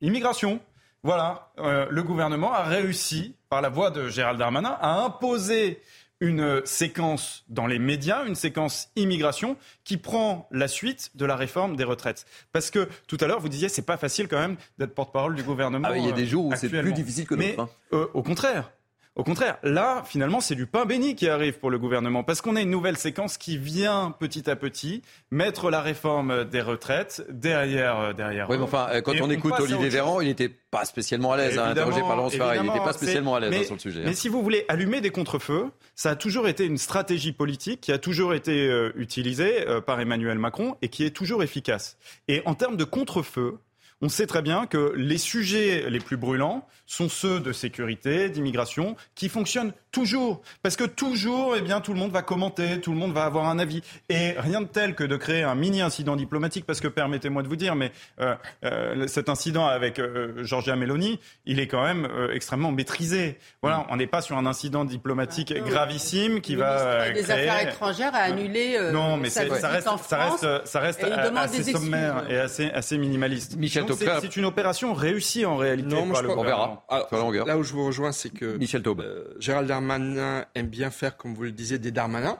[0.00, 0.60] immigration.
[1.02, 5.82] Voilà, euh, le gouvernement a réussi, par la voix de Gérald Darmanin, à imposer
[6.22, 11.74] une séquence dans les médias, une séquence immigration qui prend la suite de la réforme
[11.74, 12.26] des retraites.
[12.52, 15.42] Parce que tout à l'heure, vous disiez, c'est pas facile quand même d'être porte-parole du
[15.42, 15.88] gouvernement.
[15.90, 17.48] Ah il y a des jours où c'est plus difficile que d'autres.
[17.48, 17.68] Mais hein.
[17.92, 18.70] euh, au contraire,
[19.14, 22.56] au contraire, là, finalement, c'est du pain béni qui arrive pour le gouvernement, parce qu'on
[22.56, 28.00] a une nouvelle séquence qui vient petit à petit mettre la réforme des retraites derrière.
[28.00, 31.32] Euh, derrière oui, mais enfin, euh, quand on, écoute Olivier Véran, il n'était pas spécialement
[31.32, 33.74] à l'aise, hein, interrogé par Laurence Ferrari, il n'était pas spécialement à l'aise hein, sur
[33.74, 34.00] le sujet.
[34.02, 34.14] Mais hein.
[34.14, 37.98] si vous voulez allumer des contre-feux, ça a toujours été une stratégie politique qui a
[37.98, 41.98] toujours été euh, utilisée par Emmanuel Macron et qui est toujours efficace.
[42.28, 43.58] Et en termes de contre-feu,
[44.02, 48.96] on sait très bien que les sujets les plus brûlants sont ceux de sécurité, d'immigration,
[49.14, 50.40] qui fonctionnent Toujours.
[50.62, 53.46] Parce que toujours, eh bien, tout le monde va commenter, tout le monde va avoir
[53.48, 53.82] un avis.
[54.08, 57.48] Et rien de tel que de créer un mini incident diplomatique, parce que permettez-moi de
[57.48, 62.06] vous dire, mais euh, euh, cet incident avec euh, Giorgia Meloni, il est quand même
[62.06, 63.38] euh, extrêmement maîtrisé.
[63.60, 63.86] Voilà, Mm.
[63.90, 67.22] on n'est pas sur un incident diplomatique Ah, gravissime qui le va ministre euh, des
[67.22, 67.48] créer...
[67.50, 70.80] Affaires étrangères a annulé euh, non, mais ça visite reste, en ça France reste, ça
[70.80, 73.56] reste et il a- demande assez sommaire et assez, assez minimaliste.
[73.56, 75.88] Michel Donc, c'est- une opération réussie en réalité.
[75.94, 76.46] Non, moi, je crois-.
[76.46, 77.46] Alors, Sur la longueur.
[77.46, 79.02] Là où je vous rejoins, c'est que Michel Taube.
[79.02, 82.38] euh, Gérald Darmanin aime bien faire, comme vous le disiez, des Darmanins.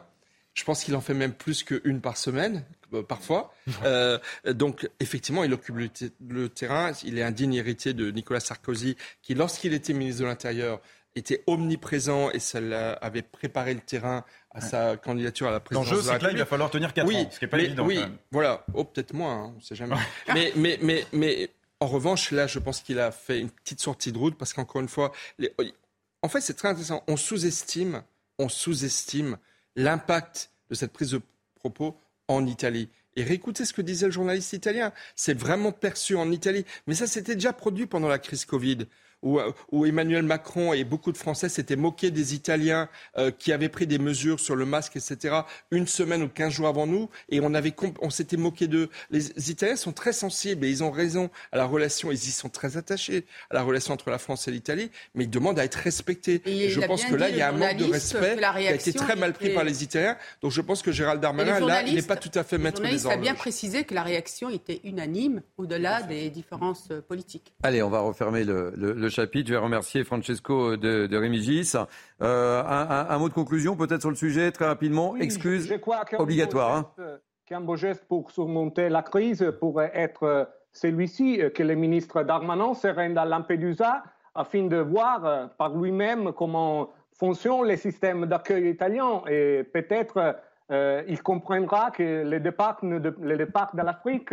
[0.54, 2.62] Je pense qu'il en fait même plus qu'une par semaine,
[2.92, 3.54] euh, parfois.
[3.84, 5.76] Euh, donc, effectivement, il occupe
[6.28, 6.92] le, terrain.
[7.04, 10.80] Il est un digne héritier de Nicolas Sarkozy, qui, lorsqu'il était ministre de l'Intérieur,
[11.14, 12.58] était omniprésent et ça
[13.00, 16.38] avait préparé le terrain à sa candidature à la présidence L'enjeu, c'est que là, il
[16.38, 17.86] va falloir tenir 4 oui, ans, ce qui n'est pas mais- évident.
[17.86, 18.16] Oui, quand même.
[18.30, 18.64] voilà.
[18.74, 19.96] Oh, peut-être moins, hein, on ne sait jamais.
[20.34, 21.50] mais, mais, mais, mais
[21.80, 24.80] en revanche, là, je pense qu'il a fait une petite sortie de route parce qu'encore
[24.82, 25.52] une fois, les-
[26.22, 27.02] en fait, c'est très intéressant.
[27.08, 28.02] On sous-estime,
[28.38, 29.38] on sous-estime
[29.76, 31.20] l'impact de cette prise de
[31.56, 31.96] propos
[32.28, 32.88] en Italie.
[33.16, 34.92] Et réécoutez ce que disait le journaliste italien.
[35.16, 36.64] C'est vraiment perçu en Italie.
[36.86, 38.86] Mais ça, c'était déjà produit pendant la crise Covid.
[39.22, 39.38] Où,
[39.70, 42.88] où Emmanuel Macron et beaucoup de Français s'étaient moqués des Italiens
[43.18, 45.36] euh, qui avaient pris des mesures sur le masque, etc.,
[45.70, 48.88] une semaine ou quinze jours avant nous, et on, avait comp- on s'était moqué d'eux.
[49.10, 52.48] Les Italiens sont très sensibles et ils ont raison à la relation, ils y sont
[52.48, 55.76] très attachés à la relation entre la France et l'Italie, mais ils demandent à être
[55.76, 56.42] respectés.
[56.46, 58.74] Et Et je pense que là, il y a un manque de respect qui a
[58.74, 60.16] été très mal pris par les Italiens.
[60.42, 62.88] Donc je pense que Gérald Darmanin, là, il n'est pas tout à fait maître des
[62.98, 67.52] journaliste a bien précisé que la réaction était unanime au-delà des différences euh, politiques.
[67.62, 69.48] Allez, on va refermer le, le- le chapitre.
[69.48, 71.72] Je vais remercier Francesco de, de Remigis.
[72.22, 75.10] Euh, un, un- un mot de conclusion peut-être sur le sujet, très rapidement.
[75.12, 76.76] Oui, Excuse je crois qu'un obligatoire.
[76.76, 76.86] hein.
[76.96, 81.62] beau geste- qu'un beau geste pour surmonter la crise pourrait être euh, celui-ci, euh, que
[81.62, 84.02] le ministre Darmanin se rende à Lampedusa
[84.34, 90.36] afin de voir par lui-même comment fonctionne le système d'accueil italien et peut-être
[90.70, 94.32] euh, il comprendra que les départs, ne de- les départs de l'Afrique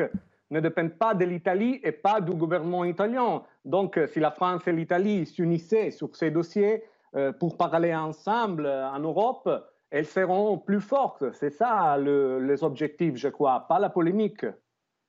[0.52, 3.44] ne dépendent pas de l'Italie et pas du gouvernement italien.
[3.66, 6.84] Donc, euh, si la France et l'Italie s'unissaient sur ces dossiers
[7.16, 9.50] euh, pour parler ensemble euh, en Europe,
[9.92, 11.24] elles seront plus fortes.
[11.34, 14.46] C'est ça le- les objectifs, je crois, pas la polémique.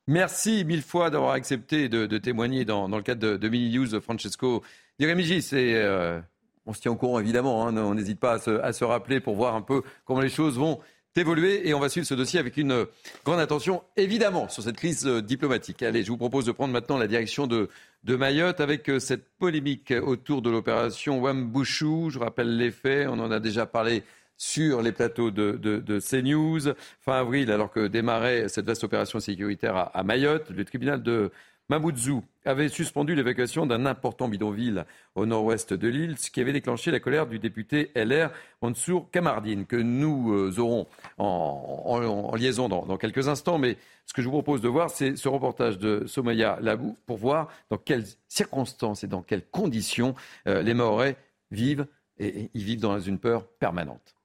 [0.06, 4.62] Merci mille fois d'avoir accepté de, témoigner dans, le cadre de, de Mini News, Francesco
[4.98, 5.50] Di Remigis.
[5.54, 6.20] Et, euh,
[6.66, 7.66] on se tient au courant, évidemment.
[7.66, 7.76] hein.
[7.76, 10.80] on n'hésite pas à se rappeler pour voir un peu comment les choses vont
[11.16, 11.68] évoluer.
[11.68, 12.86] Et on va suivre ce dossier avec une
[13.24, 15.82] grande attention, évidemment, sur cette crise euh, diplomatique.
[15.82, 17.68] Allez, je vous propose de prendre maintenant la direction de,
[18.04, 22.10] Mayotte avec euh, cette polémique autour de l'opération Wambushu.
[22.10, 24.02] Je rappelle les faits, on en a déjà parlé
[24.36, 26.72] sur les plateaux de, de, CNews.
[27.00, 31.30] Fin avril, alors que démarrait cette vaste opération sécuritaire à Mayotte, le tribunal de
[31.70, 36.90] Mamoudzou avait suspendu l'évacuation d'un important bidonville au nord-ouest de l'île, ce qui avait déclenché
[36.90, 40.88] la colère du député LR Mansour Kamardine, que nous euh, aurons
[41.18, 43.58] en, liaison dans, quelques instants.
[43.58, 47.18] Mais ce que je vous propose de voir, c'est ce reportage de Somaya Labou pour
[47.18, 50.16] voir dans quelles circonstances et dans quelles conditions
[50.48, 51.16] euh, les Mahorais
[51.52, 51.86] vivent
[52.18, 54.16] et, ils vivent dans une peur permanente.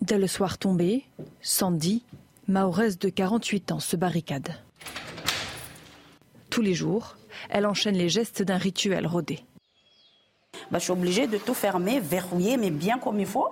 [0.00, 1.04] Dès le soir tombé,
[1.42, 2.04] Sandy,
[2.48, 4.54] mahoraise de 48 ans, se barricade.
[6.52, 7.16] Tous les jours,
[7.48, 9.40] elle enchaîne les gestes d'un rituel rodé.
[10.70, 13.48] Bah, je suis obligée de tout fermer, verrouiller, mais bien comme il faut.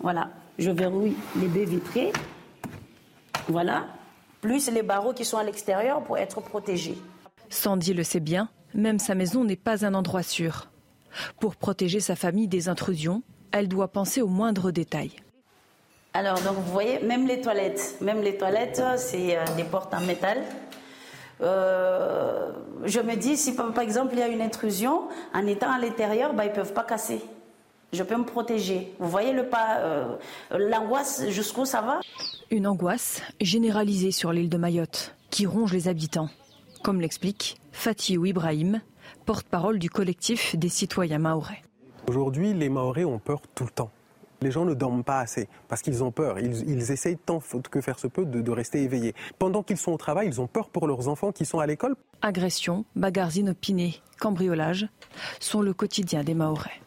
[0.00, 2.12] Voilà, je verrouille les baies vitrées.
[3.48, 3.86] Voilà,
[4.42, 6.98] plus les barreaux qui sont à l'extérieur pour être protégés.
[7.48, 10.68] Sandy le sait bien, même sa maison n'est pas un endroit sûr.
[11.40, 15.16] Pour protéger sa famille des intrusions, elle doit penser aux moindres détails.
[16.12, 20.00] Alors, donc vous voyez, même les toilettes, même les toilettes, c'est euh, des portes en
[20.00, 20.42] métal.
[21.40, 22.50] Euh,
[22.84, 25.02] je me dis, si par exemple il y a une intrusion,
[25.34, 27.20] en étant à l'intérieur, bah, ils ne peuvent pas casser.
[27.92, 28.94] Je peux me protéger.
[28.98, 30.16] Vous voyez le pas, euh,
[30.50, 32.00] l'angoisse jusqu'où ça va?
[32.50, 36.28] Une angoisse généralisée sur l'île de Mayotte, qui ronge les habitants,
[36.82, 38.80] comme l'explique Fatiou Ibrahim,
[39.24, 41.62] porte-parole du collectif des citoyens mahorais.
[42.08, 43.90] Aujourd'hui, les Mahorais ont peur tout le temps.
[44.42, 46.38] Les gens ne dorment pas assez parce qu'ils ont peur.
[46.38, 47.40] Ils, ils essayent tant
[47.70, 49.14] que faire se peut de, de rester éveillés.
[49.38, 51.96] Pendant qu'ils sont au travail, ils ont peur pour leurs enfants qui sont à l'école.
[52.22, 54.88] Agressions, bagarres inopinées, cambriolages
[55.40, 56.80] sont le quotidien des Mahorais.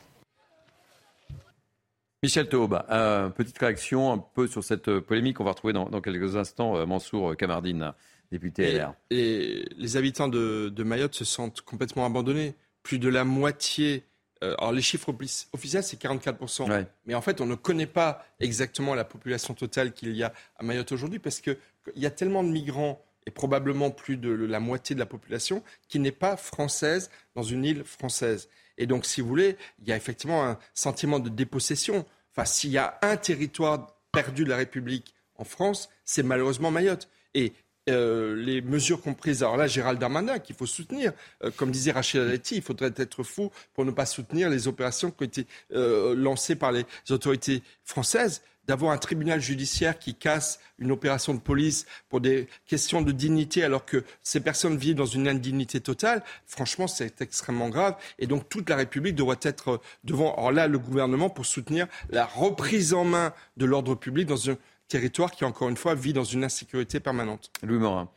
[2.21, 5.39] Michel Taube, euh, petite réaction un peu sur cette euh, polémique.
[5.39, 7.93] On va retrouver dans, dans quelques instants euh, Mansour Kamardine,
[8.31, 8.93] député Et, LR.
[9.09, 12.55] et les habitants de, de Mayotte se sentent complètement abandonnés.
[12.83, 14.03] Plus de la moitié.
[14.43, 16.69] Euh, alors les chiffres offici- officiels, c'est 44%.
[16.69, 16.87] Ouais.
[17.05, 20.63] Mais en fait, on ne connaît pas exactement la population totale qu'il y a à
[20.63, 21.57] Mayotte aujourd'hui parce qu'il
[21.95, 25.99] y a tellement de migrants et probablement plus de la moitié de la population qui
[25.99, 28.49] n'est pas française dans une île française.
[28.77, 32.05] Et donc, si vous voulez, il y a effectivement un sentiment de dépossession.
[32.31, 37.09] Enfin, s'il y a un territoire perdu de la République en France, c'est malheureusement Mayotte.
[37.33, 37.53] Et
[37.89, 39.43] euh, les mesures comprises.
[39.43, 41.13] Alors là, Gérald Darmanin, qu'il faut soutenir.
[41.43, 45.11] Euh, comme disait Rachid Aleti, il faudrait être fou pour ne pas soutenir les opérations
[45.11, 50.59] qui ont été euh, lancées par les autorités françaises d'avoir un tribunal judiciaire qui casse
[50.77, 55.07] une opération de police pour des questions de dignité alors que ces personnes vivent dans
[55.07, 57.95] une indignité totale, franchement, c'est extrêmement grave.
[58.19, 62.27] Et donc toute la République devrait être devant, alors là, le gouvernement pour soutenir la
[62.27, 64.57] reprise en main de l'ordre public dans un
[64.89, 67.51] territoire qui, encore une fois, vit dans une insécurité permanente.
[67.63, 68.09] Louis Morin.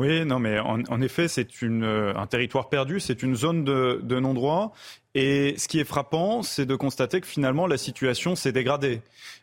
[0.00, 4.72] Oui, non, mais en, effet, c'est euh, un territoire perdu, c'est une zone de, non-droit.
[5.14, 9.02] Et ce qui est frappant, c'est de constater que finalement la situation s'est dégradée.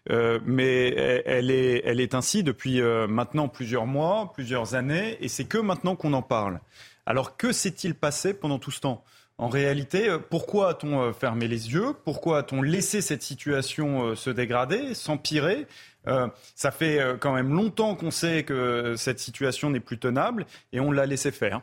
[0.09, 0.89] Euh, mais
[1.25, 5.57] elle est, elle est ainsi depuis euh, maintenant plusieurs mois, plusieurs années, et c'est que
[5.57, 6.59] maintenant qu'on en parle.
[7.05, 9.05] Alors que s'est-il passé pendant tout ce temps?
[9.37, 11.93] En réalité, pourquoi a-t-on fermé les yeux?
[12.05, 15.67] Pourquoi a-t-on laissé cette situation se dégrader, s'empirer?
[16.07, 20.45] Euh, ça fait euh, quand même longtemps qu'on sait que cette situation n'est plus tenable
[20.71, 21.61] et on l'a laissé faire.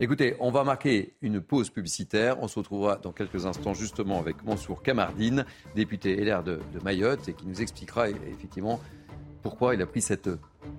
[0.00, 2.40] Écoutez, on va marquer une pause publicitaire.
[2.40, 5.44] On se retrouvera dans quelques instants justement avec Mansour Kamardine,
[5.74, 8.80] député LR de, de Mayotte, et qui nous expliquera effectivement
[9.42, 10.30] pourquoi il a pris cette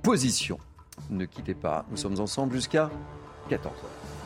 [0.03, 0.57] position.
[1.09, 2.89] Ne quittez pas, nous sommes ensemble jusqu'à
[3.49, 4.18] 14h.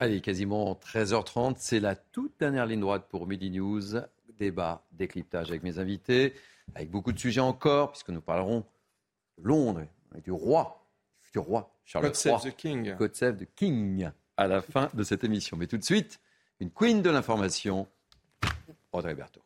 [0.00, 3.96] Allez, quasiment 13h30, c'est la toute dernière ligne droite pour Midi News.
[4.38, 6.34] Débat, décryptage avec mes invités,
[6.76, 8.64] avec beaucoup de sujets encore, puisque nous parlerons
[9.38, 9.84] de Londres,
[10.22, 10.86] du roi,
[11.32, 12.94] du roi Charles God Save the King.
[12.94, 15.56] God Save the King, à la fin de cette émission.
[15.56, 16.20] Mais tout de suite,
[16.60, 17.88] une queen de l'information,
[18.92, 19.42] Audrey Berthaud.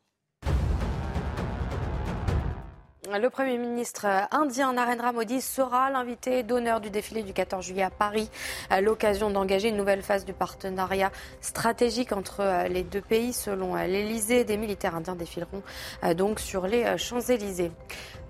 [3.21, 7.91] Le Premier ministre indien Narendra Modi sera l'invité d'honneur du défilé du 14 juillet à
[7.91, 8.31] Paris,
[8.71, 11.13] à l'occasion d'engager une nouvelle phase du partenariat
[11.43, 13.35] stratégique entre euh, les deux pays.
[13.35, 15.63] Selon euh, l'Elysée, des militaires indiens défileront
[16.05, 17.73] euh, donc sur les Champs-Élysées.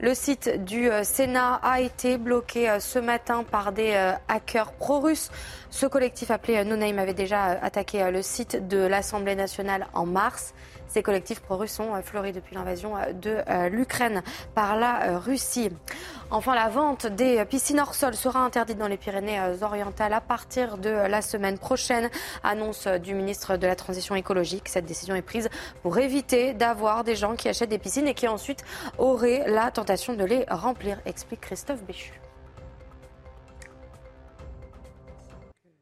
[0.01, 3.95] Le site du Sénat a été bloqué ce matin par des
[4.27, 5.31] hackers pro-russes.
[5.71, 10.55] Ce collectif appelé No avait déjà attaqué le site de l'Assemblée nationale en mars.
[10.93, 14.23] Ces collectifs pro-russes ont euh, fleuri depuis l'invasion euh, de euh, l'Ukraine
[14.55, 15.71] par la Russie.
[16.31, 20.91] Enfin, la vente des piscines hors sol sera interdite dans les Pyrénées-Orientales à partir de
[20.91, 22.11] la semaine prochaine,
[22.43, 24.69] annonce du ministre de la Transition écologique.
[24.69, 25.49] Cette décision est prise
[25.83, 28.63] pour éviter d'avoir des gens qui achètent des piscines et qui ensuite
[28.99, 32.13] auraient la tentation de les remplir, explique Christophe Béchu.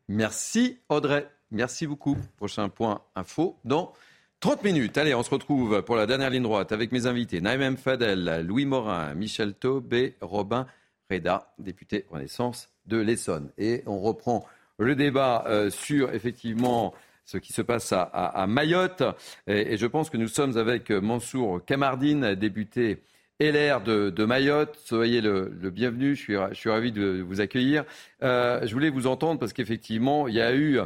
[0.09, 1.29] Merci Audrey.
[1.51, 2.17] Merci beaucoup.
[2.37, 3.93] Prochain point info dans
[4.41, 4.97] 30 minutes.
[4.97, 8.65] Allez, on se retrouve pour la dernière ligne droite avec mes invités Naïm Fadel, Louis
[8.65, 10.67] Morin, Michel Taube et Robin
[11.11, 13.51] Reda, député Renaissance de l'Essonne.
[13.59, 14.47] Et on reprend
[14.79, 16.95] le débat euh, sur effectivement
[17.27, 19.03] ce qui se passe à, Mayotte.
[19.47, 23.03] Et, je pense que nous sommes avec Mansour Kamardine, député
[23.41, 24.79] LR de, Mayotte.
[24.83, 27.85] Soyez le, bienvenu, je suis, je suis, ravi de vous accueillir.
[28.23, 30.81] Euh, je voulais vous entendre parce qu'effectivement, il y a eu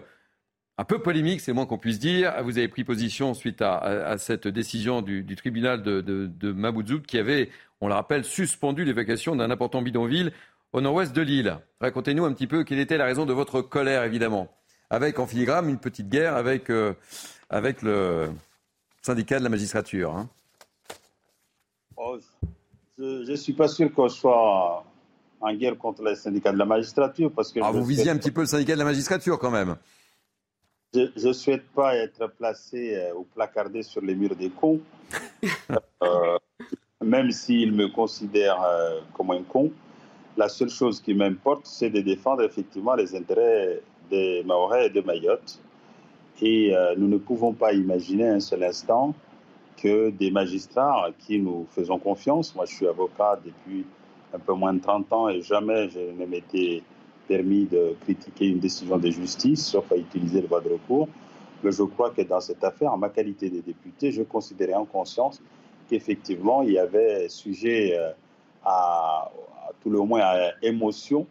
[0.76, 2.34] un peu polémique, c'est moins qu'on puisse dire.
[2.42, 7.88] Vous avez pris position suite à, cette décision du, tribunal de, de, qui avait, on
[7.88, 10.32] le rappelle, suspendu l'évacuation d'un important bidonville
[10.72, 11.58] au nord-ouest de l'île.
[11.80, 14.48] Racontez-nous un petit peu quelle était la raison de votre colère, évidemment.
[14.90, 16.94] Avec en filigrane une petite guerre avec, euh,
[17.48, 18.30] avec le
[19.00, 20.14] syndicat de la magistrature.
[20.16, 20.28] Hein.
[21.96, 22.18] Oh,
[22.98, 24.84] je ne suis pas sûr qu'on soit
[25.40, 27.30] en guerre contre le syndicat de la magistrature.
[27.30, 29.76] Parce que ah, vous visiez un petit peu le syndicat de la magistrature quand même.
[30.94, 34.80] Je ne souhaite pas être placé euh, ou placardé sur les murs des cons,
[36.02, 36.38] euh,
[37.02, 39.72] même s'ils me considèrent euh, comme un con.
[40.36, 45.00] La seule chose qui m'importe, c'est de défendre effectivement les intérêts des Maorais et de
[45.00, 45.60] Mayotte.
[46.42, 49.14] Et nous ne pouvons pas imaginer un seul instant
[49.76, 53.86] que des magistrats à qui nous faisons confiance, moi je suis avocat depuis
[54.34, 56.82] un peu moins de 30 ans et jamais je ne m'étais
[57.26, 61.08] permis de critiquer une décision de justice, sauf à utiliser le droit de recours.
[61.62, 64.84] Mais je crois que dans cette affaire, en ma qualité de député, je considérais en
[64.84, 65.40] conscience
[65.88, 68.10] qu'effectivement, il y avait sujet euh,
[68.64, 69.30] à,
[69.82, 71.26] tout le moins à émotion,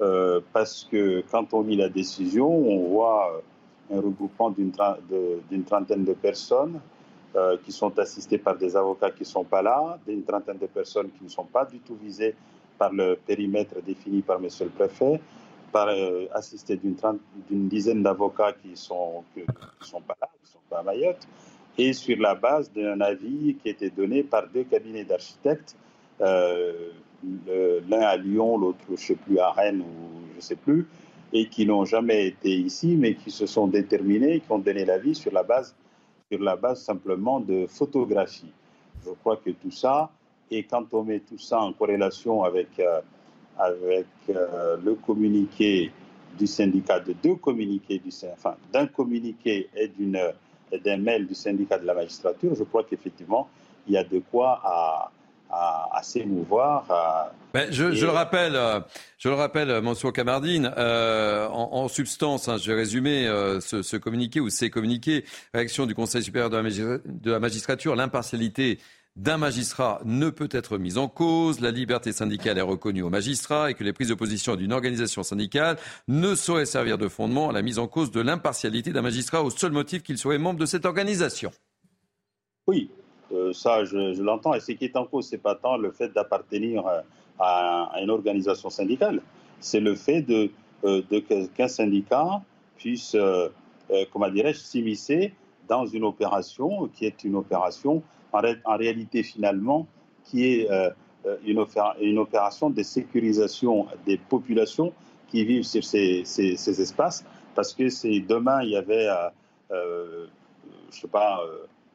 [0.00, 3.42] euh, parce que quand on lit la décision, on voit
[3.90, 6.80] euh, un regroupement d'une trentaine de personnes
[7.64, 11.10] qui sont assistées par des avocats qui ne sont pas là, d'une trentaine de personnes
[11.18, 12.36] qui ne sont pas du tout visées
[12.78, 14.48] par le périmètre défini par M.
[14.60, 15.20] le préfet,
[15.72, 19.24] par, euh, assisté d'une dizaine d'avocats qui sont,
[19.80, 21.26] sont pas là, qui sont pas à Mayotte,
[21.76, 25.76] et sur la base d'un avis qui été donné par deux cabinets d'architectes
[27.88, 30.86] l'un à Lyon, l'autre, je ne sais plus, à Rennes ou je ne sais plus,
[31.32, 34.98] et qui n'ont jamais été ici, mais qui se sont déterminés, qui ont donné la
[34.98, 35.74] vie sur la base,
[36.30, 38.52] sur la base simplement de photographie.
[39.04, 40.10] Je crois que tout ça,
[40.56, 43.00] et quand on met tout ça en corrélation avec, euh,
[43.58, 45.90] avec euh, le communiqué
[46.38, 49.90] du syndicat, de deux communiqués, du, enfin d'un communiqué et
[50.78, 53.48] d'un mail du syndicat de la magistrature, je crois qu'effectivement,
[53.86, 55.10] il y a de quoi à,
[55.50, 57.32] à, s'émouvoir.
[57.52, 58.80] Ben, je, le rappelle, euh,
[59.18, 64.50] je le rappelle, Mansour euh, en, substance, hein, je vais résumer euh, ce, communiqué ou
[64.50, 65.24] ces communiqués.
[65.52, 68.78] Réaction du Conseil supérieur de la, magistrature, l'impartialité
[69.16, 73.70] d'un magistrat ne peut être mise en cause, la liberté syndicale est reconnue aux magistrats
[73.70, 75.76] et que les prises de position d'une organisation syndicale
[76.08, 79.50] ne sauraient servir de fondement à la mise en cause de l'impartialité d'un magistrat au
[79.50, 81.52] seul motif qu'il serait membre de cette organisation.
[82.66, 82.90] Oui,
[83.32, 84.54] euh, ça, je, l'entends.
[84.54, 87.00] Et ce qui est en cause, c'est pas tant le fait d'appartenir euh,
[87.38, 89.20] à, une organisation syndicale,
[89.60, 90.50] c'est le fait de,
[90.84, 91.02] euh,
[91.54, 92.42] qu'un syndicat
[92.76, 93.16] puisse,
[94.12, 95.32] comment dirais-je, s'immiscer
[95.68, 98.02] dans une opération qui est une opération
[98.34, 99.86] en, réalité finalement
[100.24, 100.68] qui est
[101.44, 101.64] une,
[102.00, 104.92] une, opération de sécurisation des populations
[105.28, 107.24] qui vivent sur ces, ces, espaces,
[107.54, 109.08] parce que c'est demain il y avait,
[109.70, 110.26] je
[111.00, 111.40] sais pas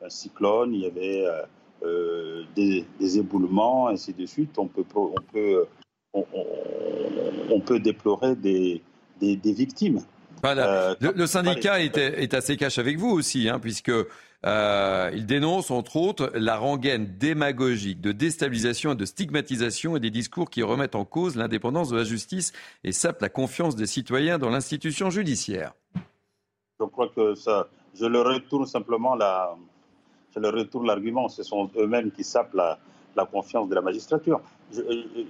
[0.03, 1.41] un cyclone, il y avait euh,
[1.84, 4.57] euh, des, éboulements, ainsi de suite.
[4.57, 5.66] On peut, on peut,
[6.14, 8.82] on, peut déplorer des,
[9.20, 10.02] des, victimes.
[10.45, 13.91] Euh, le, syndicat est, est, assez cash avec vous aussi, hein, puisque
[14.44, 20.49] il dénonce entre autres la rengaine démagogique de déstabilisation et de stigmatisation et des discours
[20.49, 22.53] qui remettent en cause l'indépendance de la justice
[22.84, 25.74] et sapent la confiance des citoyens dans l'institution judiciaire.
[26.80, 29.56] Je crois que ça, je le retourne simplement la,
[30.34, 32.80] je leur retourne l'argument, ce sont eux-mêmes qui sapent la,
[33.32, 34.40] confiance de la magistrature.
[34.78, 35.24] Euh, euh,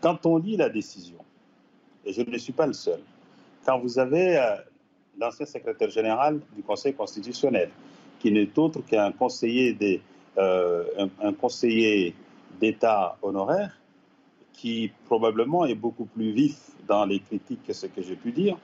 [0.00, 1.18] quand on lit la décision,
[2.04, 2.98] et je ne suis pas le seul,
[3.64, 4.56] quand vous avez euh,
[5.16, 7.70] l'ancien secrétaire général du Conseil constitutionnel,
[8.18, 10.00] qui n'est autre qu'un conseiller
[10.38, 12.14] un, conseiller
[12.60, 13.78] d'État honoraire,
[14.52, 18.56] qui probablement est beaucoup plus vif dans les critiques que ce que j'ai pu dire,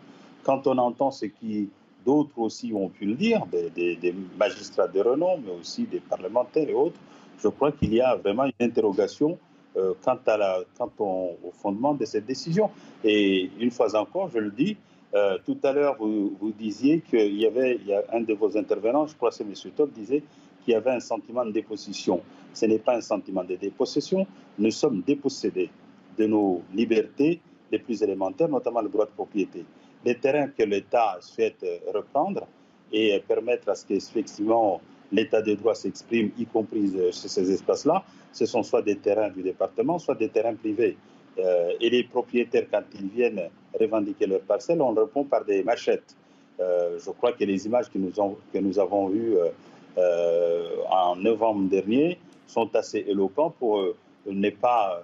[0.43, 1.69] quand on entend ce qui
[2.05, 6.75] D'autres aussi ont pu le dire, des, magistrats de renom, mais aussi des parlementaires et
[6.75, 6.99] autres.
[7.41, 9.39] Je crois qu'il y a vraiment une interrogation
[9.77, 10.59] euh, quant, à la,
[10.99, 12.71] au fondement de cette décision.
[13.05, 14.77] Et une fois encore, je le dis,
[15.15, 18.57] euh, tout à l'heure, vous, disiez qu'il y avait, il y a un de vos
[18.57, 19.53] intervenants, je crois que c'est M.
[19.77, 20.23] Top, disait
[20.65, 22.21] qu'il y avait un sentiment de dépossession.
[22.55, 24.27] Ce n'est pas un sentiment de dépossession.
[24.59, 25.71] Nous sommes dépossédés
[26.17, 27.41] de nos libertés
[27.71, 29.65] les plus élémentaires, notamment le droit de propriété
[30.05, 31.65] les terrains que l'État souhaite
[31.95, 32.47] reprendre
[32.93, 34.81] et permettre à ce qu'effectivement
[35.11, 38.03] l'État de droit s'exprime, y compris sur ces espaces-là,
[38.33, 40.97] ce sont soit des terrains du département, soit des terrains privés.
[41.39, 43.49] Euh, et les propriétaires, quand ils viennent
[43.79, 46.15] revendiquer leurs parcelles, on répond par des machettes.
[46.61, 48.13] Euh, je crois que les images que nous,
[48.53, 49.37] que nous avons vues
[49.99, 53.83] euh, en novembre dernier sont assez éloquentes pour
[54.27, 55.03] ne pas,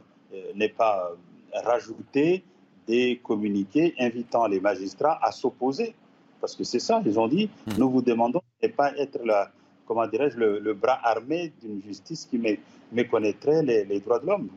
[1.65, 2.45] rajouter
[2.87, 5.95] des communiqués invitant les magistrats à s'opposer.
[6.41, 7.79] Parce que c'est ça, ils ont dit, hmm.
[7.79, 9.51] nous vous demandons de ne pas être la,
[9.87, 12.41] comment dirais-je, le, bras armé d'une justice qui
[12.93, 14.49] méconnaîtrait les, les droits de l'homme.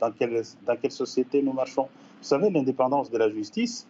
[0.00, 1.88] Dans quelle, dans quelle société nous marchons
[2.20, 3.86] Vous savez, l'indépendance de la justice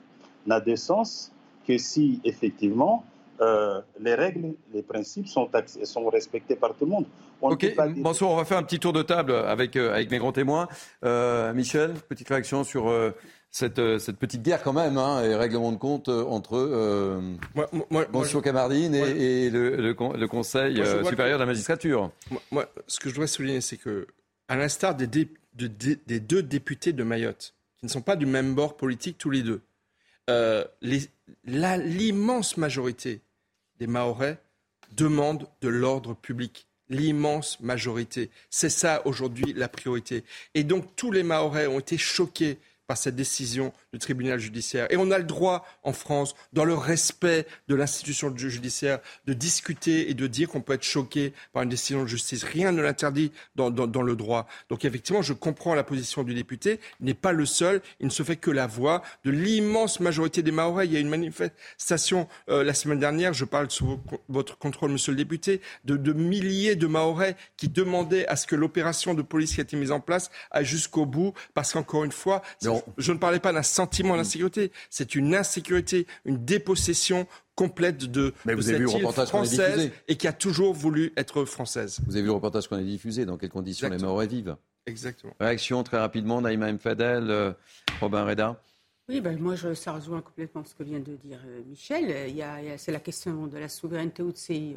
[0.47, 1.33] n'a de sens
[1.67, 3.05] que si, effectivement,
[3.41, 5.49] euh, les règles, les principes sont,
[5.85, 7.07] sont respectés par tout le monde.
[7.43, 10.33] ok, bonsoir, on va faire un petit tour de table avec, euh, avec mes grands
[10.33, 10.69] témoins.
[11.05, 12.91] Euh, Michel, petite réaction sur
[13.51, 17.21] cette, cette, petite guerre quand même, hein, et règlement de compte entre euh,
[18.15, 22.11] Monsieur Camardine et, le, le, Conseil supérieur de la magistrature.
[22.51, 24.07] Moi, ce que je dois souligner, c'est que,
[24.49, 29.19] à l'instar des, deux députés de Mayotte, qui ne sont pas du même bord politique
[29.19, 29.61] tous les deux,
[31.45, 33.21] l'immense majorité
[33.79, 34.41] des Mahorais
[34.93, 36.67] demandent de l'ordre public.
[36.89, 38.31] L'immense majorité.
[38.49, 40.23] C'est ça aujourd'hui la priorité.
[40.55, 44.87] Et donc tous les Mahorais ont été choqués par cette décision du tribunal judiciaire.
[44.91, 50.11] Et on a le droit en France, dans le respect de l'institution judiciaire, de discuter
[50.11, 52.45] et de dire qu'on peut être choqué par une décision de justice.
[52.45, 54.47] Rien ne l'interdit dans, le droit.
[54.69, 56.81] Donc effectivement, je comprends la position du député.
[57.01, 57.81] Il n'est pas le seul.
[58.01, 60.87] Il ne se fait que la voix de l'immense majorité des Mahorais.
[60.87, 65.13] Il y a une manifestation euh, la semaine dernière, je parle sous votre contrôle, monsieur
[65.13, 69.55] le député, de, de milliers de Mahorais qui demandaient à ce que l'opération de police
[69.55, 72.43] qui a été mise en place aille jusqu'au bout, parce qu'encore une fois,
[72.99, 77.27] je ne parlais pas d'un sentiment d'insécurité, c'est une insécurité, une dépossession
[77.57, 81.45] complète de, Mais vous avez vu le reportage française et qui a toujours voulu être
[81.45, 81.99] française.
[82.07, 85.33] Vous avez vu le reportage qu'on a diffusé, dans quelles conditions les Maorais vivent Exactement.
[85.41, 87.53] Réaction très rapidement, Naïma Mfadel, euh,
[88.01, 88.63] Robin Reda.
[89.09, 92.29] Oui, ben moi, je, ça rejoint complètement ce que vient de dire euh, Michel.
[92.29, 94.75] Il y a, c'est la question de la souveraineté ou de,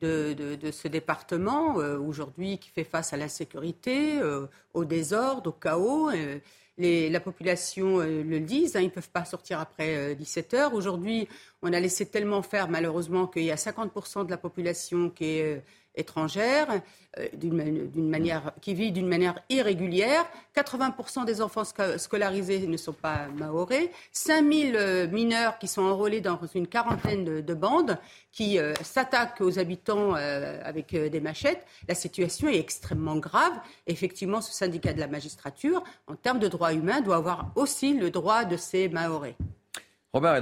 [0.00, 4.20] de, de, de, ce département, aujourd'hui, qui fait face à l'insécurité,
[4.72, 6.10] au désordre, au chaos
[6.78, 10.74] la population euh, le disent, hein, ils ne peuvent pas sortir après 17 euh, heures.
[10.74, 11.28] Aujourd'hui,
[11.62, 15.56] on a laissé tellement faire, malheureusement, qu'il y a 50% de la population qui est
[15.56, 15.60] euh,
[15.96, 16.80] étrangère,
[17.18, 20.26] euh, d'une manière, qui vit d'une manière irrégulière.
[20.54, 21.64] 80% des enfants
[21.96, 23.90] scolarisés ne sont pas maorais.
[24.12, 27.98] 5000 euh, mineurs qui sont enrôlés dans une quarantaine de, bandes
[28.32, 31.64] qui euh, s'attaquent aux habitants avec des machettes.
[31.88, 33.54] La situation est extrêmement grave.
[33.86, 38.10] Effectivement, ce syndicat de la magistrature, en termes de droits humains, doit avoir aussi le
[38.10, 39.36] droit de ces maorais.
[40.12, 40.34] Robert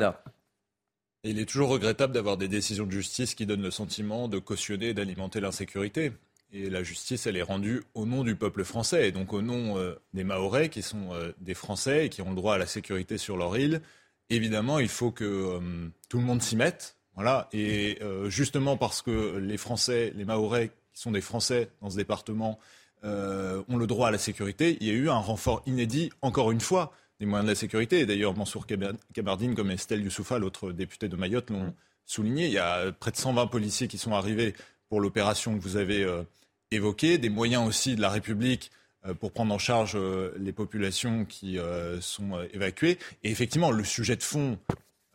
[1.27, 4.89] Il est toujours regrettable d'avoir des décisions de justice qui donnent le sentiment de cautionner
[4.89, 6.13] et d'alimenter l'insécurité.
[6.53, 9.79] Et la justice, elle est rendue au nom du peuple français, et donc au nom
[9.79, 12.67] euh, des Mahorais, qui sont euh, des Français et qui ont le droit à la
[12.67, 13.81] sécurité sur leur île.
[14.29, 16.97] Évidemment, il faut que euh, tout le monde s'y mette.
[17.15, 17.49] Voilà.
[17.53, 22.59] Et justement parce que les Français, les Mahorais, qui sont des Français dans ce département,
[23.05, 26.61] ont le droit à la sécurité, il y a eu un renfort inédit, encore une
[26.61, 28.01] fois, des moyens de la sécurité.
[28.01, 31.75] Et d'ailleurs, Mansour Kabardine, comme Estelle Youssoufa, l'autre député de Mayotte, l'ont
[32.05, 32.47] souligné.
[32.47, 34.55] Il y a près de 120 policiers qui sont arrivés
[34.89, 36.23] pour l'opération que vous avez euh,
[36.71, 38.71] évoquée, des moyens aussi de la République
[39.07, 41.59] euh, pour prendre en charge euh, les populations qui
[42.01, 42.99] sont évacuées.
[43.23, 44.59] Et effectivement, le sujet de fond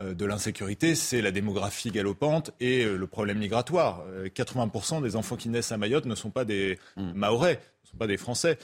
[0.02, 4.06] de l'insécurité, c'est la démographie galopante et le problème migratoire.
[4.34, 7.12] 80% des enfants qui naissent à Mayotte ne sont pas des mmh.
[7.16, 8.58] Mahorais, ne sont pas des Français.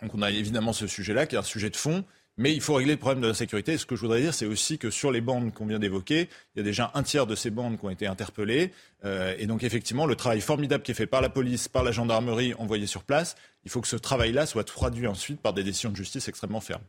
[0.00, 2.06] Donc on a évidemment ce sujet-là qui est un sujet de fond
[2.38, 3.72] mais il faut régler le problème de la sécurité.
[3.72, 6.28] Et ce que je voudrais dire, c'est aussi que sur les bandes qu'on vient d'évoquer,
[6.54, 8.72] il y a déjà un tiers de ces bandes qui ont été interpellées.
[9.04, 11.92] Euh, et donc, effectivement, le travail formidable qui est fait par la police, par la
[11.92, 15.90] gendarmerie envoyée sur place, il faut que ce travail-là soit traduit ensuite par des décisions
[15.90, 16.84] de justice extrêmement fermes.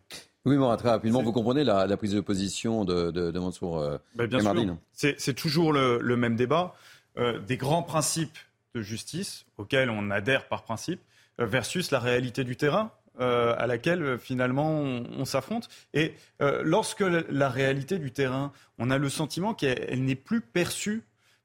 [0.46, 3.98] Oui, bon, très rapidement, vous comprenez la, prise de position de, de, de Mansour euh,
[4.16, 4.78] ben, Bien sûr.
[4.94, 6.76] C'est toujours le, même débat.
[7.18, 8.38] Euh, des grands principes
[8.76, 11.02] de justice auxquels on adhère par principe
[11.40, 12.92] versus la réalité du terrain.
[13.20, 15.70] Euh, à laquelle euh, finalement on, s'affronte.
[15.96, 21.02] Et euh, lorsque la réalité du terrain, on a le sentiment qu'elle n'est plus perçue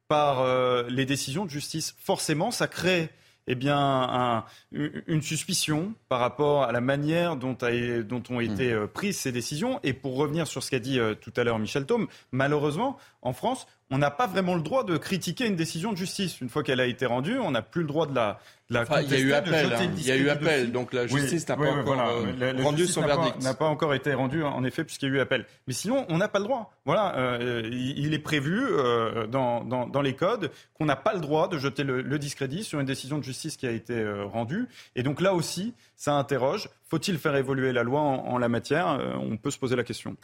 [0.07, 0.45] par
[0.91, 3.09] les décisions de justice, forcément, ça crée
[3.47, 7.57] eh bien, une suspicion par rapport à la manière dont,
[8.05, 8.89] dont ont été mmh.
[8.89, 9.81] prises ces décisions.
[9.83, 13.67] Et pour revenir sur ce qu'a dit tout à l'heure Michel Thaume, malheureusement, en France,
[13.91, 16.41] on n'a pas vraiment le droit de critiquer une décision de justice.
[16.41, 19.03] Une fois qu'elle a été rendue, on n'a plus le droit de la, de la
[19.03, 19.73] Il y a eu appel.
[19.73, 19.91] Hein.
[19.97, 20.73] Il y a eu appel.
[20.73, 23.41] Donc la justice n'a pas encore euh, rendu son verdict.
[23.43, 25.47] N'a pas encore été rendu, en effet, puisqu'il y a eu appel.
[25.69, 26.73] Mais sinon, on n'a pas le droit.
[26.85, 31.21] Voilà, euh, il est prévu euh, dans, dans, dans, les codes qu'on n'a pas le
[31.21, 34.69] droit de jeter le, le, discrédit sur une décision de justice qui a été rendue.
[34.97, 36.71] Et donc là aussi, ça interroge.
[36.89, 38.99] Faut-il faire évoluer la loi en, en la matière?
[39.21, 40.17] On peut se poser la question.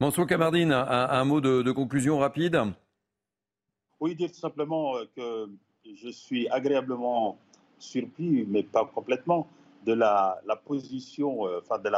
[0.00, 2.60] Mansour Kamardine, un, mot de, conclusion rapide.
[4.00, 5.48] Oui, dire tout simplement euh, que
[5.94, 7.38] je suis agréablement
[7.78, 9.46] surpris, mais pas complètement,
[9.86, 11.88] de la, position, euh, enfin de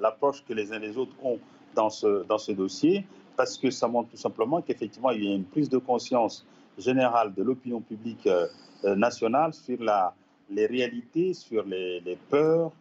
[0.00, 1.38] l'approche que les uns et les autres ont
[1.76, 5.36] dans ce, dans ce dossier, parce que ça montre tout simplement qu'effectivement, il y a
[5.36, 6.44] une prise de conscience
[6.78, 8.48] générale de l'opinion publique euh,
[8.96, 10.14] nationale sur la,
[10.50, 12.72] les réalités, sur les, peurs,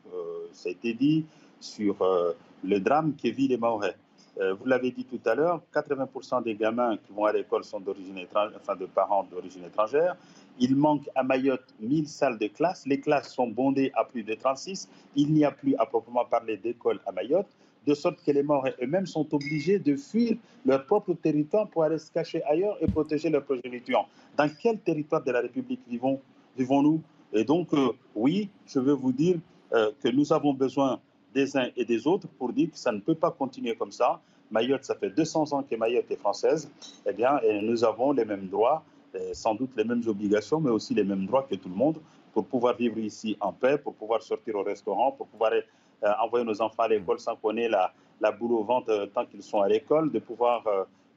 [0.51, 1.23] ça a été dit,
[1.59, 1.95] sur
[2.63, 3.95] le drame que vit les Maorais.
[4.39, 7.79] Euh, vous l'avez dit tout à l'heure, 80% des gamins qui vont à l'école sont
[7.79, 10.15] d'origine étrangère, enfin de parents d'origine étrangère.
[10.59, 12.85] Il manque à Mayotte 1000 salles de classe.
[12.87, 14.89] Les classes sont bondées à plus de 36.
[15.15, 17.47] Il n'y a plus à proprement parler d'école à Mayotte,
[17.85, 21.99] de sorte que les morts eux-mêmes sont obligés de fuir leur propre territoire pour aller
[21.99, 24.07] se cacher ailleurs et protéger leurs progéniture.
[24.37, 26.19] Dans quel territoire de la République vivons,
[26.57, 27.01] vivons-nous?
[27.33, 29.37] Et donc, euh, oui, je veux vous dire
[29.73, 30.99] euh, que nous avons besoin
[31.33, 34.21] des uns et des autres pour dire que ça ne peut pas continuer comme ça.
[34.51, 36.69] Mayotte, ça fait 200 ans que Mayotte est française.
[37.07, 38.83] Eh bien, nous avons les mêmes droits,
[39.31, 41.97] sans doute les mêmes obligations, mais aussi les mêmes droits que tout le monde
[42.33, 46.45] pour pouvoir vivre ici en paix, pour pouvoir sortir au restaurant, pour pouvoir euh, envoyer
[46.45, 49.43] nos enfants à l'école sans qu'on ait la, la boule au ventre euh, tant qu'ils
[49.43, 50.63] sont à l'école, de pouvoir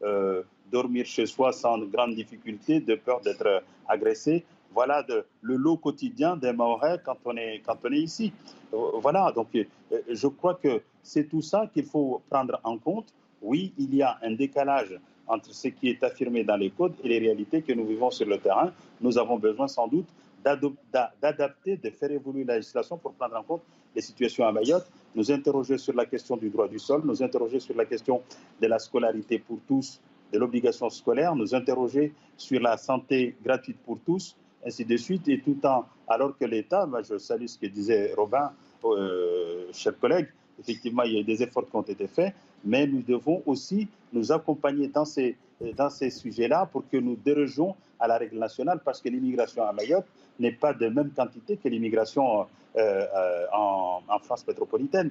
[0.02, 4.44] euh, dormir chez soi sans grande difficulté, de peur d'être agressé
[4.76, 5.02] voilà
[5.40, 8.30] le lot quotidien des Maorais quand on est, quand on est ici.
[8.74, 9.64] Euh, voilà, donc euh,
[10.06, 13.14] je crois que c'est tout ça qu'il faut prendre en compte.
[13.40, 14.94] Oui, il y a un décalage
[15.26, 18.26] entre ce qui est affirmé dans les codes et les réalités que nous vivons sur
[18.28, 18.70] le terrain.
[19.00, 20.08] Nous avons besoin sans doute
[20.44, 23.62] d'adapter, de faire évoluer la législation pour prendre en compte
[23.94, 27.60] les situations à Mayotte, nous interroger sur la question du droit du sol, nous interroger
[27.60, 28.20] sur la question
[28.60, 30.02] de la scolarité pour tous,
[30.34, 34.36] de l'obligation scolaire, nous interroger sur la santé gratuite pour tous,
[34.66, 38.52] ainsi de suite, et tout en, alors que l'État, je salue ce que disait Robin,
[38.84, 40.28] euh, chers collègues,
[40.60, 42.34] effectivement, il y a des efforts qui ont été faits,
[42.64, 45.36] mais nous devons aussi nous accompagner dans ces,
[45.76, 49.72] dans ces sujets-là pour que nous dérogeons à la règle nationale, parce que l'immigration à
[49.72, 50.06] Mayotte
[50.38, 52.44] n'est pas de même quantité que l'immigration euh,
[52.76, 55.10] euh, en, France métropolitaine.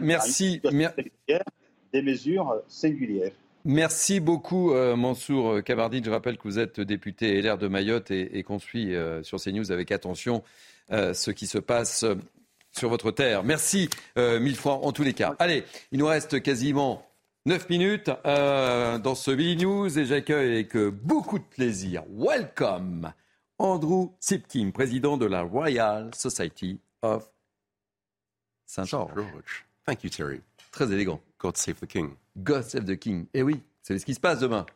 [0.00, 0.60] merci.
[1.92, 3.32] Des mesures singulières.
[3.64, 6.04] Merci beaucoup euh, Mansour Kabardine.
[6.04, 9.92] Je rappelle que vous êtes député LR de Mayotte et, qu'on suit sur CNews avec
[9.92, 10.42] attention
[10.90, 12.04] ce qui se passe
[12.72, 13.44] sur votre terre.
[13.44, 15.36] Merci mille fois en tous les cas.
[15.38, 17.06] Allez, il nous reste quasiment
[17.46, 22.02] 9 minutes dans ce Billy News et j'accueille avec beaucoup de plaisir.
[22.10, 23.12] Welcome
[23.60, 27.30] Andrew Sipkin, président de la Royal Society of
[28.64, 29.66] Saint George.
[29.84, 30.40] Thank you, Terry.
[30.72, 31.20] Très élégant.
[31.40, 32.10] God save the King.
[32.36, 33.26] God save the King.
[33.34, 34.66] Eh oui, c'est ce qui se passe demain.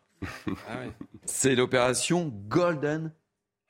[0.49, 1.07] ah oui.
[1.25, 3.13] C'est l'opération Golden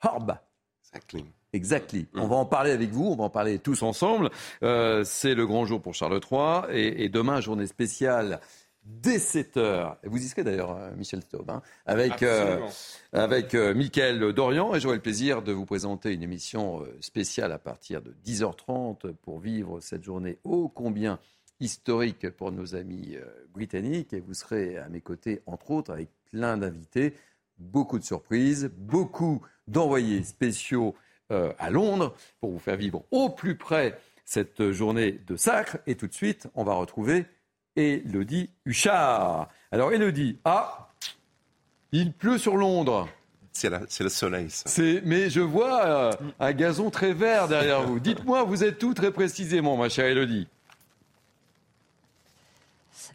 [0.01, 0.37] Orb.
[0.83, 1.25] Exactly.
[1.53, 2.07] Exactly.
[2.15, 4.29] On va en parler avec vous, on va en parler tous ensemble.
[4.63, 8.41] Euh, c'est le grand jour pour Charles III et, et demain, journée spéciale
[8.85, 9.95] dès 7h.
[10.03, 12.59] Vous y serez d'ailleurs, euh, Michel Staub, hein, avec, euh,
[13.13, 14.75] avec euh, Mickaël Dorian.
[14.75, 19.39] Et j'aurai le plaisir de vous présenter une émission spéciale à partir de 10h30 pour
[19.39, 21.19] vivre cette journée ô combien
[21.59, 23.17] historique pour nos amis
[23.53, 24.13] britanniques.
[24.13, 27.13] Et vous serez à mes côtés, entre autres, avec plein d'invités,
[27.57, 30.95] beaucoup de surprises, beaucoup d'envoyés spéciaux
[31.29, 35.77] à Londres pour vous faire vivre au plus près cette journée de sacre.
[35.87, 37.25] Et tout de suite, on va retrouver
[37.75, 39.49] Elodie Huchard.
[39.71, 40.89] Alors Elodie, ah,
[41.91, 43.07] il pleut sur Londres.
[43.51, 44.49] C'est le soleil.
[44.49, 44.81] Ça.
[45.05, 46.11] Mais je vois euh,
[46.41, 48.01] un gazon très vert derrière vous.
[48.01, 50.47] Dites-moi, vous êtes tout très précisément, ma chère Elodie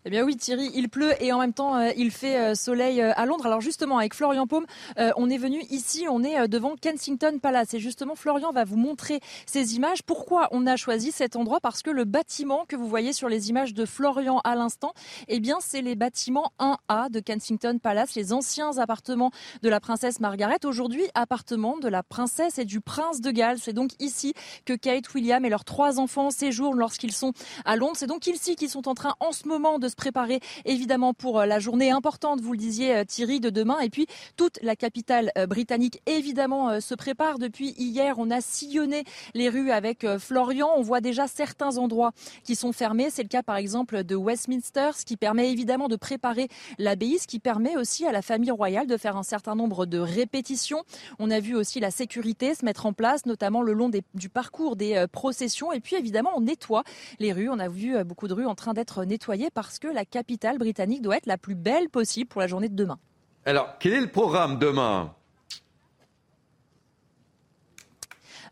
[0.06, 3.02] eh bien oui, Thierry, il pleut et en même temps euh, il fait euh, soleil
[3.02, 3.44] euh, à Londres.
[3.44, 4.64] Alors justement, avec Florian Paume,
[4.96, 9.20] on est venu ici, on est devant Kensington Palace et justement Florian va vous montrer
[9.46, 10.02] ces images.
[10.02, 11.60] Pourquoi on a choisi cet endroit?
[11.60, 14.94] Parce que le bâtiment que vous voyez sur les images de Florian à l'instant,
[15.28, 19.30] eh bien c'est les bâtiments 1A de Kensington Palace, les anciens appartements
[19.62, 20.64] de la princesse Margaret.
[20.64, 23.58] Aujourd'hui, appartement de la princesse et du prince de Galles.
[23.60, 27.32] C'est donc ici que Kate, William et leurs trois enfants séjournent lorsqu'ils sont
[27.64, 27.96] à Londres.
[27.96, 31.40] C'est donc ici qu'ils sont en train en ce moment de se préparer évidemment pour
[31.40, 33.80] euh, la journée importante, vous le disiez euh, Thierry, de demain.
[33.80, 34.06] Et puis
[34.36, 37.38] toute la capitale euh, britannique évidemment se prépare.
[37.38, 39.04] Depuis hier, on a sillonné
[39.34, 40.68] les rues avec Florian.
[40.76, 42.12] On voit déjà certains endroits
[42.44, 43.10] qui sont fermés.
[43.10, 46.48] C'est le cas par exemple de Westminster, ce qui permet évidemment de préparer
[46.78, 49.98] l'abbaye, ce qui permet aussi à la famille royale de faire un certain nombre de
[49.98, 50.84] répétitions.
[51.18, 54.76] On a vu aussi la sécurité se mettre en place, notamment le long du parcours
[54.76, 55.72] des processions.
[55.72, 56.84] Et puis évidemment, on nettoie
[57.18, 57.48] les rues.
[57.48, 61.02] On a vu beaucoup de rues en train d'être nettoyées parce que la capitale britannique
[61.02, 62.98] doit être la plus belle possible pour la journée de demain.
[63.46, 65.14] Alors, quel est le programme demain?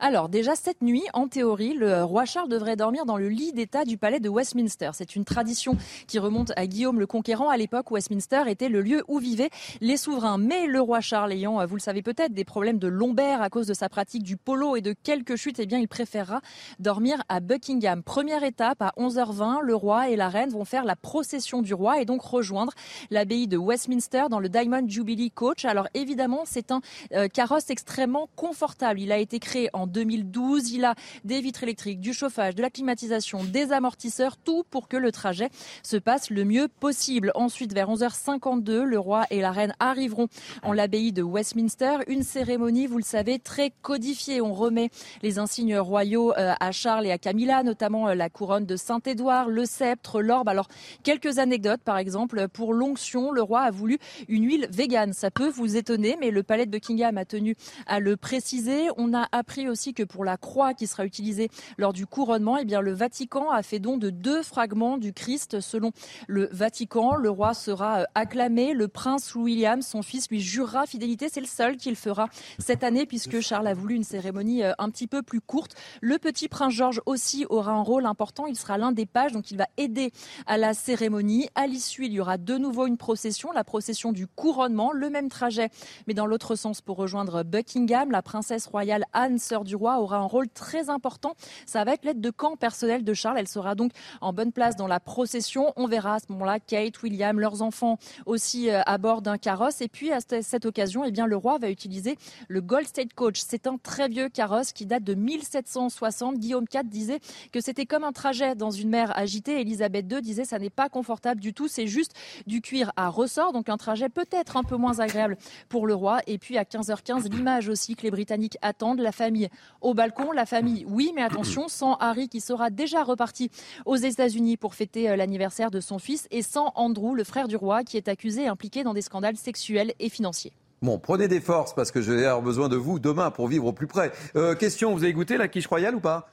[0.01, 3.85] Alors déjà cette nuit, en théorie, le roi Charles devrait dormir dans le lit d'État
[3.85, 4.91] du palais de Westminster.
[4.93, 5.77] C'est une tradition
[6.07, 9.51] qui remonte à Guillaume le Conquérant à l'époque où Westminster était le lieu où vivaient
[9.81, 10.39] les souverains.
[10.39, 13.67] Mais le roi Charles ayant, vous le savez peut-être, des problèmes de lombaire à cause
[13.67, 16.43] de sa pratique du polo et de quelques chutes, eh bien il préférera
[16.79, 18.05] dormir à Buckingham.
[18.05, 22.01] Première étape à 11h20, le roi et la reine vont faire la procession du roi
[22.01, 22.73] et donc rejoindre
[23.11, 25.65] l'abbaye de Westminster dans le Diamond Jubilee Coach.
[25.65, 26.83] Alors évidemment, c'est un
[27.15, 29.01] euh, carrosse extrêmement confortable.
[29.01, 30.73] Il a été créé en 2012.
[30.73, 30.95] Il a
[31.25, 35.51] des vitres électriques, du chauffage, de la climatisation, des amortisseurs, tout pour que le trajet
[35.83, 37.33] se passe le mieux possible.
[37.35, 40.29] Ensuite, vers 11h52, le roi et la reine arriveront
[40.63, 41.99] en l'abbaye de Westminster.
[42.07, 44.41] Une cérémonie, vous le savez, très codifiée.
[44.41, 44.91] On remet
[45.23, 49.49] les insignes royaux euh, à Charles et à Camilla, notamment euh, la couronne de Saint-Édouard,
[49.49, 50.49] le sceptre, l'orbe.
[50.49, 50.69] Alors,
[51.03, 53.99] quelques anecdotes, par exemple, pour l'onction, le roi a voulu
[54.29, 55.13] une huile végane.
[55.13, 57.57] Ça peut vous étonner, mais le palais de Buckingham a tenu
[57.87, 58.89] à le préciser.
[58.97, 62.57] On a appris aussi aussi que pour la croix qui sera utilisée lors du couronnement,
[62.57, 65.61] eh bien, le Vatican a fait don de deux fragments du Christ.
[65.61, 65.93] Selon
[66.27, 68.75] le Vatican, le roi sera euh, acclamé.
[68.75, 71.29] Le prince William, son fils, lui jurera fidélité.
[71.31, 72.27] C'est le seul qu'il fera
[72.59, 75.77] cette année puisque Charles a voulu une cérémonie euh, un petit peu plus courte.
[76.01, 78.47] Le petit prince George aussi aura un rôle important.
[78.47, 80.11] Il sera l'un des pages, donc il va aider
[80.49, 81.49] à la cérémonie.
[81.55, 85.29] À l'issue, il y aura de nouveau une procession, la procession du couronnement, le même
[85.29, 85.71] trajet,
[86.09, 88.11] mais dans l'autre sens pour rejoindre Buckingham.
[88.11, 91.35] La princesse royale Anne, sœur du roi aura un rôle très important.
[91.67, 93.39] Ça va être l'aide de camp personnel de Charles.
[93.39, 95.73] Elle sera donc en bonne place dans la procession.
[95.77, 99.81] On verra à ce moment-là Kate, William, leurs enfants aussi euh, à bord d'un carrosse.
[99.81, 102.17] Et puis à cette occasion, eh bien, le roi va utiliser
[102.49, 103.41] le Gold State Coach.
[103.47, 106.39] C'est un très vieux carrosse qui date de 1760.
[106.39, 107.21] Guillaume IV disait
[107.53, 109.61] que c'était comme un trajet dans une mer agitée.
[109.61, 112.15] Elisabeth II disait ça n'est pas confortable du tout, c'est juste
[112.47, 115.37] du cuir à ressort, donc un trajet peut-être un peu moins agréable
[115.69, 116.21] pour le roi.
[116.27, 119.49] Et puis à 15h15, l'image aussi que les Britanniques attendent, la famille
[119.81, 123.51] au balcon, la famille oui, mais attention, sans Harry qui sera déjà reparti
[123.87, 127.57] aux États-Unis pour fêter euh, l'anniversaire de son fils et sans Andrew, le frère du
[127.57, 130.53] roi, qui est accusé et impliqué dans des scandales sexuels et financiers.
[130.81, 133.67] Bon, prenez des forces parce que je vais avoir besoin de vous demain pour vivre
[133.67, 134.13] au plus près.
[134.37, 136.31] Euh, question, vous avez goûté la quiche royale ou pas?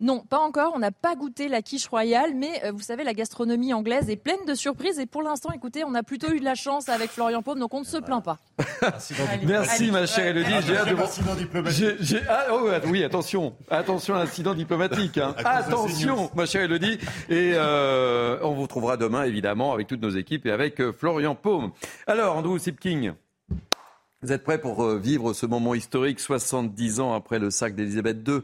[0.00, 0.72] Non, pas encore.
[0.74, 4.16] On n'a pas goûté la quiche royale, mais euh, vous savez, la gastronomie anglaise est
[4.16, 4.98] pleine de surprises.
[4.98, 7.74] Et pour l'instant, écoutez, on a plutôt eu de la chance avec Florian Paume, donc
[7.74, 8.38] on ne se plaint pas.
[9.44, 10.52] Merci, ma chère Elodie.
[10.66, 10.96] J'ai hâte de.
[12.28, 15.18] Ah, oh, oui, attention, attention à l'incident diplomatique.
[15.18, 15.34] hein.
[15.44, 16.98] Attention, ma chère Elodie.
[17.28, 21.34] Et euh, on vous retrouvera demain, évidemment, avec toutes nos équipes et avec euh, Florian
[21.34, 21.72] Paume.
[22.06, 23.12] Alors, Andrew Sipking,
[24.22, 28.40] vous êtes prêts pour vivre ce moment historique, 70 ans après le sac d'Élisabeth II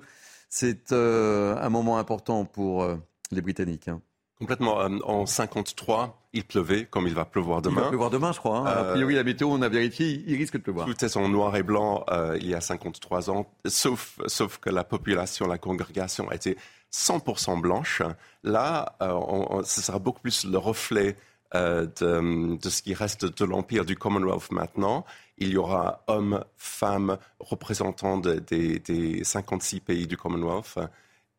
[0.57, 2.95] C'est euh, un moment important pour euh,
[3.33, 3.89] les Britanniques.
[3.89, 4.01] hein.
[4.39, 4.81] Complètement.
[4.83, 7.81] Euh, En 53, il pleuvait, comme il va pleuvoir Il demain.
[7.83, 8.59] va pleuvoir demain, je crois.
[8.59, 8.67] hein.
[8.67, 10.87] A priori, la météo, on a vérifié, il risque de pleuvoir.
[10.87, 14.71] Tout est en noir et blanc euh, il y a 53 ans, sauf, sauf que
[14.71, 16.57] la population, la congrégation était
[16.93, 18.01] 100% blanche.
[18.45, 21.17] Là, euh, on- on- ce sera beaucoup plus le reflet
[21.53, 25.05] de, de ce qui reste de l'empire du Commonwealth maintenant.
[25.39, 30.79] Il y aura hommes, femmes, représentants de- des, des 56 pays du Commonwealth.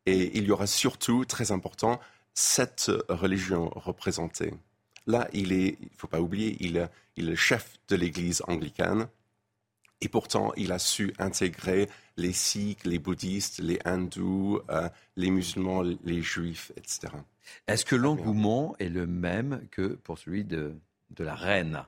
[0.06, 1.98] Et il y aura surtout, très important,
[2.34, 4.52] sept religions représentées.
[5.06, 8.42] Là, il est, il faut pas oublier, il est, il est le chef de l'Église
[8.48, 9.08] anglicane.
[10.02, 15.82] Et pourtant, il a su intégrer les sikhs, les bouddhistes, les hindous, euh, les musulmans,
[16.04, 17.08] les juifs, etc.
[17.66, 20.74] Est-ce que l'engouement est le même que pour celui de,
[21.10, 21.84] de la reine?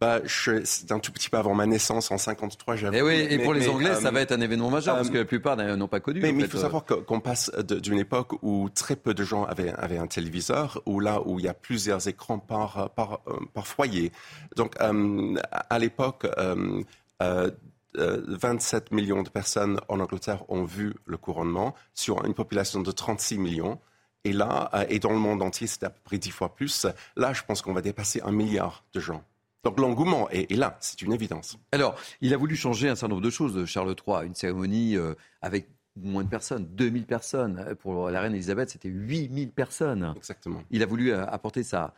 [0.00, 2.96] Bah, c'est un tout petit peu avant ma naissance en 53, j'avoue.
[2.96, 5.08] Eh oui, et Mais- pour les Anglais, euh, ça va être un événement majeur, parce
[5.08, 6.20] euh, que la plupart n'ont pas connu.
[6.20, 6.60] Mais, il faut euh.
[6.60, 11.00] savoir qu'on passe d'une époque où très peu de gens avaient, avaient un téléviseur, ou
[11.00, 14.12] là où il y a plusieurs écrans par, par, euh, par foyer.
[14.54, 16.80] Donc, euh, à l'époque, euh,
[17.22, 17.50] euh,
[17.96, 22.90] euh, 27 millions de personnes en Angleterre ont vu le couronnement sur une population de
[22.92, 23.80] 36 millions.
[24.24, 26.86] Et là, euh, et dans le monde entier, c'est à peu près 10 fois plus.
[27.16, 29.24] Là, je pense qu'on va dépasser un milliard de gens.
[29.64, 31.58] Donc l'engouement est, est là, c'est une évidence.
[31.72, 34.26] Alors, il a voulu changer un certain nombre de choses, Charles III.
[34.26, 37.74] Une cérémonie euh, avec moins de personnes, 2000 personnes.
[37.80, 40.12] Pour la reine Elisabeth, c'était 8000 personnes.
[40.16, 40.62] Exactement.
[40.70, 41.94] Il a voulu euh, apporter sa,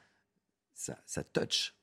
[0.75, 1.75] sa, sa touch.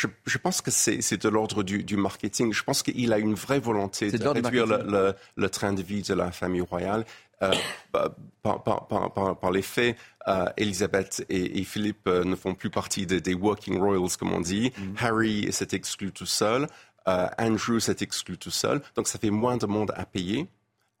[0.00, 2.52] Je, je pense que c'est de l'ordre du, du marketing.
[2.52, 4.92] Je pense qu'il a une vraie volonté de réduire le, marketing.
[4.92, 7.04] le- le train de vie de la famille royale.
[7.42, 7.52] Euh,
[8.42, 9.96] par, par- par- par- par les faits,
[10.28, 14.32] euh, Elisabeth et, et Philippe euh, ne font plus partie des- des working royals, comme
[14.32, 14.72] on dit.
[14.76, 14.82] Mm.
[14.98, 16.66] Harry s'est exclu tout seul.
[17.08, 18.80] Euh, Andrew s'est exclu tout seul.
[18.94, 20.48] Donc ça fait moins de monde à payer.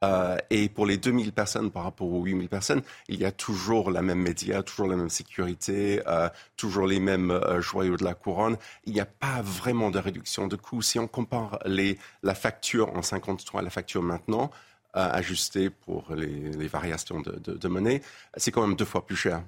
[0.02, 3.90] Euh, et pour les 2000 personnes par rapport aux 8000 personnes, il y a toujours
[3.90, 8.14] la même média, toujours la même sécurité, euh, toujours les mêmes euh, joyaux de la
[8.14, 8.56] couronne.
[8.86, 10.80] Il n'y a pas vraiment de réduction de coûts.
[10.80, 14.50] Si on compare les, la facture en 53 à la facture maintenant,
[14.96, 18.00] euh, ajustée pour les, les variations de, de- de monnaie,
[18.36, 19.42] c'est quand même deux fois plus cher.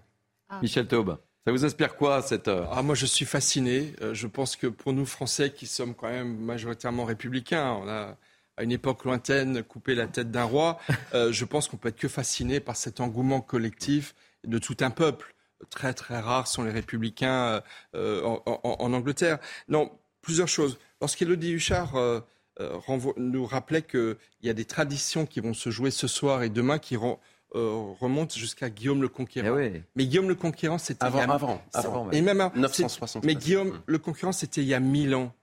[0.60, 1.16] Michel Taube,
[1.46, 2.48] ça vous inspire quoi cette...
[2.48, 3.94] Ah, moi, je suis fasciné.
[4.02, 8.16] Euh, je pense que pour nous, Français, qui sommes quand même majoritairement républicains, on a,
[8.56, 10.78] à une époque lointaine, coupé la tête d'un roi.
[11.14, 14.14] Euh, je pense qu'on peut être que fasciné par cet engouement collectif
[14.44, 15.34] de tout un peuple.
[15.70, 17.60] Très, très rares sont les républicains
[17.94, 19.38] euh, en, en- en Angleterre.
[19.68, 19.90] Non,
[20.22, 20.78] plusieurs choses.
[21.02, 22.20] Lorsqu'Élodie Huchard euh,
[22.60, 22.78] euh,
[23.18, 26.78] nous rappelait qu'il y a des traditions qui vont se jouer ce soir et demain
[26.78, 27.18] qui ren-
[27.54, 29.48] euh, remontent jusqu'à Guillaume le Conquérant.
[29.94, 33.26] Mais Guillaume le Conquérant, c'était Avant- il y a- avant, avant, et même avant- 973.
[33.26, 35.34] Mais Guillaume le Conquérant, c'était il y a mille ans.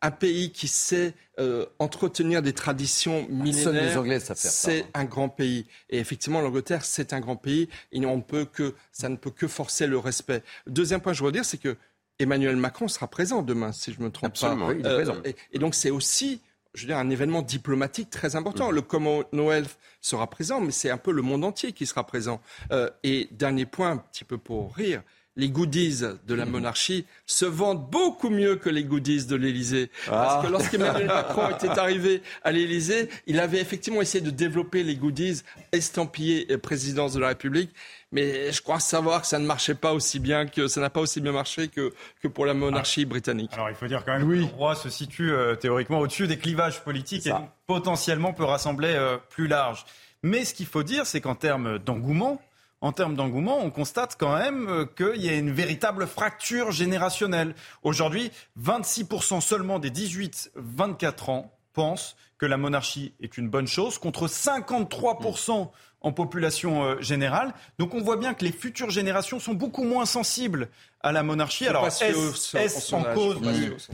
[0.00, 4.02] Un pays qui sait euh, entretenir des traditions millénaires.
[4.04, 4.34] Faire ça.
[4.34, 5.66] C'est un grand pays.
[5.90, 7.68] Et effectivement, l'Angleterre, c'est un grand pays.
[7.92, 10.42] Et on ne peut que, ça ne peut que forcer le respect.
[10.66, 11.76] Deuxième point, je veux dire, c'est que
[12.18, 14.72] Emmanuel Macron sera présent demain, si je me trompe Absolument, pas.
[14.72, 15.16] oui, il est présent.
[15.24, 16.40] et, et donc, c'est aussi,
[16.74, 18.70] je veux dire, un événement diplomatique très important.
[18.70, 22.40] Le Commonwealth sera présent, mais c'est un peu le monde entier qui sera présent.
[22.72, 25.02] Euh, et dernier point, un petit peu pour rire,
[25.38, 29.90] les goodies de la monarchie se vendent beaucoup mieux que les goodies de l'Élysée.
[30.06, 30.46] Parce Ah.
[30.46, 35.42] que lorsqu'Emmanuel Macron était arrivé à l'Élysée, il avait effectivement essayé de développer les goodies
[35.72, 37.70] estampillés euh, présidence de la République.
[38.10, 41.00] Mais je crois savoir que ça ne marchait pas aussi bien que ça n'a pas
[41.00, 41.92] aussi bien marché que,
[42.22, 43.50] que pour la monarchie britannique.
[43.52, 46.38] Alors il faut dire quand même que le roi se situe euh, théoriquement au-dessus des
[46.38, 49.84] clivages politiques et donc, potentiellement peut rassembler euh, plus large.
[50.24, 52.42] Mais ce qu'il faut dire, c'est qu'en termes d'engouement,
[52.80, 57.54] en termes d'engouement, on constate quand même euh, qu'il y a une véritable fracture générationnelle.
[57.82, 58.30] Aujourd'hui,
[58.60, 65.70] 26% seulement des 18-24 ans pensent que la monarchie est une bonne chose, contre 53%
[66.00, 67.52] en population euh, générale.
[67.78, 70.68] Donc on voit bien que les futures générations sont beaucoup moins sensibles
[71.00, 71.66] à la monarchie.
[71.68, 73.36] Alors est-ce en cause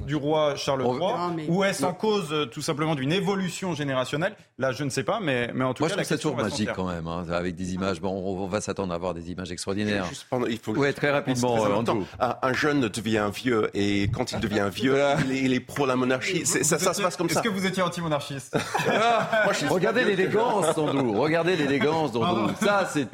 [0.07, 3.75] du, roi Charles Non, III mais- ou est-ce en cause euh, tout simplement d'une évolution
[3.75, 4.35] générationnelle?
[4.59, 6.23] Là, je ne sais pas, mais, mais en tout Moi, cas, je la trouve ça
[6.23, 8.01] toujours magique quand même, hein, avec des images.
[8.01, 10.07] Bon, on, on va s'attendre à avoir des images extraordinaires.
[10.07, 12.03] Juste pendant- il faut Ouais, très rapidement, Très euh.
[12.21, 15.85] Un, un jeune devient vieux et quand il devient vieux, il est, il est pro
[15.87, 16.47] la monarchie.
[16.47, 17.41] Ça, Vous ça se passe comme ça.
[17.41, 18.57] Est-ce que vous étiez anti-monarchiste?
[19.69, 21.17] Regardez l'élégance d'Andrew.
[21.19, 22.51] Regardez l'élégance d'Andrew.
[22.63, 23.09] Ça, c'est.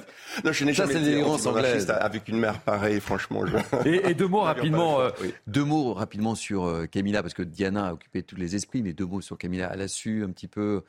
[0.45, 1.91] Non, je n'ai Ça, jamais c'est été anti-monarchiste.
[1.91, 3.45] Avec une mère pareille, franchement.
[3.47, 3.57] Je...
[3.89, 5.35] Et, et deux mots rapidement, euh, oui.
[5.47, 8.93] deux mots rapidement sur euh, Camilla, parce que Diana a occupé tous les esprits, mais
[8.93, 9.71] deux mots sur Camilla.
[9.73, 10.83] Elle a su un petit peu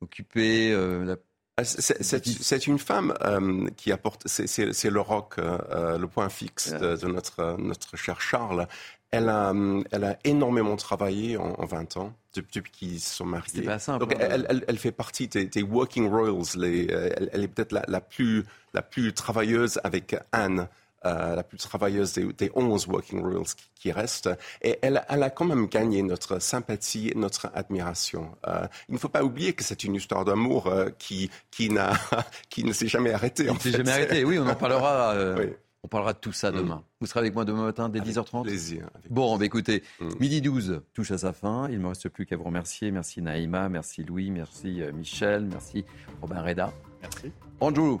[0.00, 1.16] occuper euh, la
[1.56, 6.96] Ah, c'est- une femme euh, qui apporte, c'est- le rock, euh, le point fixe de,
[6.96, 8.68] de notre, notre cher Charles.
[9.10, 9.52] Elle a,
[9.90, 12.12] elle a énormément travaillé en, en 20 ans,
[12.42, 13.62] depuis, qu'ils se sont mariés.
[13.62, 14.28] Pas simple, Donc, hein.
[14.30, 16.56] elle, elle, elle fait partie des, des Working Royals.
[16.56, 18.44] Les, euh, elle, elle est peut-être la, la, plus,
[18.74, 20.68] la plus travailleuse avec Anne.
[21.06, 24.30] euh, la plus travailleuse des, des 11 Working Royals qui, qui restent.
[24.62, 28.36] Et elle, elle a quand même gagné notre sympathie, notre admiration.
[28.48, 31.70] Euh, il ne faut pas oublier que c'est une histoire d'amour euh, qui, qui,
[32.50, 33.46] qui ne s'est jamais arrêtée.
[33.48, 34.24] Il s'est jamais arrêté.
[34.24, 35.14] Oui, on en parlera.
[35.36, 35.52] Oui.
[35.84, 36.82] On parlera de tout ça demain.
[37.00, 38.90] Vous serez avec moi demain matin dès 10h30 plaisir.
[39.10, 39.82] Bon, bah, écoutez,
[40.18, 41.68] midi 12 touche à sa fin.
[41.70, 42.90] Il ne me reste plus qu'à vous remercier.
[42.90, 45.84] Merci Naïma, merci Louis, merci euh, Michel, merci
[46.20, 46.72] Robin Reda.
[47.00, 47.32] Merci.
[47.60, 47.98] Andrew,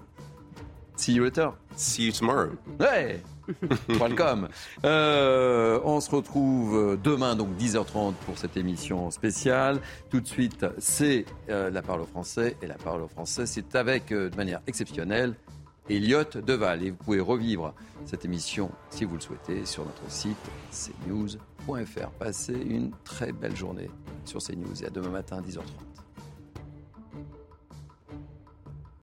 [0.96, 1.50] see you later.
[1.76, 2.50] See you tomorrow.
[2.80, 3.22] Ouais
[3.88, 4.48] Welcome.
[4.84, 9.80] Euh, on se retrouve demain, donc 10h30 pour cette émission spéciale.
[10.10, 12.56] Tout de suite, c'est euh, la parole au français.
[12.62, 15.34] Et la parole au français, c'est avec, euh, de manière exceptionnelle,
[15.88, 16.82] Elliot Deval.
[16.82, 17.74] Et vous pouvez revivre
[18.04, 20.36] cette émission, si vous le souhaitez, sur notre site
[21.06, 22.10] cnews.fr.
[22.18, 23.90] Passez une très belle journée
[24.24, 25.87] sur CNews et à demain matin, 10h30.